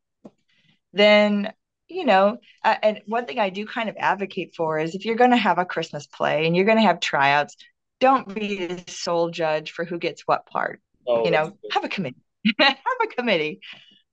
then 0.95 1.53
you 1.89 2.05
know, 2.05 2.39
uh, 2.65 2.77
and 2.85 3.03
one 3.07 3.27
thing 3.27 3.41
I 3.41 3.51
do 3.51 3.67
kind 3.67 3.89
of 3.89 3.97
advocate 3.99 4.55
for 4.57 4.79
is 4.79 4.95
if 4.95 5.05
you're 5.05 5.17
going 5.17 5.33
to 5.33 5.37
have 5.37 5.59
a 5.59 5.65
Christmas 5.65 6.07
play 6.07 6.47
and 6.47 6.55
you're 6.55 6.65
going 6.65 6.79
to 6.79 6.83
have 6.83 7.01
tryouts, 7.01 7.57
don't 7.99 8.33
be 8.33 8.67
the 8.67 8.85
sole 8.87 9.29
judge 9.29 9.73
for 9.73 9.85
who 9.85 9.99
gets 9.99 10.23
what 10.23 10.47
part. 10.47 10.81
Oh, 11.07 11.25
you 11.25 11.33
know, 11.33 11.53
have 11.73 11.85
a 11.85 11.89
committee. 11.89 12.23
have 12.61 12.77
a 13.03 13.09
committee 13.09 13.61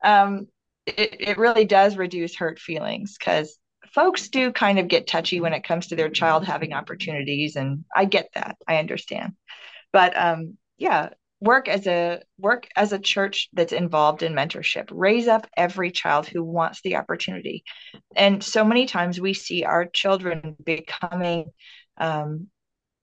um, 0.03 0.47
it, 0.86 1.15
it 1.19 1.38
really 1.38 1.65
does 1.65 1.97
reduce 1.97 2.36
hurt 2.36 2.60
feelings 2.60 3.17
because 3.17 3.57
folks 3.93 4.29
do 4.29 4.51
kind 4.51 4.79
of 4.79 4.88
get 4.88 5.07
touchy 5.07 5.39
when 5.39 5.53
it 5.53 5.63
comes 5.63 5.88
to 5.88 5.95
their 5.95 6.10
child 6.10 6.45
having 6.45 6.73
opportunities 6.73 7.55
and 7.55 7.86
i 7.95 8.05
get 8.05 8.29
that 8.33 8.57
i 8.67 8.77
understand. 8.77 9.33
But 9.91 10.17
um, 10.17 10.57
yeah 10.77 11.10
work 11.39 11.67
as 11.67 11.86
a 11.88 12.21
work 12.39 12.67
as 12.75 12.93
a 12.93 12.99
church 12.99 13.49
that's 13.53 13.73
involved 13.73 14.23
in 14.23 14.33
mentorship. 14.33 14.88
Raise 14.91 15.27
up 15.27 15.47
every 15.55 15.91
child 15.91 16.27
who 16.27 16.43
wants 16.43 16.81
the 16.81 16.95
opportunity. 16.95 17.63
And 18.15 18.43
so 18.43 18.63
many 18.63 18.86
times 18.86 19.19
we 19.19 19.33
see 19.33 19.63
our 19.63 19.86
children 19.86 20.55
becoming 20.63 21.45
um, 21.97 22.47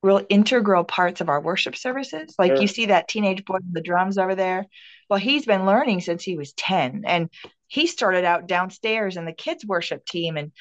real 0.04 0.24
integral 0.28 0.84
parts 0.84 1.20
of 1.20 1.28
our 1.28 1.40
worship 1.40 1.76
services 1.76 2.34
like 2.38 2.52
sure. 2.52 2.60
you 2.60 2.68
see 2.68 2.86
that 2.86 3.08
teenage 3.08 3.44
boy 3.44 3.54
with 3.54 3.72
the 3.72 3.80
drums 3.80 4.18
over 4.18 4.34
there 4.34 4.66
well, 5.08 5.18
he's 5.18 5.46
been 5.46 5.66
learning 5.66 6.00
since 6.00 6.22
he 6.22 6.36
was 6.36 6.52
10 6.54 7.04
and 7.06 7.30
he 7.68 7.86
started 7.86 8.24
out 8.24 8.46
downstairs 8.46 9.16
in 9.16 9.24
the 9.24 9.32
kids 9.32 9.64
worship 9.64 10.04
team. 10.06 10.36
And 10.36 10.52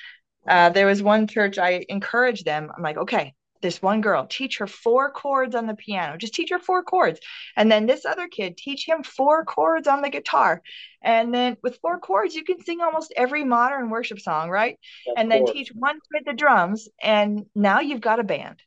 uh, 0.48 0.70
there 0.70 0.88
was 0.88 1.02
one 1.02 1.28
church 1.28 1.58
I 1.58 1.86
encouraged 1.90 2.46
them. 2.46 2.70
I'm 2.76 2.84
like, 2.84 2.98
okay, 2.98 3.34
this 3.62 3.82
one 3.82 4.02
girl, 4.02 4.26
teach 4.26 4.58
her 4.58 4.68
four 4.68 5.12
chords 5.12 5.56
on 5.56 5.68
the 5.68 5.76
piano. 5.76 6.18
Just 6.18 6.34
teach 6.34 6.50
her 6.50 6.60
four 6.60 6.84
chords. 6.84 7.20
And 7.56 7.72
then 7.72 7.86
this 7.86 8.06
other 8.06 8.28
kid, 8.28 8.58
teach 8.58 8.88
him 8.88 9.04
four 9.04 9.46
chords 9.46 9.88
on 9.88 10.02
the 10.02 10.10
guitar. 10.10 10.62
And 11.02 11.34
then 11.34 11.56
with 11.64 11.80
four 11.82 12.00
chords, 12.00 12.36
you 12.36 12.44
can 12.44 12.62
sing 12.62 12.82
almost 12.82 13.14
every 13.16 13.46
modern 13.46 13.90
worship 13.90 14.20
song, 14.20 14.50
right? 14.50 14.78
Of 15.08 15.14
and 15.18 15.32
then 15.32 15.46
teach 15.46 15.72
one 15.74 16.00
kid 16.14 16.24
the 16.26 16.34
drums. 16.34 16.90
And 17.02 17.46
now 17.56 17.80
you've 17.80 18.02
got 18.02 18.20
a 18.20 18.24
band. 18.24 18.62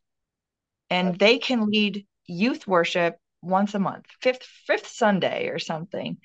And 0.91 1.19
they 1.19 1.39
can 1.39 1.67
lead 1.67 2.07
youth 2.27 2.67
worship 2.67 3.17
once 3.43 3.75
a 3.75 3.79
month, 3.79 4.07
fifth 4.21 4.43
fifth 4.67 4.89
Sunday 4.89 5.49
or 5.49 5.59
something. 5.59 6.19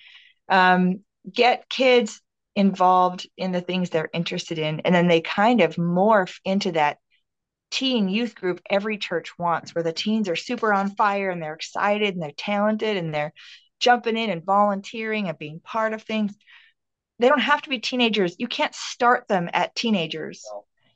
Um, 0.49 1.01
get 1.31 1.69
kids 1.69 2.21
involved 2.55 3.27
in 3.37 3.51
the 3.51 3.61
things 3.61 3.89
they're 3.89 4.09
interested 4.13 4.59
in, 4.59 4.81
and 4.81 4.93
then 4.93 5.07
they 5.07 5.21
kind 5.21 5.61
of 5.61 5.75
morph 5.75 6.39
into 6.43 6.73
that 6.73 6.97
teen 7.69 8.09
youth 8.09 8.35
group 8.35 8.61
every 8.69 8.97
church 8.97 9.37
wants, 9.39 9.73
where 9.73 9.83
the 9.83 9.93
teens 9.93 10.27
are 10.27 10.35
super 10.35 10.73
on 10.73 10.93
fire 10.95 11.29
and 11.29 11.41
they're 11.41 11.53
excited 11.53 12.13
and 12.13 12.21
they're 12.21 12.31
talented 12.35 12.97
and 12.97 13.13
they're 13.13 13.33
jumping 13.79 14.17
in 14.17 14.29
and 14.29 14.45
volunteering 14.45 15.29
and 15.29 15.37
being 15.37 15.59
part 15.61 15.93
of 15.93 16.03
things. 16.03 16.33
They 17.19 17.29
don't 17.29 17.39
have 17.39 17.61
to 17.63 17.69
be 17.69 17.79
teenagers. 17.79 18.35
You 18.37 18.47
can't 18.47 18.75
start 18.75 19.27
them 19.27 19.49
at 19.53 19.75
teenagers. 19.75 20.43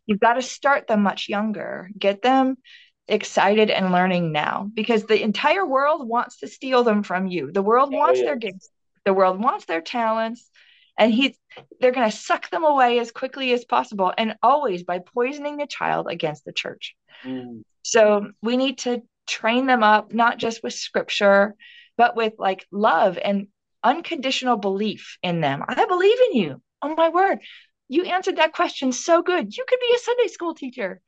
You've 0.06 0.20
got 0.20 0.34
to 0.34 0.42
start 0.42 0.88
them 0.88 1.02
much 1.02 1.30
younger. 1.30 1.90
Get 1.98 2.22
them 2.22 2.58
excited 3.08 3.70
and 3.70 3.92
learning 3.92 4.32
now 4.32 4.70
because 4.74 5.04
the 5.04 5.22
entire 5.22 5.66
world 5.66 6.08
wants 6.08 6.40
to 6.40 6.48
steal 6.48 6.84
them 6.84 7.04
from 7.04 7.28
you. 7.28 7.52
The 7.52 7.62
world 7.62 7.90
oh, 7.94 7.98
wants 7.98 8.22
their 8.22 8.36
gifts. 8.36 8.70
The 9.06 9.14
world 9.14 9.42
wants 9.42 9.66
their 9.66 9.82
talents 9.82 10.50
and 10.98 11.14
he 11.14 11.38
they're 11.80 11.92
going 11.92 12.10
to 12.10 12.16
suck 12.16 12.50
them 12.50 12.64
away 12.64 13.00
as 13.00 13.12
quickly 13.12 13.52
as 13.54 13.66
possible 13.66 14.12
and 14.18 14.36
always 14.42 14.84
by 14.84 15.00
poisoning 15.00 15.58
the 15.58 15.68
child 15.68 16.08
against 16.10 16.46
the 16.46 16.54
church. 16.54 16.96
Mm. 17.24 17.62
So 17.84 18.32
we 18.42 18.58
need 18.58 18.80
to 18.80 19.04
train 19.28 19.68
them 19.68 19.84
up 19.84 20.14
not 20.14 20.38
just 20.38 20.64
with 20.64 20.74
scripture 20.74 21.56
but 21.98 22.16
with 22.16 22.34
like 22.40 22.66
love 22.72 23.18
and 23.24 23.48
unconditional 23.84 24.58
belief 24.58 25.18
in 25.22 25.42
them. 25.42 25.64
I 25.68 25.86
believe 25.86 26.18
in 26.32 26.38
you. 26.38 26.62
Oh 26.82 26.94
my 26.96 27.10
word. 27.10 27.40
You 27.88 28.04
answered 28.04 28.38
that 28.38 28.54
question 28.54 28.92
so 28.92 29.22
good. 29.22 29.56
You 29.56 29.64
could 29.68 29.80
be 29.80 29.96
a 29.96 30.00
Sunday 30.00 30.28
school 30.28 30.56
teacher 30.56 31.02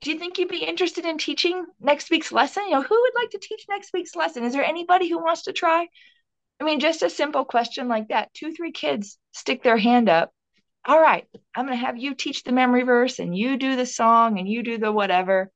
do 0.00 0.12
you 0.12 0.18
think 0.18 0.38
you'd 0.38 0.48
be 0.48 0.64
interested 0.64 1.04
in 1.04 1.18
teaching 1.18 1.64
next 1.80 2.10
week's 2.10 2.32
lesson? 2.32 2.64
You 2.64 2.72
know, 2.72 2.82
who 2.82 3.00
would 3.00 3.14
like 3.14 3.30
to 3.30 3.38
teach 3.38 3.66
next 3.68 3.90
week's 3.92 4.16
lesson? 4.16 4.44
Is 4.44 4.52
there 4.52 4.64
anybody 4.64 5.08
who 5.08 5.22
wants 5.22 5.42
to 5.42 5.52
try? 5.52 5.88
I 6.60 6.64
mean, 6.64 6.80
just 6.80 7.02
a 7.02 7.10
simple 7.10 7.44
question 7.44 7.88
like 7.88 8.08
that. 8.08 8.32
Two, 8.34 8.52
three 8.52 8.72
kids 8.72 9.18
stick 9.32 9.62
their 9.62 9.76
hand 9.76 10.08
up. 10.08 10.32
All 10.86 11.00
right, 11.00 11.24
I'm 11.54 11.66
going 11.66 11.78
to 11.78 11.84
have 11.84 11.96
you 11.96 12.14
teach 12.14 12.42
the 12.42 12.52
memory 12.52 12.82
verse 12.82 13.18
and 13.18 13.36
you 13.36 13.56
do 13.56 13.74
the 13.74 13.86
song 13.86 14.38
and 14.38 14.48
you 14.48 14.62
do 14.62 14.78
the 14.78 14.92
whatever. 14.92 15.50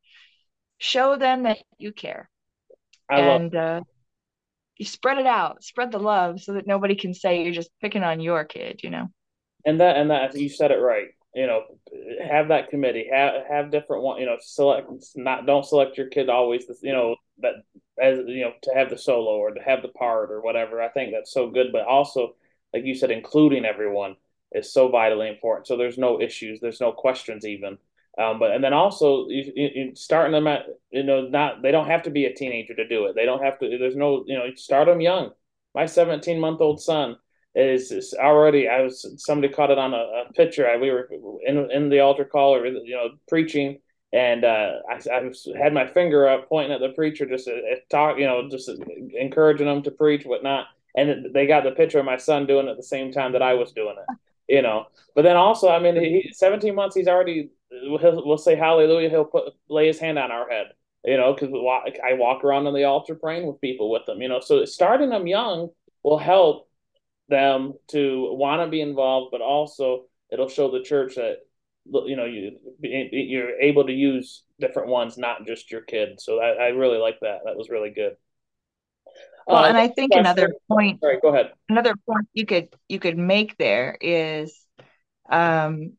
Show 0.78 1.16
them 1.16 1.42
that 1.42 1.58
you 1.78 1.92
care. 1.92 2.30
I 3.10 3.20
and 3.20 3.54
uh, 3.54 3.80
you 4.76 4.86
spread 4.86 5.18
it 5.18 5.26
out, 5.26 5.62
spread 5.62 5.92
the 5.92 5.98
love 5.98 6.40
so 6.40 6.54
that 6.54 6.66
nobody 6.66 6.94
can 6.94 7.12
say 7.14 7.42
you're 7.42 7.52
just 7.52 7.70
picking 7.80 8.02
on 8.02 8.20
your 8.20 8.44
kid, 8.44 8.80
you 8.82 8.90
know? 8.90 9.08
And 9.66 9.80
that, 9.80 9.96
and 9.96 10.10
that, 10.10 10.34
you 10.34 10.48
said 10.48 10.70
it 10.70 10.76
right 10.76 11.08
you 11.34 11.46
know, 11.46 11.62
have 12.22 12.48
that 12.48 12.70
committee, 12.70 13.08
have 13.12 13.46
have 13.48 13.70
different 13.70 14.02
one, 14.02 14.20
you 14.20 14.26
know, 14.26 14.36
select 14.40 14.90
not 15.16 15.46
don't 15.46 15.66
select 15.66 15.98
your 15.98 16.08
kid 16.08 16.28
always, 16.28 16.64
you 16.82 16.92
know, 16.92 17.16
that 17.40 17.54
as 18.00 18.18
you 18.26 18.42
know 18.42 18.52
to 18.62 18.74
have 18.74 18.90
the 18.90 18.98
solo 18.98 19.36
or 19.36 19.52
to 19.52 19.62
have 19.62 19.82
the 19.82 19.88
part 19.88 20.30
or 20.30 20.40
whatever. 20.40 20.82
I 20.82 20.88
think 20.88 21.12
that's 21.12 21.32
so 21.32 21.50
good, 21.50 21.68
but 21.72 21.84
also 21.84 22.34
like 22.72 22.84
you 22.84 22.94
said, 22.94 23.10
including 23.10 23.64
everyone 23.64 24.16
is 24.52 24.72
so 24.72 24.88
vitally 24.88 25.28
important. 25.28 25.66
So 25.66 25.76
there's 25.76 25.98
no 25.98 26.20
issues, 26.20 26.60
there's 26.60 26.80
no 26.80 26.92
questions 26.92 27.44
even. 27.44 27.78
Um, 28.18 28.40
but 28.40 28.50
and 28.50 28.64
then 28.64 28.72
also 28.72 29.28
you, 29.28 29.52
you 29.54 29.94
starting 29.94 30.32
them 30.32 30.48
at 30.48 30.66
you 30.90 31.04
know 31.04 31.28
not 31.28 31.62
they 31.62 31.70
don't 31.70 31.86
have 31.86 32.02
to 32.04 32.10
be 32.10 32.24
a 32.24 32.34
teenager 32.34 32.74
to 32.74 32.88
do 32.88 33.06
it. 33.06 33.14
They 33.14 33.26
don't 33.26 33.42
have 33.44 33.58
to. 33.60 33.78
There's 33.78 33.96
no 33.96 34.24
you 34.26 34.36
know 34.36 34.46
start 34.56 34.86
them 34.86 35.00
young. 35.00 35.30
My 35.74 35.86
17 35.86 36.40
month 36.40 36.60
old 36.60 36.80
son 36.80 37.16
is, 37.58 37.90
is 37.90 38.14
already 38.14 38.68
I 38.68 38.82
was 38.82 39.04
somebody 39.16 39.52
caught 39.52 39.70
it 39.70 39.78
on 39.78 39.92
a, 39.92 39.96
a 39.96 40.32
picture. 40.34 40.68
I, 40.68 40.76
we 40.76 40.90
were 40.90 41.08
in 41.44 41.70
in 41.70 41.88
the 41.88 42.00
altar 42.00 42.24
call 42.24 42.54
or 42.54 42.66
you 42.66 42.94
know 42.94 43.10
preaching, 43.28 43.80
and 44.12 44.44
uh, 44.44 44.74
I, 44.88 45.00
I 45.12 45.30
had 45.60 45.74
my 45.74 45.86
finger 45.86 46.28
up 46.28 46.48
pointing 46.48 46.72
at 46.72 46.80
the 46.80 46.90
preacher, 46.90 47.26
just 47.26 47.48
uh, 47.48 47.52
talk, 47.90 48.18
you 48.18 48.26
know, 48.26 48.48
just 48.48 48.70
encouraging 49.18 49.66
them 49.66 49.82
to 49.82 49.90
preach, 49.90 50.24
whatnot. 50.24 50.66
And 50.96 51.34
they 51.34 51.46
got 51.46 51.64
the 51.64 51.72
picture 51.72 51.98
of 51.98 52.06
my 52.06 52.16
son 52.16 52.46
doing 52.46 52.68
it 52.68 52.70
at 52.70 52.76
the 52.76 52.82
same 52.82 53.12
time 53.12 53.32
that 53.32 53.42
I 53.42 53.54
was 53.54 53.72
doing 53.72 53.96
it, 53.98 54.18
you 54.54 54.62
know. 54.62 54.86
But 55.14 55.22
then 55.22 55.36
also, 55.36 55.68
I 55.68 55.80
mean, 55.80 55.96
he, 55.96 56.30
17 56.32 56.74
months, 56.74 56.94
he's 56.94 57.08
already 57.08 57.50
we'll, 57.70 58.24
we'll 58.24 58.38
say 58.38 58.54
hallelujah. 58.54 59.10
He'll 59.10 59.24
put 59.24 59.52
lay 59.68 59.88
his 59.88 59.98
hand 59.98 60.18
on 60.18 60.30
our 60.30 60.48
head, 60.48 60.66
you 61.04 61.16
know, 61.16 61.34
because 61.34 61.50
I 62.04 62.14
walk 62.14 62.44
around 62.44 62.68
on 62.68 62.74
the 62.74 62.84
altar 62.84 63.16
praying 63.16 63.46
with 63.46 63.60
people 63.60 63.90
with 63.90 64.06
them, 64.06 64.22
you 64.22 64.28
know. 64.28 64.40
So 64.40 64.64
starting 64.64 65.10
them 65.10 65.26
young 65.26 65.70
will 66.04 66.18
help 66.18 66.67
them 67.28 67.74
to 67.88 68.32
want 68.32 68.62
to 68.62 68.70
be 68.70 68.80
involved, 68.80 69.30
but 69.32 69.40
also 69.40 70.04
it'll 70.30 70.48
show 70.48 70.70
the 70.70 70.82
church 70.82 71.16
that 71.16 71.38
you 71.84 72.16
know 72.16 72.24
you 72.24 72.58
you're 72.80 73.58
able 73.60 73.86
to 73.86 73.92
use 73.92 74.44
different 74.60 74.88
ones, 74.88 75.18
not 75.18 75.46
just 75.46 75.70
your 75.70 75.82
kid. 75.82 76.20
So 76.20 76.40
I, 76.40 76.50
I 76.50 76.66
really 76.68 76.98
like 76.98 77.20
that. 77.20 77.40
That 77.44 77.56
was 77.56 77.70
really 77.70 77.90
good. 77.90 78.16
Well, 79.46 79.64
uh, 79.64 79.68
and 79.68 79.78
I 79.78 79.88
think 79.88 80.12
another 80.14 80.52
point. 80.70 81.00
Sorry, 81.00 81.18
go 81.22 81.28
ahead. 81.28 81.52
Another 81.68 81.94
point 82.06 82.28
you 82.34 82.44
could 82.44 82.68
you 82.88 82.98
could 82.98 83.16
make 83.16 83.56
there 83.56 83.96
is, 84.00 84.54
um, 85.30 85.94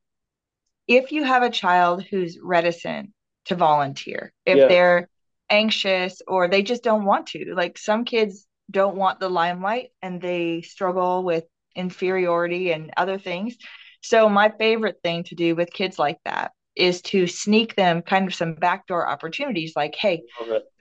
if 0.88 1.12
you 1.12 1.24
have 1.24 1.44
a 1.44 1.50
child 1.50 2.04
who's 2.04 2.40
reticent 2.42 3.12
to 3.46 3.56
volunteer, 3.56 4.34
if 4.46 4.58
yes. 4.58 4.70
they're 4.70 5.10
anxious 5.50 6.22
or 6.28 6.48
they 6.48 6.62
just 6.62 6.84
don't 6.84 7.06
want 7.06 7.28
to, 7.28 7.54
like 7.56 7.78
some 7.78 8.06
kids 8.06 8.46
don't 8.70 8.96
want 8.96 9.20
the 9.20 9.30
limelight 9.30 9.90
and 10.02 10.22
they 10.22 10.62
struggle 10.62 11.24
with 11.24 11.46
inferiority 11.76 12.72
and 12.72 12.92
other 12.98 13.18
things. 13.18 13.58
So, 14.02 14.30
my 14.30 14.50
favorite 14.58 15.00
thing 15.04 15.24
to 15.26 15.36
do 15.36 15.56
with 15.56 15.74
kids 15.74 16.00
like 16.00 16.20
that 16.26 16.52
is 16.76 17.02
to 17.02 17.28
sneak 17.28 17.76
them 17.76 18.02
kind 18.02 18.28
of 18.28 18.36
some 18.36 18.56
backdoor 18.56 19.08
opportunities 19.08 19.74
like, 19.76 19.96
hey, 19.96 20.24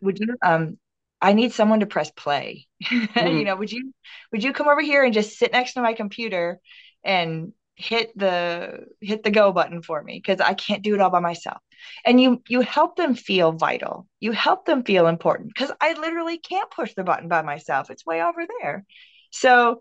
would 0.00 0.18
you, 0.18 0.36
um, 0.44 0.78
I 1.20 1.32
need 1.32 1.52
someone 1.52 1.80
to 1.80 1.86
press 1.86 2.10
play. 2.12 2.68
Mm-hmm. 2.84 3.26
you 3.38 3.44
know, 3.44 3.56
would 3.56 3.72
you, 3.72 3.92
would 4.30 4.44
you 4.44 4.52
come 4.52 4.68
over 4.68 4.80
here 4.80 5.02
and 5.02 5.12
just 5.12 5.38
sit 5.38 5.52
next 5.52 5.74
to 5.74 5.82
my 5.82 5.94
computer 5.94 6.60
and 7.02 7.52
hit 7.78 8.10
the 8.18 8.86
hit 9.00 9.22
the 9.22 9.30
go 9.30 9.52
button 9.52 9.82
for 9.82 10.02
me 10.02 10.14
because 10.18 10.40
I 10.40 10.52
can't 10.54 10.82
do 10.82 10.94
it 10.94 11.00
all 11.00 11.10
by 11.10 11.20
myself. 11.20 11.58
And 12.04 12.20
you 12.20 12.42
you 12.48 12.60
help 12.60 12.96
them 12.96 13.14
feel 13.14 13.52
vital. 13.52 14.06
You 14.20 14.32
help 14.32 14.66
them 14.66 14.84
feel 14.84 15.06
important 15.06 15.50
because 15.54 15.72
I 15.80 15.94
literally 15.94 16.38
can't 16.38 16.70
push 16.70 16.94
the 16.94 17.04
button 17.04 17.28
by 17.28 17.42
myself. 17.42 17.90
It's 17.90 18.06
way 18.06 18.22
over 18.22 18.44
there. 18.60 18.84
So, 19.30 19.80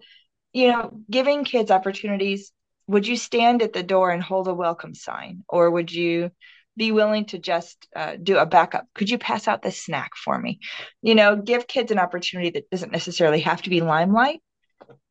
you 0.53 0.71
know, 0.71 1.01
giving 1.09 1.43
kids 1.43 1.71
opportunities, 1.71 2.51
would 2.87 3.07
you 3.07 3.15
stand 3.15 3.61
at 3.61 3.73
the 3.73 3.83
door 3.83 4.11
and 4.11 4.23
hold 4.23 4.47
a 4.47 4.53
welcome 4.53 4.95
sign 4.95 5.43
or 5.49 5.71
would 5.71 5.91
you 5.91 6.31
be 6.75 6.91
willing 6.91 7.25
to 7.25 7.39
just 7.39 7.87
uh, 7.95 8.17
do 8.21 8.37
a 8.37 8.45
backup 8.45 8.85
could 8.93 9.09
you 9.09 9.17
pass 9.17 9.47
out 9.47 9.63
this 9.63 9.83
snack 9.83 10.11
for 10.15 10.37
me 10.37 10.59
you 11.01 11.15
know 11.15 11.35
give 11.35 11.65
kids 11.65 11.91
an 11.91 11.97
opportunity 11.97 12.51
that 12.51 12.69
doesn't 12.69 12.91
necessarily 12.91 13.39
have 13.39 13.63
to 13.63 13.71
be 13.71 13.81
limelight 13.81 14.41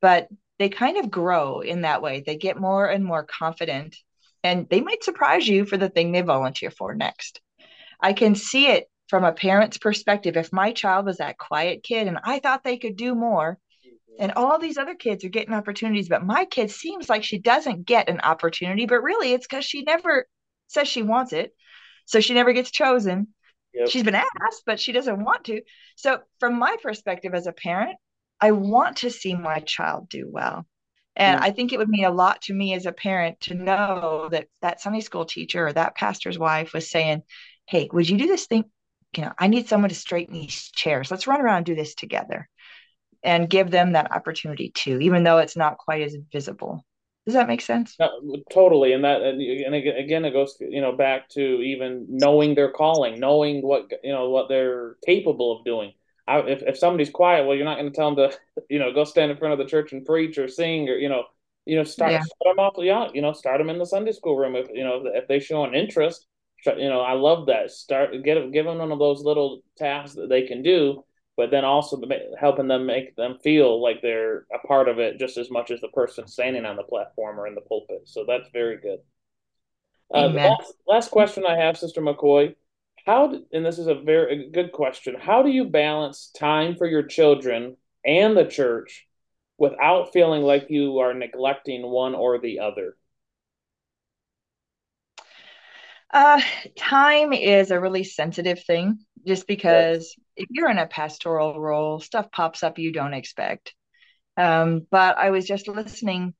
but 0.01 0.29
they 0.59 0.69
kind 0.69 0.97
of 0.97 1.11
grow 1.11 1.61
in 1.61 1.83
that 1.83 2.03
way. 2.03 2.23
They 2.25 2.37
get 2.37 2.59
more 2.59 2.87
and 2.87 3.05
more 3.05 3.25
confident 3.25 3.97
and 4.47 4.69
they 4.69 4.81
might 4.81 5.03
surprise 5.03 5.49
you 5.49 5.65
for 5.65 5.77
the 5.77 5.89
thing 5.89 6.13
they 6.13 6.21
volunteer 6.21 6.71
for 6.71 6.95
next. 6.95 7.41
I 8.01 8.13
can 8.13 8.37
see 8.37 8.69
it 8.69 8.89
from 9.09 9.25
a 9.25 9.33
parent's 9.33 9.77
perspective. 9.77 10.37
If 10.37 10.53
my 10.53 10.73
child 10.73 11.07
was 11.07 11.19
that 11.19 11.37
quiet 11.37 11.83
kid 11.83 12.07
and 12.07 12.19
I 12.23 12.39
thought 12.39 12.63
they 12.63 12.79
could 12.79 12.97
do 12.97 13.17
more, 13.17 13.59
and 14.21 14.33
all 14.33 14.59
these 14.59 14.79
other 14.79 14.95
kids 14.95 15.25
are 15.25 15.31
getting 15.31 15.53
opportunities, 15.53 16.09
but 16.09 16.25
my 16.25 16.45
kid 16.45 16.71
seems 16.71 17.09
like 17.09 17.25
she 17.25 17.39
doesn't 17.39 17.87
get 17.87 18.09
an 18.09 18.21
opportunity, 18.21 18.87
but 18.87 19.03
really 19.03 19.33
it's 19.33 19.47
because 19.47 19.65
she 19.65 19.83
never 19.83 20.27
says 20.69 20.87
she 20.87 21.03
wants 21.03 21.33
it. 21.33 21.53
So 22.07 22.21
she 22.21 22.33
never 22.33 22.53
gets 22.53 22.71
chosen. 22.71 23.29
Yep. 23.75 23.89
She's 23.89 24.05
been 24.05 24.15
asked, 24.15 24.63
but 24.65 24.79
she 24.79 24.93
doesn't 24.93 25.25
want 25.25 25.45
to. 25.47 25.61
So, 25.97 26.21
from 26.39 26.59
my 26.59 26.77
perspective 26.81 27.35
as 27.35 27.47
a 27.47 27.53
parent, 27.53 27.97
I 28.41 28.53
want 28.53 28.99
to 28.99 29.11
see 29.11 29.35
my 29.35 29.59
child 29.59 30.09
do 30.09 30.31
well. 30.31 30.67
And 31.17 31.41
I 31.41 31.51
think 31.51 31.73
it 31.73 31.79
would 31.79 31.89
mean 31.89 32.05
a 32.05 32.11
lot 32.11 32.43
to 32.43 32.55
me 32.55 32.75
as 32.75 32.87
a 32.87 32.93
parent 32.93 33.41
to 33.43 33.55
know 33.55 34.29
that 34.31 34.49
that 34.61 34.81
Sunday 34.81 35.01
school 35.01 35.25
teacher 35.25 35.67
or 35.67 35.73
that 35.73 35.97
pastor's 35.97 36.39
wife 36.39 36.73
was 36.75 36.91
saying, 36.91 37.23
Hey, 37.67 37.89
would 37.93 38.09
you 38.09 38.19
do 38.19 38.27
this 38.27 38.47
thing? 38.47 38.65
You 39.17 39.25
know, 39.25 39.33
I 39.39 39.47
need 39.49 39.69
someone 39.69 39.89
to 39.89 39.95
straighten 39.95 40.35
these 40.35 40.71
chairs. 40.71 41.11
Let's 41.11 41.27
run 41.27 41.41
around 41.41 41.59
and 41.59 41.67
do 41.67 41.75
this 41.75 41.95
together 41.95 42.49
and 43.23 43.49
give 43.49 43.71
them 43.71 43.93
that 43.93 44.13
opportunity 44.13 44.71
too, 44.75 45.01
even 45.01 45.25
though 45.25 45.39
it's 45.39 45.57
not 45.57 45.79
quite 45.79 46.03
as 46.03 46.17
visible. 46.33 46.85
Does 47.25 47.35
that 47.35 47.49
make 47.49 47.61
sense? 47.61 47.97
No, 47.99 48.11
totally. 48.53 48.93
And 48.93 49.05
that, 49.05 49.23
and 49.23 49.75
again, 49.75 50.25
it 50.25 50.33
goes, 50.33 50.57
you 50.61 50.81
know, 50.81 50.93
back 50.93 51.29
to 51.31 51.41
even 51.41 52.07
knowing 52.09 52.55
their 52.55 52.71
calling, 52.71 53.19
knowing 53.19 53.63
what, 53.63 53.91
you 54.05 54.13
know, 54.13 54.31
what 54.31 54.49
they're 54.49 54.97
capable 55.05 55.59
of 55.59 55.65
doing 55.65 55.93
I, 56.27 56.41
if 56.41 56.63
if 56.63 56.79
somebody's 56.79 57.11
quiet, 57.11 57.47
well, 57.47 57.57
you're 57.57 57.65
not 57.65 57.79
going 57.79 57.91
to 57.91 57.97
tell 57.97 58.15
them 58.15 58.31
to, 58.31 58.39
you 58.69 58.79
know, 58.79 58.93
go 58.93 59.05
stand 59.05 59.31
in 59.31 59.37
front 59.37 59.53
of 59.53 59.59
the 59.59 59.71
church 59.71 59.93
and 59.93 60.05
preach 60.05 60.39
or 60.39 60.49
sing 60.49 60.89
or 60.89 60.97
you 60.97 61.09
know, 61.09 61.25
you 61.65 61.77
know, 61.77 61.85
start, 61.85 62.13
yeah. 62.13 62.23
start 62.23 62.57
them 62.57 62.65
off 62.65 62.75
young. 62.79 63.15
You 63.15 63.23
know, 63.23 63.33
start 63.33 63.59
them 63.59 63.71
in 63.71 63.79
the 63.79 63.87
Sunday 63.87 64.13
school 64.13 64.37
room 64.37 64.57
if 64.57 64.69
you 64.73 64.85
know 64.85 65.03
if 65.07 65.29
they 65.29 65.41
show 65.41 65.65
an 65.65 65.75
interest. 65.75 66.27
You 66.65 66.89
know, 66.89 67.01
I 67.01 67.13
love 67.13 67.47
that. 67.47 67.71
Start 67.71 68.11
get 68.25 68.53
give 68.53 68.67
them 68.67 68.79
one 68.79 68.93
of 68.93 68.99
those 68.99 69.23
little 69.23 69.61
tasks 69.77 70.17
that 70.17 70.29
they 70.29 70.43
can 70.43 70.63
do, 70.63 71.05
but 71.37 71.53
then 71.53 71.65
also 71.65 72.01
helping 72.39 72.67
them 72.67 72.87
make 72.87 73.15
them 73.15 73.39
feel 73.43 73.81
like 73.81 74.03
they're 74.03 74.47
a 74.53 74.67
part 74.67 74.89
of 74.89 74.99
it 74.99 75.21
just 75.21 75.37
as 75.37 75.49
much 75.49 75.71
as 75.71 75.81
the 75.81 75.89
person 75.89 76.27
standing 76.27 76.65
on 76.65 76.77
the 76.77 76.83
platform 76.83 77.39
or 77.39 77.47
in 77.47 77.55
the 77.55 77.61
pulpit. 77.61 78.03
So 78.07 78.25
that's 78.27 78.49
very 78.53 78.79
good. 78.81 78.99
Uh, 80.13 80.29
last, 80.29 80.73
last 80.87 81.11
question 81.11 81.45
I 81.47 81.57
have, 81.57 81.77
Sister 81.77 82.01
McCoy 82.01 82.55
how 83.07 83.33
and 83.53 83.65
this 83.65 83.79
is 83.79 83.87
a 83.87 83.95
very 83.95 84.51
good 84.51 84.73
question. 84.73 85.15
How 85.19 85.43
do 85.43 85.49
you 85.49 85.65
balance 85.65 86.31
time 86.37 86.77
for 86.77 86.87
your 86.87 87.05
children 87.05 87.77
and 88.05 88.37
the 88.37 88.45
church 88.45 89.07
without 89.59 90.13
feeling 90.13 90.43
like 90.43 90.67
you 90.69 90.99
are 90.99 91.15
neglecting 91.15 91.83
one 91.83 92.15
or 92.15 92.41
the 92.41 92.59
other? 92.59 92.97
Uh, 96.13 96.41
time 96.77 97.33
is 97.33 97.71
a 97.71 97.81
really 97.81 98.05
sensitive 98.05 98.63
thing 98.65 98.99
just 99.27 99.47
because 99.47 100.15
yes. 100.17 100.27
if 100.37 100.47
you're 100.51 100.71
in 100.71 100.79
a 100.79 100.87
pastoral 100.87 101.61
role 101.61 102.01
stuff 102.01 102.31
pops 102.33 102.63
up 102.63 102.79
you 102.79 102.93
don't 102.93 103.15
expect. 103.15 103.75
Um, 104.37 104.87
but 104.91 105.17
i 105.17 105.31
was 105.31 105.47
just 105.47 105.67
listening 105.67 106.35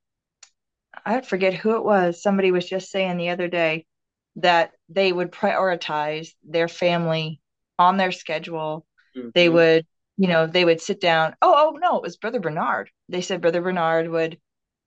i 1.03 1.21
forget 1.21 1.55
who 1.55 1.75
it 1.75 1.83
was 1.83 2.21
somebody 2.21 2.51
was 2.51 2.69
just 2.69 2.91
saying 2.91 3.17
the 3.17 3.29
other 3.29 3.47
day 3.47 3.87
that 4.37 4.71
they 4.89 5.11
would 5.11 5.31
prioritize 5.31 6.29
their 6.43 6.67
family 6.67 7.41
on 7.77 7.97
their 7.97 8.11
schedule. 8.11 8.85
Mm-hmm. 9.15 9.29
They 9.33 9.49
would, 9.49 9.85
you 10.17 10.27
know, 10.27 10.47
they 10.47 10.65
would 10.65 10.81
sit 10.81 11.01
down. 11.01 11.35
Oh, 11.41 11.53
oh 11.57 11.77
no, 11.77 11.97
it 11.97 12.03
was 12.03 12.17
Brother 12.17 12.39
Bernard. 12.39 12.89
They 13.09 13.21
said 13.21 13.41
Brother 13.41 13.61
Bernard 13.61 14.09
would 14.09 14.37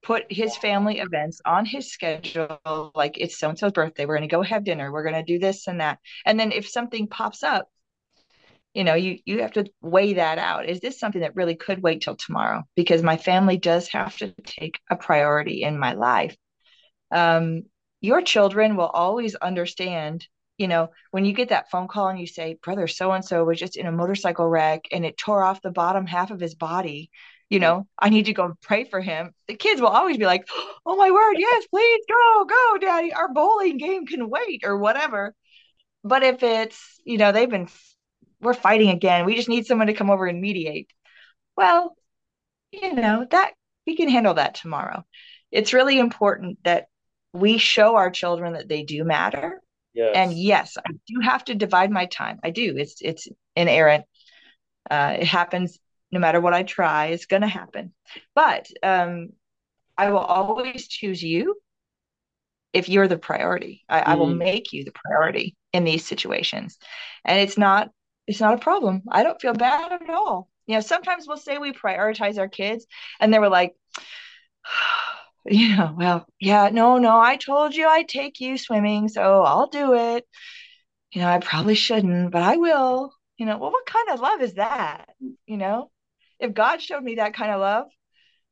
put 0.02 0.24
his 0.30 0.56
family 0.56 0.98
events 0.98 1.40
on 1.44 1.66
his 1.66 1.92
schedule, 1.92 2.92
like 2.94 3.18
it's 3.18 3.38
so 3.38 3.50
and 3.50 3.58
so's 3.58 3.72
birthday. 3.72 4.06
We're 4.06 4.16
going 4.16 4.28
to 4.28 4.34
go 4.34 4.42
have 4.42 4.64
dinner. 4.64 4.90
We're 4.90 5.02
going 5.02 5.14
to 5.14 5.22
do 5.22 5.38
this 5.38 5.66
and 5.66 5.80
that. 5.80 5.98
And 6.24 6.38
then 6.40 6.52
if 6.52 6.68
something 6.68 7.06
pops 7.06 7.42
up, 7.42 7.68
you 8.72 8.84
know, 8.84 8.94
you 8.94 9.18
you 9.24 9.42
have 9.42 9.52
to 9.52 9.66
weigh 9.82 10.14
that 10.14 10.38
out. 10.38 10.68
Is 10.68 10.80
this 10.80 11.00
something 11.00 11.22
that 11.22 11.34
really 11.34 11.56
could 11.56 11.82
wait 11.82 12.02
till 12.02 12.16
tomorrow? 12.16 12.62
Because 12.76 13.02
my 13.02 13.16
family 13.16 13.56
does 13.56 13.88
have 13.88 14.16
to 14.18 14.32
take 14.44 14.78
a 14.88 14.96
priority 14.96 15.64
in 15.64 15.78
my 15.78 15.94
life. 15.94 16.36
Um, 17.10 17.64
your 18.00 18.22
children 18.22 18.76
will 18.76 18.88
always 18.88 19.34
understand 19.36 20.26
you 20.58 20.68
know 20.68 20.88
when 21.10 21.24
you 21.24 21.32
get 21.32 21.50
that 21.50 21.70
phone 21.70 21.88
call 21.88 22.08
and 22.08 22.18
you 22.18 22.26
say 22.26 22.58
brother 22.62 22.86
so 22.86 23.12
and 23.12 23.24
so 23.24 23.44
was 23.44 23.58
just 23.58 23.76
in 23.76 23.86
a 23.86 23.92
motorcycle 23.92 24.46
wreck 24.46 24.86
and 24.92 25.04
it 25.04 25.16
tore 25.16 25.42
off 25.42 25.62
the 25.62 25.70
bottom 25.70 26.06
half 26.06 26.30
of 26.30 26.40
his 26.40 26.54
body 26.54 27.10
you 27.48 27.58
know 27.58 27.86
i 27.98 28.08
need 28.08 28.26
to 28.26 28.32
go 28.32 28.54
pray 28.62 28.84
for 28.84 29.00
him 29.00 29.32
the 29.48 29.54
kids 29.54 29.80
will 29.80 29.88
always 29.88 30.16
be 30.16 30.26
like 30.26 30.46
oh 30.86 30.96
my 30.96 31.10
word 31.10 31.34
yes 31.38 31.66
please 31.70 32.00
go 32.08 32.44
go 32.44 32.78
daddy. 32.80 33.12
Our 33.12 33.32
bowling 33.32 33.76
game 33.76 34.06
can 34.06 34.28
wait 34.28 34.62
or 34.64 34.76
whatever. 34.78 35.34
But 36.02 36.22
if 36.22 36.42
it's 36.42 37.00
you 37.04 37.18
know 37.18 37.32
they've 37.32 37.50
been 37.50 37.68
we're 38.40 38.54
fighting 38.54 38.88
again. 38.88 39.26
We 39.26 39.36
just 39.36 39.50
need 39.50 39.66
someone 39.66 39.88
to 39.88 39.94
come 39.94 40.10
over 40.10 40.26
and 40.26 40.40
mediate. 40.40 40.90
Well 41.56 41.94
you 42.72 42.94
know 42.94 43.26
that 43.30 43.52
we 43.86 43.96
can 43.96 44.08
handle 44.08 44.34
that 44.34 44.54
tomorrow. 44.54 45.04
It's 45.50 45.72
really 45.72 45.98
important 45.98 46.58
that 46.64 46.86
we 47.32 47.58
show 47.58 47.96
our 47.96 48.10
children 48.10 48.54
that 48.54 48.68
they 48.68 48.82
do 48.82 49.04
matter. 49.04 49.60
Yes. 49.92 50.12
And 50.14 50.32
yes, 50.32 50.76
I 50.78 50.92
do 51.06 51.20
have 51.20 51.44
to 51.46 51.54
divide 51.54 51.90
my 51.90 52.06
time. 52.06 52.38
I 52.44 52.50
do. 52.50 52.76
It's 52.76 52.96
it's 53.00 53.28
inerrant. 53.56 54.04
Uh, 54.90 55.16
it 55.20 55.26
happens 55.26 55.78
no 56.12 56.20
matter 56.20 56.40
what 56.40 56.54
I 56.54 56.62
try. 56.62 57.06
It's 57.06 57.26
going 57.26 57.42
to 57.42 57.48
happen. 57.48 57.92
But 58.34 58.68
um, 58.82 59.30
I 59.96 60.10
will 60.10 60.18
always 60.18 60.88
choose 60.88 61.22
you 61.22 61.56
if 62.72 62.88
you're 62.88 63.08
the 63.08 63.18
priority. 63.18 63.82
I, 63.88 64.00
mm. 64.00 64.02
I 64.06 64.14
will 64.14 64.28
mm-hmm. 64.28 64.38
make 64.38 64.72
you 64.72 64.84
the 64.84 64.92
priority 64.92 65.56
in 65.72 65.84
these 65.84 66.06
situations, 66.06 66.78
and 67.24 67.40
it's 67.40 67.58
not 67.58 67.90
it's 68.26 68.40
not 68.40 68.54
a 68.54 68.58
problem. 68.58 69.02
I 69.10 69.22
don't 69.22 69.40
feel 69.40 69.54
bad 69.54 69.92
at 69.92 70.10
all. 70.10 70.48
You 70.66 70.76
know, 70.76 70.80
sometimes 70.80 71.26
we'll 71.26 71.36
say 71.36 71.58
we 71.58 71.72
prioritize 71.72 72.38
our 72.38 72.48
kids, 72.48 72.86
and 73.18 73.32
they 73.32 73.38
were 73.38 73.48
like 73.48 73.74
yeah, 75.46 75.90
well, 75.92 76.26
yeah, 76.38 76.70
no, 76.72 76.98
no, 76.98 77.18
I 77.18 77.36
told 77.36 77.74
you 77.74 77.86
I'd 77.86 78.08
take 78.08 78.40
you 78.40 78.58
swimming, 78.58 79.08
so 79.08 79.42
I'll 79.42 79.68
do 79.68 79.94
it. 79.94 80.26
You 81.12 81.22
know, 81.22 81.28
I 81.28 81.38
probably 81.38 81.74
shouldn't, 81.74 82.30
but 82.30 82.42
I 82.42 82.56
will. 82.56 83.12
You 83.36 83.46
know, 83.46 83.56
well, 83.58 83.72
what 83.72 83.86
kind 83.86 84.10
of 84.10 84.20
love 84.20 84.42
is 84.42 84.54
that? 84.54 85.08
You 85.46 85.56
know, 85.56 85.90
if 86.38 86.52
God 86.52 86.82
showed 86.82 87.02
me 87.02 87.16
that 87.16 87.34
kind 87.34 87.50
of 87.50 87.60
love, 87.60 87.86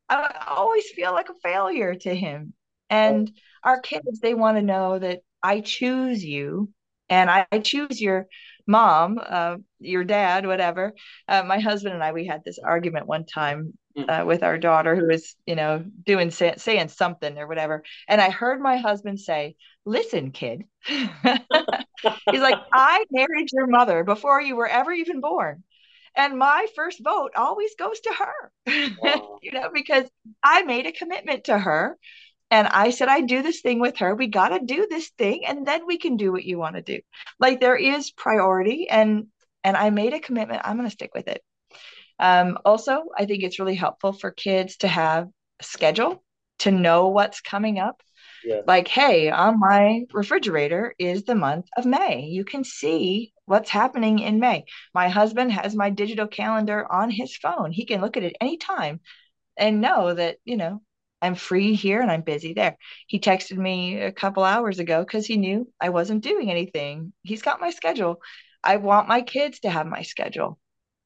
I 0.09 0.47
always 0.49 0.89
feel 0.91 1.13
like 1.13 1.29
a 1.29 1.35
failure 1.43 1.95
to 1.95 2.15
Him. 2.15 2.55
And 2.89 3.31
our 3.63 3.81
kids, 3.81 4.21
they 4.21 4.35
want 4.35 4.57
to 4.57 4.63
know 4.63 4.99
that 4.99 5.21
I 5.43 5.61
choose 5.61 6.25
you 6.25 6.71
and 7.09 7.31
I, 7.31 7.47
I 7.53 7.59
choose 7.59 8.01
your 8.01 8.27
mom, 8.69 9.19
uh, 9.25 9.57
your 9.81 10.05
dad, 10.05 10.47
whatever. 10.47 10.95
Uh, 11.27 11.43
my 11.43 11.59
husband 11.61 11.95
and 11.95 12.05
I, 12.05 12.13
we 12.13 12.27
had 12.27 12.45
this 12.45 12.59
argument 12.65 13.07
one 13.07 13.27
time 13.27 13.75
Mm. 13.97 14.23
uh, 14.23 14.25
with 14.27 14.45
our 14.45 14.59
daughter 14.59 14.95
who 14.95 15.09
was, 15.09 15.35
you 15.47 15.57
know, 15.57 15.85
doing 16.07 16.31
say, 16.31 16.55
saying 16.57 16.89
something 16.89 17.37
or 17.37 17.49
whatever. 17.49 17.83
And 18.07 18.21
I 18.21 18.31
heard 18.31 18.61
my 18.61 18.77
husband 18.77 19.19
say, 19.19 19.57
"Listen, 19.85 20.31
kid." 20.31 20.63
He's 20.87 22.41
like, 22.41 22.61
"I 22.73 23.05
married 23.11 23.49
your 23.53 23.67
mother 23.67 24.05
before 24.05 24.41
you 24.41 24.57
were 24.57 24.69
ever 24.69 24.93
even 24.93 25.21
born." 25.21 25.65
And 26.15 26.39
my 26.39 26.67
first 26.75 27.03
vote 27.03 27.33
always 27.37 27.75
goes 27.77 28.01
to 28.01 28.13
her, 28.15 28.53
wow. 28.99 29.39
you 29.43 29.53
know, 29.53 29.71
because 29.73 30.05
I 30.43 30.63
made 30.63 30.87
a 30.87 30.93
commitment 30.93 31.45
to 31.45 31.59
her 31.59 31.97
and 32.51 32.67
I 32.67 32.91
said, 32.91 33.09
I 33.09 33.21
do 33.21 33.43
this 33.43 33.61
thing 33.61 33.79
with 33.79 33.99
her. 33.99 34.15
We 34.15 34.29
got 34.29 34.49
to 34.49 34.61
do 34.65 34.87
this 34.89 35.11
thing, 35.11 35.45
and 35.47 35.67
then 35.67 35.87
we 35.87 35.99
can 35.99 36.17
do 36.17 36.33
what 36.33 36.45
you 36.45 36.59
want 36.59 36.77
to 36.77 36.83
do. 36.83 37.01
Like 37.39 37.61
there 37.61 37.77
is 37.77 38.11
priority, 38.11 38.89
and 38.89 39.27
and 39.65 39.77
I 39.77 39.91
made 39.91 40.15
a 40.15 40.21
commitment. 40.21 40.63
I'm 40.65 40.77
going 40.77 40.89
to 40.89 40.93
stick 40.93 41.11
with 41.15 41.29
it. 41.29 41.43
Um, 42.19 42.59
also, 42.65 43.05
I 43.17 43.27
think 43.27 43.43
it's 43.43 43.59
really 43.59 43.75
helpful 43.75 44.13
for 44.13 44.31
kids 44.31 44.79
to 44.79 44.89
have 44.89 45.29
a 45.61 45.65
schedule 45.65 46.25
to 46.61 46.71
know 46.71 47.09
what's 47.09 47.41
coming 47.41 47.79
up. 47.79 48.03
Yeah. 48.45 48.61
Like, 48.67 48.89
hey, 48.89 49.31
on 49.31 49.59
my 49.59 50.05
refrigerator 50.13 50.95
is 50.99 51.25
the 51.25 51.35
month 51.35 51.67
of 51.77 51.87
May. 51.87 52.27
You 52.27 52.45
can 52.45 52.65
see 52.65 53.33
what's 53.45 53.71
happening 53.71 54.21
in 54.21 54.41
May. 54.41 54.65
My 54.95 55.09
husband 55.09 55.53
has 55.53 55.75
my 55.75 55.91
digital 55.91 56.27
calendar 56.27 56.91
on 56.91 57.11
his 57.11 57.37
phone. 57.37 57.73
He 57.73 57.85
can 57.85 58.01
look 58.01 58.17
at 58.17 58.23
it 58.23 58.37
anytime 58.41 59.01
and 59.57 59.81
know 59.81 60.15
that, 60.15 60.37
you 60.45 60.57
know, 60.57 60.83
I'm 61.21 61.35
free 61.35 61.75
here 61.75 62.01
and 62.01 62.11
I'm 62.11 62.23
busy 62.23 62.53
there. 62.53 62.77
He 63.07 63.19
texted 63.19 63.57
me 63.57 63.99
a 64.01 64.13
couple 64.13 64.45
hours 64.45 64.79
ago 64.79 65.01
because 65.01 65.27
he 65.27 65.37
knew 65.37 65.71
I 65.81 65.89
wasn't 65.89 66.23
doing 66.23 66.51
anything. 66.51 67.13
He's 67.23 67.43
got 67.43 67.61
my 67.61 67.71
schedule. 67.71 68.21
I 68.63 68.77
want 68.77 69.09
my 69.09 69.23
kids 69.23 69.61
to 69.61 69.71
have 69.71 69.87
my 69.87 70.03
schedule. 70.03 70.59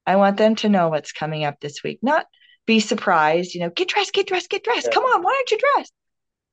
I 0.05 0.17
want 0.17 0.37
them 0.37 0.55
to 0.55 0.69
know 0.69 0.89
what's 0.89 1.11
coming 1.11 1.45
up 1.45 1.59
this 1.59 1.83
week, 1.83 1.99
not 2.01 2.25
be 2.65 2.79
surprised, 2.79 3.53
you 3.53 3.61
know, 3.61 3.69
get 3.69 3.87
dressed, 3.87 4.13
get 4.13 4.27
dressed, 4.27 4.49
get 4.49 4.63
dressed. 4.63 4.87
Yeah. 4.87 4.93
Come 4.93 5.03
on, 5.05 5.23
why 5.23 5.33
aren't 5.35 5.51
you 5.51 5.59
dressed? 5.75 5.93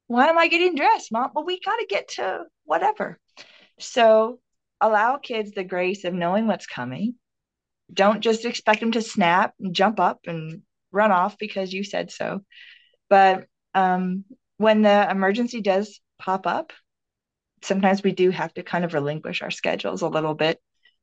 Why 0.06 0.28
am 0.28 0.38
I 0.38 0.48
getting 0.48 0.74
dressed, 0.74 1.12
mom? 1.12 1.30
Well, 1.34 1.44
we 1.44 1.60
got 1.60 1.76
to 1.76 1.86
get 1.86 2.08
to 2.16 2.44
whatever. 2.64 3.18
So 3.78 4.40
allow 4.80 5.18
kids 5.18 5.52
the 5.52 5.64
grace 5.64 6.04
of 6.04 6.14
knowing 6.14 6.46
what's 6.46 6.66
coming. 6.66 7.14
Don't 7.92 8.20
just 8.20 8.44
expect 8.44 8.80
them 8.80 8.92
to 8.92 9.02
snap 9.02 9.54
and 9.60 9.74
jump 9.74 10.00
up 10.00 10.20
and 10.26 10.62
run 10.92 11.12
off 11.12 11.38
because 11.38 11.72
you 11.72 11.84
said 11.84 12.10
so. 12.10 12.40
But 13.08 13.46
um, 13.74 14.24
when 14.56 14.82
the 14.82 15.10
emergency 15.10 15.60
does 15.60 16.00
pop 16.18 16.46
up, 16.46 16.72
sometimes 17.62 18.02
we 18.02 18.12
do 18.12 18.30
have 18.30 18.52
to 18.54 18.62
kind 18.62 18.84
of 18.84 18.94
relinquish 18.94 19.42
our 19.42 19.50
schedules 19.50 20.02
a 20.02 20.08
little 20.08 20.34
bit. 20.34 20.60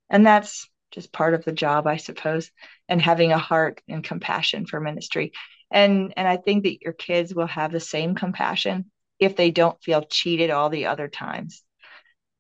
And 0.09 0.25
that's 0.25 0.69
just 0.91 1.11
part 1.11 1.33
of 1.33 1.43
the 1.43 1.51
job, 1.51 1.87
I 1.87 1.97
suppose, 1.97 2.51
and 2.87 3.01
having 3.01 3.31
a 3.31 3.37
heart 3.37 3.81
and 3.87 4.03
compassion 4.03 4.65
for 4.65 4.79
ministry. 4.79 5.33
And 5.69 6.13
and 6.15 6.27
I 6.27 6.37
think 6.37 6.63
that 6.63 6.81
your 6.81 6.93
kids 6.93 7.35
will 7.35 7.47
have 7.47 7.71
the 7.71 7.79
same 7.79 8.15
compassion 8.15 8.89
if 9.19 9.35
they 9.35 9.51
don't 9.51 9.81
feel 9.83 10.01
cheated 10.03 10.49
all 10.49 10.69
the 10.69 10.85
other 10.85 11.07
times. 11.07 11.63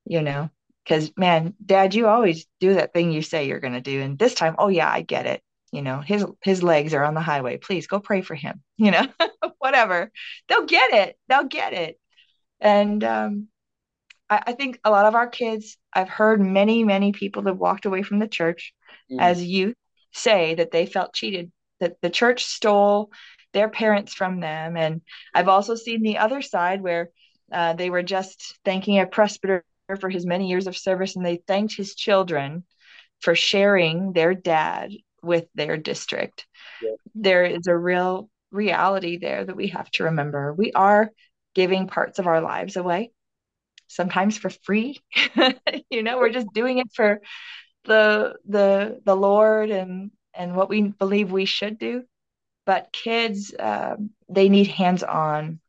You 0.05 0.21
know, 0.21 0.49
because 0.83 1.11
man, 1.17 1.53
dad, 1.65 1.93
you 1.93 2.07
always 2.07 2.45
do 2.61 2.75
that 2.75 2.93
thing 2.93 3.11
you 3.11 3.21
say 3.21 3.47
you're 3.47 3.59
gonna 3.59 3.81
do. 3.81 4.01
And 4.01 4.17
this 4.17 4.33
time, 4.33 4.55
oh 4.57 4.69
yeah, 4.69 4.89
I 4.89 5.01
get 5.01 5.25
it. 5.25 5.41
You 5.71 5.81
know, 5.81 5.99
his 5.99 6.25
his 6.41 6.63
legs 6.63 6.93
are 6.93 7.03
on 7.03 7.13
the 7.13 7.21
highway. 7.21 7.57
Please 7.57 7.87
go 7.87 7.99
pray 7.99 8.21
for 8.21 8.35
him. 8.35 8.63
You 8.77 8.91
know, 8.91 9.07
whatever. 9.57 10.11
They'll 10.47 10.65
get 10.65 10.93
it. 10.93 11.17
They'll 11.27 11.45
get 11.45 11.73
it. 11.73 11.99
And 12.59 13.03
um 13.03 13.47
I, 14.29 14.43
I 14.47 14.51
think 14.53 14.79
a 14.83 14.91
lot 14.91 15.05
of 15.05 15.15
our 15.15 15.27
kids, 15.27 15.77
I've 15.93 16.09
heard 16.09 16.39
many, 16.41 16.83
many 16.83 17.11
people 17.11 17.43
that 17.43 17.57
walked 17.57 17.85
away 17.85 18.03
from 18.03 18.19
the 18.19 18.27
church 18.27 18.73
mm. 19.11 19.19
as 19.19 19.43
youth 19.43 19.75
say 20.13 20.55
that 20.55 20.71
they 20.71 20.85
felt 20.85 21.13
cheated, 21.13 21.51
that 21.79 21.97
the 22.01 22.09
church 22.09 22.45
stole 22.45 23.11
their 23.53 23.69
parents 23.69 24.13
from 24.13 24.39
them. 24.39 24.77
And 24.77 25.01
I've 25.33 25.47
also 25.47 25.75
seen 25.75 26.01
the 26.01 26.17
other 26.19 26.41
side 26.41 26.81
where 26.81 27.09
uh, 27.51 27.73
they 27.73 27.89
were 27.89 28.03
just 28.03 28.59
thanking 28.65 28.99
a 28.99 29.05
presbyter 29.05 29.63
for 29.99 30.09
his 30.09 30.25
many 30.25 30.49
years 30.49 30.67
of 30.67 30.77
service 30.77 31.15
and 31.15 31.25
they 31.25 31.41
thanked 31.47 31.75
his 31.75 31.95
children 31.95 32.63
for 33.21 33.35
sharing 33.35 34.13
their 34.13 34.33
dad 34.33 34.91
with 35.21 35.45
their 35.55 35.77
district. 35.77 36.45
Yeah. 36.81 36.91
There 37.15 37.43
is 37.43 37.67
a 37.67 37.75
real 37.75 38.29
reality 38.51 39.17
there 39.17 39.43
that 39.43 39.55
we 39.55 39.67
have 39.67 39.89
to 39.91 40.05
remember. 40.05 40.53
We 40.53 40.71
are 40.73 41.11
giving 41.55 41.87
parts 41.87 42.19
of 42.19 42.27
our 42.27 42.41
lives 42.41 42.75
away 42.75 43.11
sometimes 43.89 44.37
for 44.37 44.49
free 44.49 44.99
you 45.89 46.03
know 46.03 46.17
we're 46.17 46.29
just 46.29 46.53
doing 46.53 46.77
it 46.77 46.87
for 46.93 47.21
the 47.85 48.35
the 48.45 48.99
the 49.05 49.15
lord 49.15 49.69
and 49.71 50.11
and 50.33 50.55
what 50.55 50.67
we 50.67 50.81
believe 50.81 51.31
we 51.31 51.45
should 51.45 51.79
do 51.79 52.03
but 52.65 52.91
kids 52.91 53.55
um, 53.57 54.09
they 54.27 54.49
need 54.49 54.67
hands 54.67 55.03
on 55.03 55.59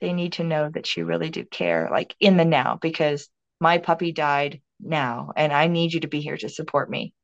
they 0.00 0.14
need 0.14 0.32
to 0.32 0.42
know 0.42 0.70
that 0.70 0.96
you 0.96 1.04
really 1.04 1.28
do 1.28 1.44
care 1.44 1.88
like 1.90 2.16
in 2.18 2.38
the 2.38 2.46
now 2.46 2.78
because 2.80 3.28
my 3.60 3.78
puppy 3.78 4.12
died 4.12 4.60
now, 4.80 5.32
and 5.36 5.52
I 5.52 5.68
need 5.68 5.92
you 5.92 6.00
to 6.00 6.08
be 6.08 6.20
here 6.20 6.36
to 6.36 6.48
support 6.48 6.90
me 6.90 7.14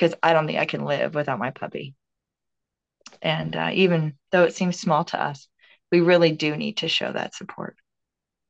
because 0.00 0.14
I 0.22 0.32
don't 0.32 0.46
think 0.46 0.58
I 0.58 0.64
can 0.64 0.84
live 0.84 1.14
without 1.14 1.38
my 1.38 1.50
puppy. 1.50 1.94
And 3.20 3.54
uh, 3.54 3.70
even 3.74 4.14
though 4.32 4.44
it 4.44 4.54
seems 4.54 4.80
small 4.80 5.04
to 5.06 5.22
us, 5.22 5.46
we 5.92 6.00
really 6.00 6.32
do 6.32 6.56
need 6.56 6.78
to 6.78 6.88
show 6.88 7.12
that 7.12 7.34
support. 7.34 7.76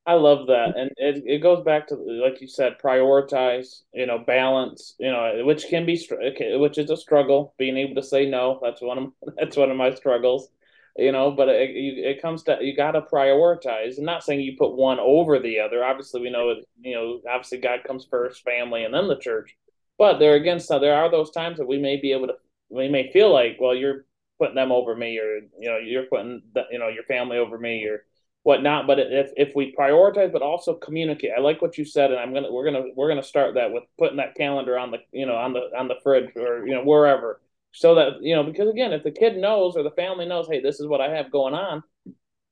I 0.06 0.14
love 0.14 0.46
that, 0.46 0.76
and 0.76 0.90
it, 0.96 1.22
it 1.26 1.42
goes 1.42 1.62
back 1.62 1.88
to 1.88 1.94
like 1.94 2.40
you 2.40 2.48
said, 2.48 2.78
prioritize, 2.82 3.82
you 3.92 4.06
know, 4.06 4.18
balance, 4.18 4.94
you 4.98 5.10
know, 5.10 5.42
which 5.44 5.66
can 5.68 5.84
be 5.84 6.00
which 6.10 6.78
is 6.78 6.90
a 6.90 6.96
struggle. 6.96 7.54
Being 7.58 7.76
able 7.76 7.96
to 7.96 8.02
say 8.02 8.26
no, 8.28 8.58
that's 8.62 8.80
one 8.80 8.98
of 8.98 9.12
that's 9.36 9.56
one 9.56 9.70
of 9.70 9.76
my 9.76 9.94
struggles, 9.94 10.48
you 10.96 11.12
know. 11.12 11.30
But 11.30 11.50
it, 11.50 11.70
it 11.70 12.22
comes 12.22 12.42
to 12.44 12.58
you 12.60 12.74
got 12.74 12.92
to 12.92 13.02
prioritize. 13.02 13.98
I'm 13.98 14.04
not 14.04 14.24
saying 14.24 14.40
you 14.40 14.56
put 14.56 14.74
one 14.74 14.98
over 14.98 15.38
the 15.38 15.60
other. 15.60 15.84
Obviously, 15.84 16.22
we 16.22 16.30
know 16.30 16.50
it. 16.50 16.64
you 16.80 16.94
know, 16.94 17.20
obviously 17.30 17.58
God 17.58 17.84
comes 17.86 18.06
first, 18.10 18.42
family, 18.42 18.84
and 18.84 18.94
then 18.94 19.06
the 19.06 19.18
church. 19.18 19.54
But 20.00 20.18
there 20.18 20.34
again, 20.34 20.60
so 20.60 20.78
there 20.78 20.94
are 20.94 21.10
those 21.10 21.30
times 21.30 21.58
that 21.58 21.66
we 21.68 21.76
may 21.76 21.98
be 21.98 22.12
able 22.12 22.28
to, 22.28 22.34
we 22.70 22.88
may 22.88 23.12
feel 23.12 23.30
like, 23.30 23.58
well, 23.60 23.74
you're 23.74 24.06
putting 24.38 24.54
them 24.54 24.72
over 24.72 24.96
me, 24.96 25.18
or 25.18 25.40
you 25.58 25.68
know, 25.68 25.76
you're 25.76 26.04
putting 26.04 26.40
the, 26.54 26.62
you 26.70 26.78
know 26.78 26.88
your 26.88 27.02
family 27.02 27.36
over 27.36 27.58
me, 27.58 27.84
or 27.84 28.06
whatnot. 28.42 28.86
But 28.86 28.98
if 28.98 29.30
if 29.36 29.54
we 29.54 29.76
prioritize, 29.78 30.32
but 30.32 30.40
also 30.40 30.72
communicate, 30.72 31.32
I 31.36 31.40
like 31.42 31.60
what 31.60 31.76
you 31.76 31.84
said, 31.84 32.10
and 32.12 32.18
I'm 32.18 32.32
gonna 32.32 32.50
we're 32.50 32.64
gonna 32.64 32.84
we're 32.96 33.10
gonna 33.10 33.22
start 33.22 33.56
that 33.56 33.74
with 33.74 33.84
putting 33.98 34.16
that 34.16 34.36
calendar 34.36 34.78
on 34.78 34.90
the 34.90 35.00
you 35.12 35.26
know 35.26 35.36
on 35.36 35.52
the 35.52 35.68
on 35.78 35.86
the 35.88 35.96
fridge 36.02 36.30
or 36.34 36.66
you 36.66 36.72
know 36.72 36.82
wherever, 36.82 37.42
so 37.72 37.96
that 37.96 38.22
you 38.22 38.34
know 38.34 38.42
because 38.42 38.70
again, 38.70 38.94
if 38.94 39.02
the 39.02 39.10
kid 39.10 39.36
knows 39.36 39.76
or 39.76 39.82
the 39.82 39.90
family 39.90 40.24
knows, 40.24 40.48
hey, 40.50 40.62
this 40.62 40.80
is 40.80 40.86
what 40.86 41.02
I 41.02 41.10
have 41.10 41.30
going 41.30 41.52
on. 41.52 41.82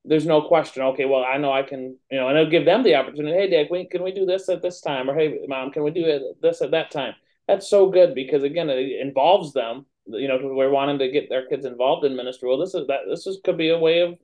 There's 0.05 0.27
no 0.27 0.43
question. 0.43 0.83
Okay, 0.83 1.07
well, 1.07 1.25
I 1.25 1.39
know 1.39 1.53
I 1.53 1.63
can, 1.63 1.97
you 2.11 2.19
know, 2.19 2.29
and 2.29 2.39
it'll 2.39 2.51
give 2.51 2.65
them 2.67 2.83
the 2.83 2.95
opportunity. 2.95 3.37
Hey, 3.37 3.51
Dad, 3.51 3.69
can 3.69 3.77
we, 3.77 3.85
can 3.87 4.03
we 4.03 4.13
do 4.13 4.25
this 4.25 4.49
at 4.49 4.63
this 4.63 4.81
time? 4.81 5.11
Or 5.11 5.15
hey, 5.15 5.41
Mom, 5.49 5.71
can 5.71 5.83
we 5.83 5.91
do 5.91 6.05
it 6.05 6.23
this 6.41 6.63
at 6.63 6.71
that 6.71 6.91
time? 6.91 7.15
That's 7.49 7.69
so 7.69 7.89
good 7.91 8.15
because 8.15 8.43
again, 8.45 8.71
it 8.71 9.01
involves 9.01 9.53
them. 9.53 9.87
You 10.07 10.29
know, 10.29 10.39
we're 10.41 10.71
wanting 10.71 10.99
to 11.01 11.11
get 11.11 11.29
their 11.29 11.47
kids 11.49 11.65
involved 11.65 12.05
in 12.05 12.15
ministry. 12.15 12.49
Well, 12.49 12.59
this 12.59 12.75
is 12.75 12.87
that. 12.87 13.01
This 13.09 13.27
is 13.27 13.41
could 13.43 13.59
be 13.59 13.71
a 13.71 13.79
way 13.79 14.01
of 14.01 14.19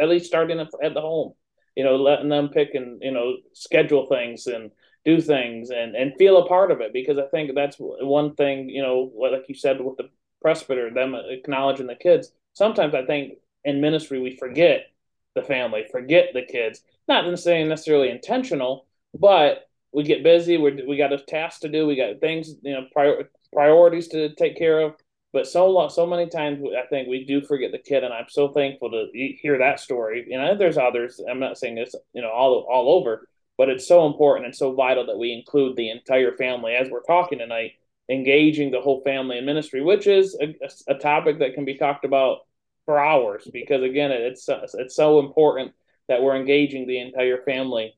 at 0.00 0.08
least 0.08 0.26
starting 0.26 0.60
at 0.60 0.70
the 0.72 1.00
home, 1.00 1.32
you 1.76 1.84
know, 1.84 1.96
letting 1.96 2.28
them 2.28 2.48
pick 2.48 2.74
and, 2.74 3.00
you 3.02 3.10
know, 3.10 3.34
schedule 3.52 4.06
things 4.06 4.46
and 4.46 4.70
do 5.04 5.20
things 5.20 5.70
and, 5.70 5.94
and 5.94 6.14
feel 6.18 6.38
a 6.38 6.48
part 6.48 6.70
of 6.70 6.80
it. 6.80 6.92
Because 6.92 7.18
I 7.18 7.26
think 7.28 7.54
that's 7.54 7.76
one 7.78 8.34
thing, 8.34 8.68
you 8.68 8.82
know, 8.82 9.12
like 9.16 9.48
you 9.48 9.54
said 9.54 9.80
with 9.80 9.96
the 9.96 10.10
presbyter, 10.42 10.90
them 10.92 11.14
acknowledging 11.14 11.86
the 11.86 11.94
kids. 11.94 12.32
Sometimes 12.52 12.94
I 12.94 13.04
think 13.04 13.34
in 13.64 13.80
ministry, 13.80 14.20
we 14.20 14.36
forget 14.36 14.86
the 15.34 15.42
family, 15.42 15.84
forget 15.90 16.28
the 16.32 16.42
kids. 16.42 16.82
Not 17.08 17.38
saying 17.38 17.68
necessarily 17.68 18.10
intentional, 18.10 18.86
but 19.18 19.68
we 19.94 20.02
get 20.02 20.22
busy. 20.22 20.58
We 20.58 20.82
we 20.86 20.96
got 20.96 21.12
a 21.12 21.18
task 21.18 21.60
to 21.60 21.68
do. 21.68 21.86
We 21.86 21.96
got 21.96 22.20
things, 22.20 22.54
you 22.62 22.72
know, 22.72 22.86
prior, 22.92 23.30
priorities 23.52 24.08
to 24.08 24.34
take 24.34 24.58
care 24.58 24.80
of. 24.80 24.94
But 25.32 25.46
so 25.46 25.68
long, 25.70 25.90
so 25.90 26.06
many 26.06 26.28
times, 26.28 26.62
I 26.76 26.86
think 26.86 27.08
we 27.08 27.24
do 27.24 27.40
forget 27.40 27.72
the 27.72 27.78
kid, 27.78 28.04
and 28.04 28.12
I'm 28.12 28.28
so 28.28 28.48
thankful 28.48 28.90
to 28.90 29.06
hear 29.12 29.58
that 29.58 29.80
story. 29.80 30.26
You 30.28 30.38
know, 30.38 30.56
there's 30.56 30.78
others. 30.78 31.20
I'm 31.28 31.40
not 31.40 31.58
saying 31.58 31.76
this, 31.76 31.94
you 32.12 32.22
know, 32.22 32.30
all 32.30 32.66
all 32.70 32.96
over, 32.96 33.28
but 33.56 33.68
it's 33.68 33.86
so 33.86 34.06
important 34.06 34.46
and 34.46 34.54
so 34.54 34.74
vital 34.74 35.06
that 35.06 35.18
we 35.18 35.32
include 35.32 35.76
the 35.76 35.90
entire 35.90 36.36
family 36.36 36.74
as 36.74 36.90
we're 36.90 37.02
talking 37.02 37.38
tonight, 37.38 37.72
engaging 38.08 38.70
the 38.70 38.80
whole 38.80 39.00
family 39.02 39.38
in 39.38 39.46
ministry, 39.46 39.80
which 39.80 40.06
is 40.06 40.36
a, 40.40 40.54
a 40.92 40.98
topic 40.98 41.38
that 41.38 41.54
can 41.54 41.64
be 41.64 41.74
talked 41.76 42.04
about 42.04 42.38
for 42.84 42.98
hours 42.98 43.48
because 43.52 43.82
again, 43.82 44.10
it's 44.12 44.48
it's 44.48 44.94
so 44.94 45.20
important 45.20 45.72
that 46.08 46.22
we're 46.22 46.36
engaging 46.36 46.86
the 46.86 46.98
entire 46.98 47.42
family 47.42 47.94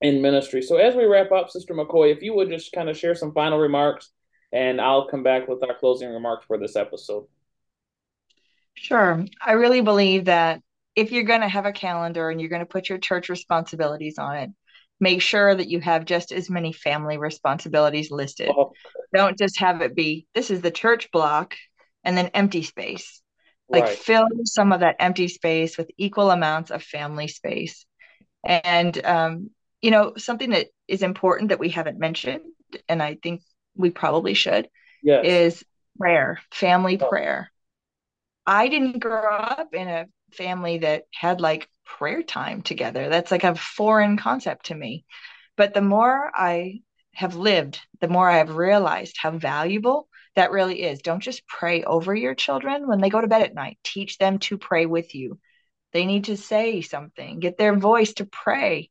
in 0.00 0.22
ministry. 0.22 0.62
So 0.62 0.76
as 0.76 0.94
we 0.94 1.04
wrap 1.04 1.32
up, 1.32 1.50
Sister 1.50 1.74
McCoy, 1.74 2.14
if 2.14 2.22
you 2.22 2.34
would 2.34 2.48
just 2.48 2.72
kind 2.72 2.88
of 2.88 2.96
share 2.96 3.14
some 3.14 3.32
final 3.32 3.58
remarks 3.58 4.10
and 4.52 4.80
I'll 4.80 5.08
come 5.08 5.22
back 5.22 5.48
with 5.48 5.62
our 5.62 5.74
closing 5.74 6.10
remarks 6.10 6.46
for 6.46 6.58
this 6.58 6.76
episode. 6.76 7.26
Sure. 8.74 9.24
I 9.44 9.52
really 9.52 9.80
believe 9.80 10.26
that 10.26 10.60
if 10.94 11.12
you're 11.12 11.24
going 11.24 11.40
to 11.40 11.48
have 11.48 11.66
a 11.66 11.72
calendar 11.72 12.30
and 12.30 12.40
you're 12.40 12.50
going 12.50 12.60
to 12.60 12.66
put 12.66 12.88
your 12.88 12.98
church 12.98 13.28
responsibilities 13.28 14.18
on 14.18 14.36
it, 14.36 14.50
make 15.00 15.22
sure 15.22 15.54
that 15.54 15.68
you 15.68 15.80
have 15.80 16.04
just 16.04 16.32
as 16.32 16.48
many 16.48 16.72
family 16.72 17.18
responsibilities 17.18 18.10
listed. 18.10 18.50
Oh. 18.50 18.72
Don't 19.14 19.38
just 19.38 19.58
have 19.60 19.80
it 19.80 19.94
be 19.94 20.26
this 20.34 20.50
is 20.50 20.60
the 20.60 20.70
church 20.70 21.10
block 21.10 21.56
and 22.04 22.16
then 22.16 22.30
empty 22.34 22.62
space. 22.62 23.20
Like 23.70 23.88
fill 23.88 24.26
some 24.44 24.72
of 24.72 24.80
that 24.80 24.96
empty 24.98 25.28
space 25.28 25.76
with 25.76 25.90
equal 25.98 26.30
amounts 26.30 26.70
of 26.70 26.82
family 26.82 27.28
space. 27.28 27.84
And 28.42 29.04
um, 29.04 29.50
you 29.82 29.90
know, 29.90 30.14
something 30.16 30.50
that 30.50 30.68
is 30.86 31.02
important 31.02 31.50
that 31.50 31.58
we 31.58 31.68
haven't 31.68 31.98
mentioned, 31.98 32.40
and 32.88 33.02
I 33.02 33.16
think 33.22 33.42
we 33.76 33.90
probably 33.90 34.34
should, 34.34 34.68
yes. 35.02 35.24
is 35.24 35.64
prayer, 35.98 36.40
family 36.50 36.98
oh. 37.00 37.08
prayer. 37.08 37.50
I 38.46 38.68
didn't 38.68 39.00
grow 39.00 39.30
up 39.30 39.74
in 39.74 39.88
a 39.88 40.06
family 40.32 40.78
that 40.78 41.04
had 41.12 41.40
like 41.40 41.68
prayer 41.84 42.22
time 42.22 42.62
together. 42.62 43.08
That's 43.08 43.30
like 43.30 43.44
a 43.44 43.54
foreign 43.54 44.16
concept 44.16 44.66
to 44.66 44.74
me. 44.74 45.04
But 45.56 45.74
the 45.74 45.82
more 45.82 46.30
I 46.34 46.80
have 47.14 47.34
lived, 47.34 47.80
the 48.00 48.08
more 48.08 48.28
I 48.28 48.38
have 48.38 48.56
realized 48.56 49.16
how 49.18 49.32
valuable 49.32 50.08
that 50.36 50.52
really 50.52 50.82
is. 50.82 51.02
Don't 51.02 51.20
just 51.20 51.46
pray 51.48 51.82
over 51.82 52.14
your 52.14 52.34
children 52.34 52.86
when 52.86 53.00
they 53.00 53.10
go 53.10 53.20
to 53.20 53.26
bed 53.26 53.42
at 53.42 53.54
night, 53.54 53.78
teach 53.82 54.18
them 54.18 54.38
to 54.38 54.56
pray 54.56 54.86
with 54.86 55.14
you. 55.14 55.38
They 55.92 56.06
need 56.06 56.24
to 56.24 56.36
say 56.36 56.80
something, 56.80 57.40
get 57.40 57.58
their 57.58 57.74
voice 57.76 58.12
to 58.14 58.24
pray. 58.24 58.90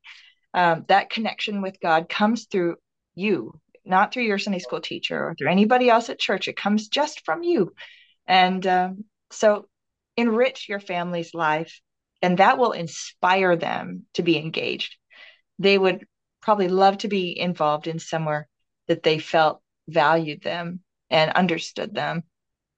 Um, 0.58 0.86
that 0.88 1.10
connection 1.10 1.62
with 1.62 1.80
God 1.80 2.10
comes 2.10 2.46
through 2.46 2.76
you 3.16 3.54
not 3.88 4.14
through 4.14 4.24
your 4.24 4.38
Sunday 4.38 4.60
school 4.60 4.82
teacher 4.82 5.18
or 5.18 5.36
through 5.36 5.50
anybody 5.50 5.90
else 5.90 6.10
at 6.10 6.20
church. 6.20 6.48
It 6.48 6.58
comes 6.58 6.88
just 6.88 7.26
from 7.26 7.44
you. 7.44 7.74
And 8.28 8.66
um, 8.68 9.06
so 9.32 9.68
enrich 10.18 10.68
your 10.68 10.80
family's 10.80 11.34
life, 11.34 11.80
and 12.22 12.38
that 12.40 12.58
will 12.58 12.72
inspire 12.72 13.56
them 13.56 14.06
to 14.16 14.24
be 14.24 14.38
engaged. 14.38 14.96
They 15.60 15.78
would 15.78 16.06
probably 16.42 16.68
love 16.68 17.00
to 17.00 17.08
be 17.08 17.38
involved 17.40 17.88
in 17.88 18.00
somewhere 18.00 18.48
that 18.88 19.04
they 19.04 19.20
felt 19.20 19.62
valued 19.88 20.44
them 20.44 20.82
and 21.10 21.32
understood 21.32 21.96
them. 21.96 22.24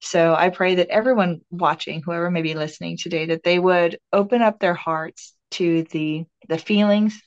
So 0.01 0.33
I 0.33 0.49
pray 0.49 0.75
that 0.75 0.89
everyone 0.89 1.41
watching, 1.49 2.01
whoever 2.01 2.31
may 2.31 2.41
be 2.41 2.53
listening 2.53 2.97
today, 2.97 3.27
that 3.27 3.43
they 3.43 3.59
would 3.59 3.97
open 4.13 4.41
up 4.41 4.59
their 4.59 4.75
hearts 4.75 5.33
to 5.51 5.83
the 5.83 6.25
the 6.47 6.59
feelings 6.59 7.19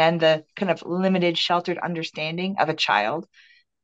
and 0.00 0.18
the 0.18 0.44
kind 0.56 0.70
of 0.70 0.82
limited 0.82 1.36
sheltered 1.36 1.76
understanding 1.76 2.56
of 2.58 2.70
a 2.70 2.74
child 2.74 3.28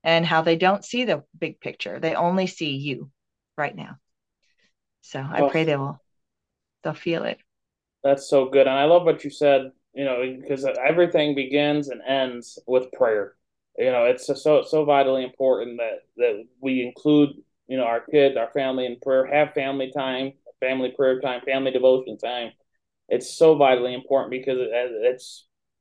and 0.03 0.25
how 0.25 0.41
they 0.41 0.57
don't 0.57 0.83
see 0.83 1.05
the 1.05 1.23
big 1.39 1.61
picture. 1.61 2.01
They 2.01 2.15
only 2.15 2.47
see 2.47 2.77
you 2.77 3.11
right 3.59 3.77
now. 3.77 3.99
So 5.03 5.21
i 5.21 5.43
oh, 5.43 5.51
pray 5.51 5.65
they 5.65 5.77
will 5.77 6.01
they'll 6.83 6.95
feel 6.95 7.25
it. 7.25 7.39
That's 8.03 8.29
so 8.29 8.47
good. 8.47 8.67
And 8.67 8.79
i 8.79 8.85
love 8.85 9.05
what 9.05 9.25
you 9.25 9.31
said 9.31 9.73
you 9.93 10.05
know 10.05 10.23
because 10.41 10.67
everything 10.89 11.35
begins 11.35 11.89
and 11.89 12.01
ends 12.01 12.59
with 12.67 12.91
prayer. 12.93 13.35
You 13.77 13.93
know 13.93 14.05
it's 14.05 14.27
so 14.27 14.63
so 14.63 14.85
vitally 14.87 15.23
important 15.23 15.79
that 15.79 15.99
that 16.17 16.45
we 16.61 16.83
include 16.83 17.31
you 17.69 17.77
know 17.77 17.85
our 17.85 18.01
kid 18.01 18.39
our 18.39 18.51
family 18.53 18.87
in 18.87 18.99
prayer 19.01 19.27
have 19.27 19.53
family 19.53 19.93
time 19.95 20.33
family 20.61 20.95
prayer 20.97 21.21
time 21.21 21.43
family 21.43 21.73
devotion 21.73 22.17
time. 22.17 22.53
It's 23.11 23.37
so 23.37 23.55
vitally 23.55 23.93
important 23.93 24.31
because 24.31 24.59
it, 24.61 25.23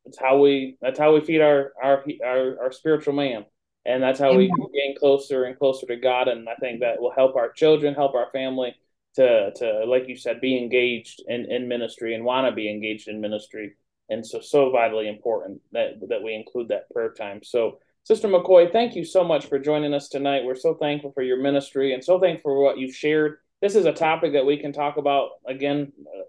it's 0.06 0.18
that's 0.18 0.30
how 0.30 0.40
we 0.40 0.78
that's 0.82 1.00
how 1.00 1.14
we 1.14 1.22
feed 1.22 1.42
our 1.42 1.74
our 1.82 2.04
our, 2.24 2.58
our 2.64 2.72
spiritual 2.72 3.14
man, 3.14 3.46
and 3.86 4.02
that's 4.02 4.20
how 4.20 4.32
Amen. 4.32 4.50
we 4.58 4.80
gain 4.80 4.96
closer 4.98 5.46
and 5.46 5.58
closer 5.58 5.88
to 5.88 5.96
God. 5.96 6.28
And 6.28 6.48
I 6.48 6.56
think 6.56 6.82
that 6.82 7.02
will 7.02 7.14
help 7.16 7.36
our 7.36 7.52
children, 7.52 7.94
help 7.94 8.14
our 8.14 8.30
family 8.32 8.76
to 9.16 9.52
to 9.56 9.86
like 9.86 10.08
you 10.08 10.16
said, 10.16 10.42
be 10.42 10.58
engaged 10.58 11.24
in 11.28 11.46
in 11.52 11.68
ministry 11.68 12.16
and 12.16 12.24
want 12.24 12.48
to 12.48 12.56
be 12.56 12.70
engaged 12.70 13.08
in 13.08 13.22
ministry. 13.22 13.76
And 14.10 14.26
so 14.26 14.40
so 14.42 14.72
vitally 14.72 15.08
important 15.08 15.62
that 15.72 16.00
that 16.10 16.24
we 16.24 16.34
include 16.34 16.70
that 16.70 16.90
prayer 16.92 17.14
time. 17.14 17.42
So. 17.44 17.80
Sister 18.08 18.28
McCoy, 18.28 18.72
thank 18.72 18.96
you 18.96 19.04
so 19.04 19.24
much 19.24 19.48
for 19.48 19.58
joining 19.58 19.96
us 19.96 20.10
tonight. 20.10 20.44
We're 20.46 20.54
so 20.54 20.76
thankful 20.76 21.12
for 21.12 21.24
your 21.24 21.42
ministry 21.42 21.96
and 21.96 22.04
so 22.04 22.20
thankful 22.20 22.52
for 22.52 22.62
what 22.62 22.78
you've 22.78 22.94
shared. 22.94 23.40
This 23.64 23.76
is 23.76 23.88
a 23.88 23.92
topic 23.92 24.34
that 24.34 24.46
we 24.46 24.58
can 24.58 24.72
talk 24.72 24.98
about 24.98 25.30
again 25.48 25.92
uh, 26.16 26.22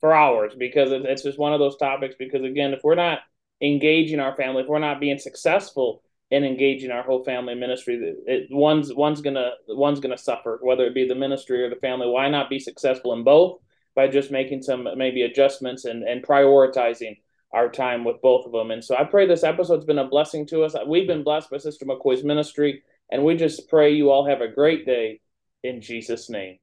for 0.00 0.12
hours 0.14 0.52
because 0.58 0.90
it's 0.92 1.22
just 1.22 1.38
one 1.38 1.52
of 1.52 1.60
those 1.60 1.76
topics. 1.76 2.14
Because 2.18 2.42
again, 2.42 2.72
if 2.72 2.80
we're 2.82 2.94
not 2.94 3.20
engaging 3.60 4.20
our 4.20 4.34
family, 4.34 4.62
if 4.62 4.68
we're 4.68 4.78
not 4.78 5.00
being 5.00 5.18
successful 5.18 6.02
in 6.30 6.44
engaging 6.44 6.90
our 6.90 7.02
whole 7.02 7.24
family 7.24 7.54
ministry, 7.54 8.14
it, 8.26 8.48
one's 8.50 8.92
one's 8.92 9.20
gonna 9.20 9.52
one's 9.68 10.00
gonna 10.00 10.18
suffer, 10.18 10.58
whether 10.62 10.84
it 10.84 10.94
be 10.94 11.06
the 11.06 11.14
ministry 11.14 11.62
or 11.62 11.70
the 11.70 11.76
family. 11.76 12.08
Why 12.08 12.28
not 12.28 12.50
be 12.50 12.58
successful 12.58 13.12
in 13.12 13.24
both 13.24 13.60
by 13.94 14.08
just 14.08 14.30
making 14.30 14.62
some 14.62 14.88
maybe 14.96 15.22
adjustments 15.22 15.84
and 15.84 16.02
and 16.02 16.24
prioritizing 16.24 17.16
our 17.52 17.68
time 17.68 18.04
with 18.04 18.22
both 18.22 18.46
of 18.46 18.52
them. 18.52 18.70
And 18.70 18.84
so 18.84 18.96
I 18.96 19.04
pray 19.04 19.26
this 19.26 19.42
episode's 19.42 19.84
been 19.84 19.98
a 19.98 20.06
blessing 20.06 20.46
to 20.46 20.62
us. 20.62 20.76
We've 20.86 21.06
been 21.06 21.24
blessed 21.24 21.50
by 21.50 21.58
Sister 21.58 21.84
McCoy's 21.84 22.22
ministry, 22.22 22.82
and 23.10 23.24
we 23.24 23.34
just 23.34 23.68
pray 23.68 23.92
you 23.92 24.10
all 24.10 24.26
have 24.26 24.40
a 24.40 24.48
great 24.48 24.86
day 24.86 25.20
in 25.64 25.80
Jesus' 25.80 26.30
name. 26.30 26.58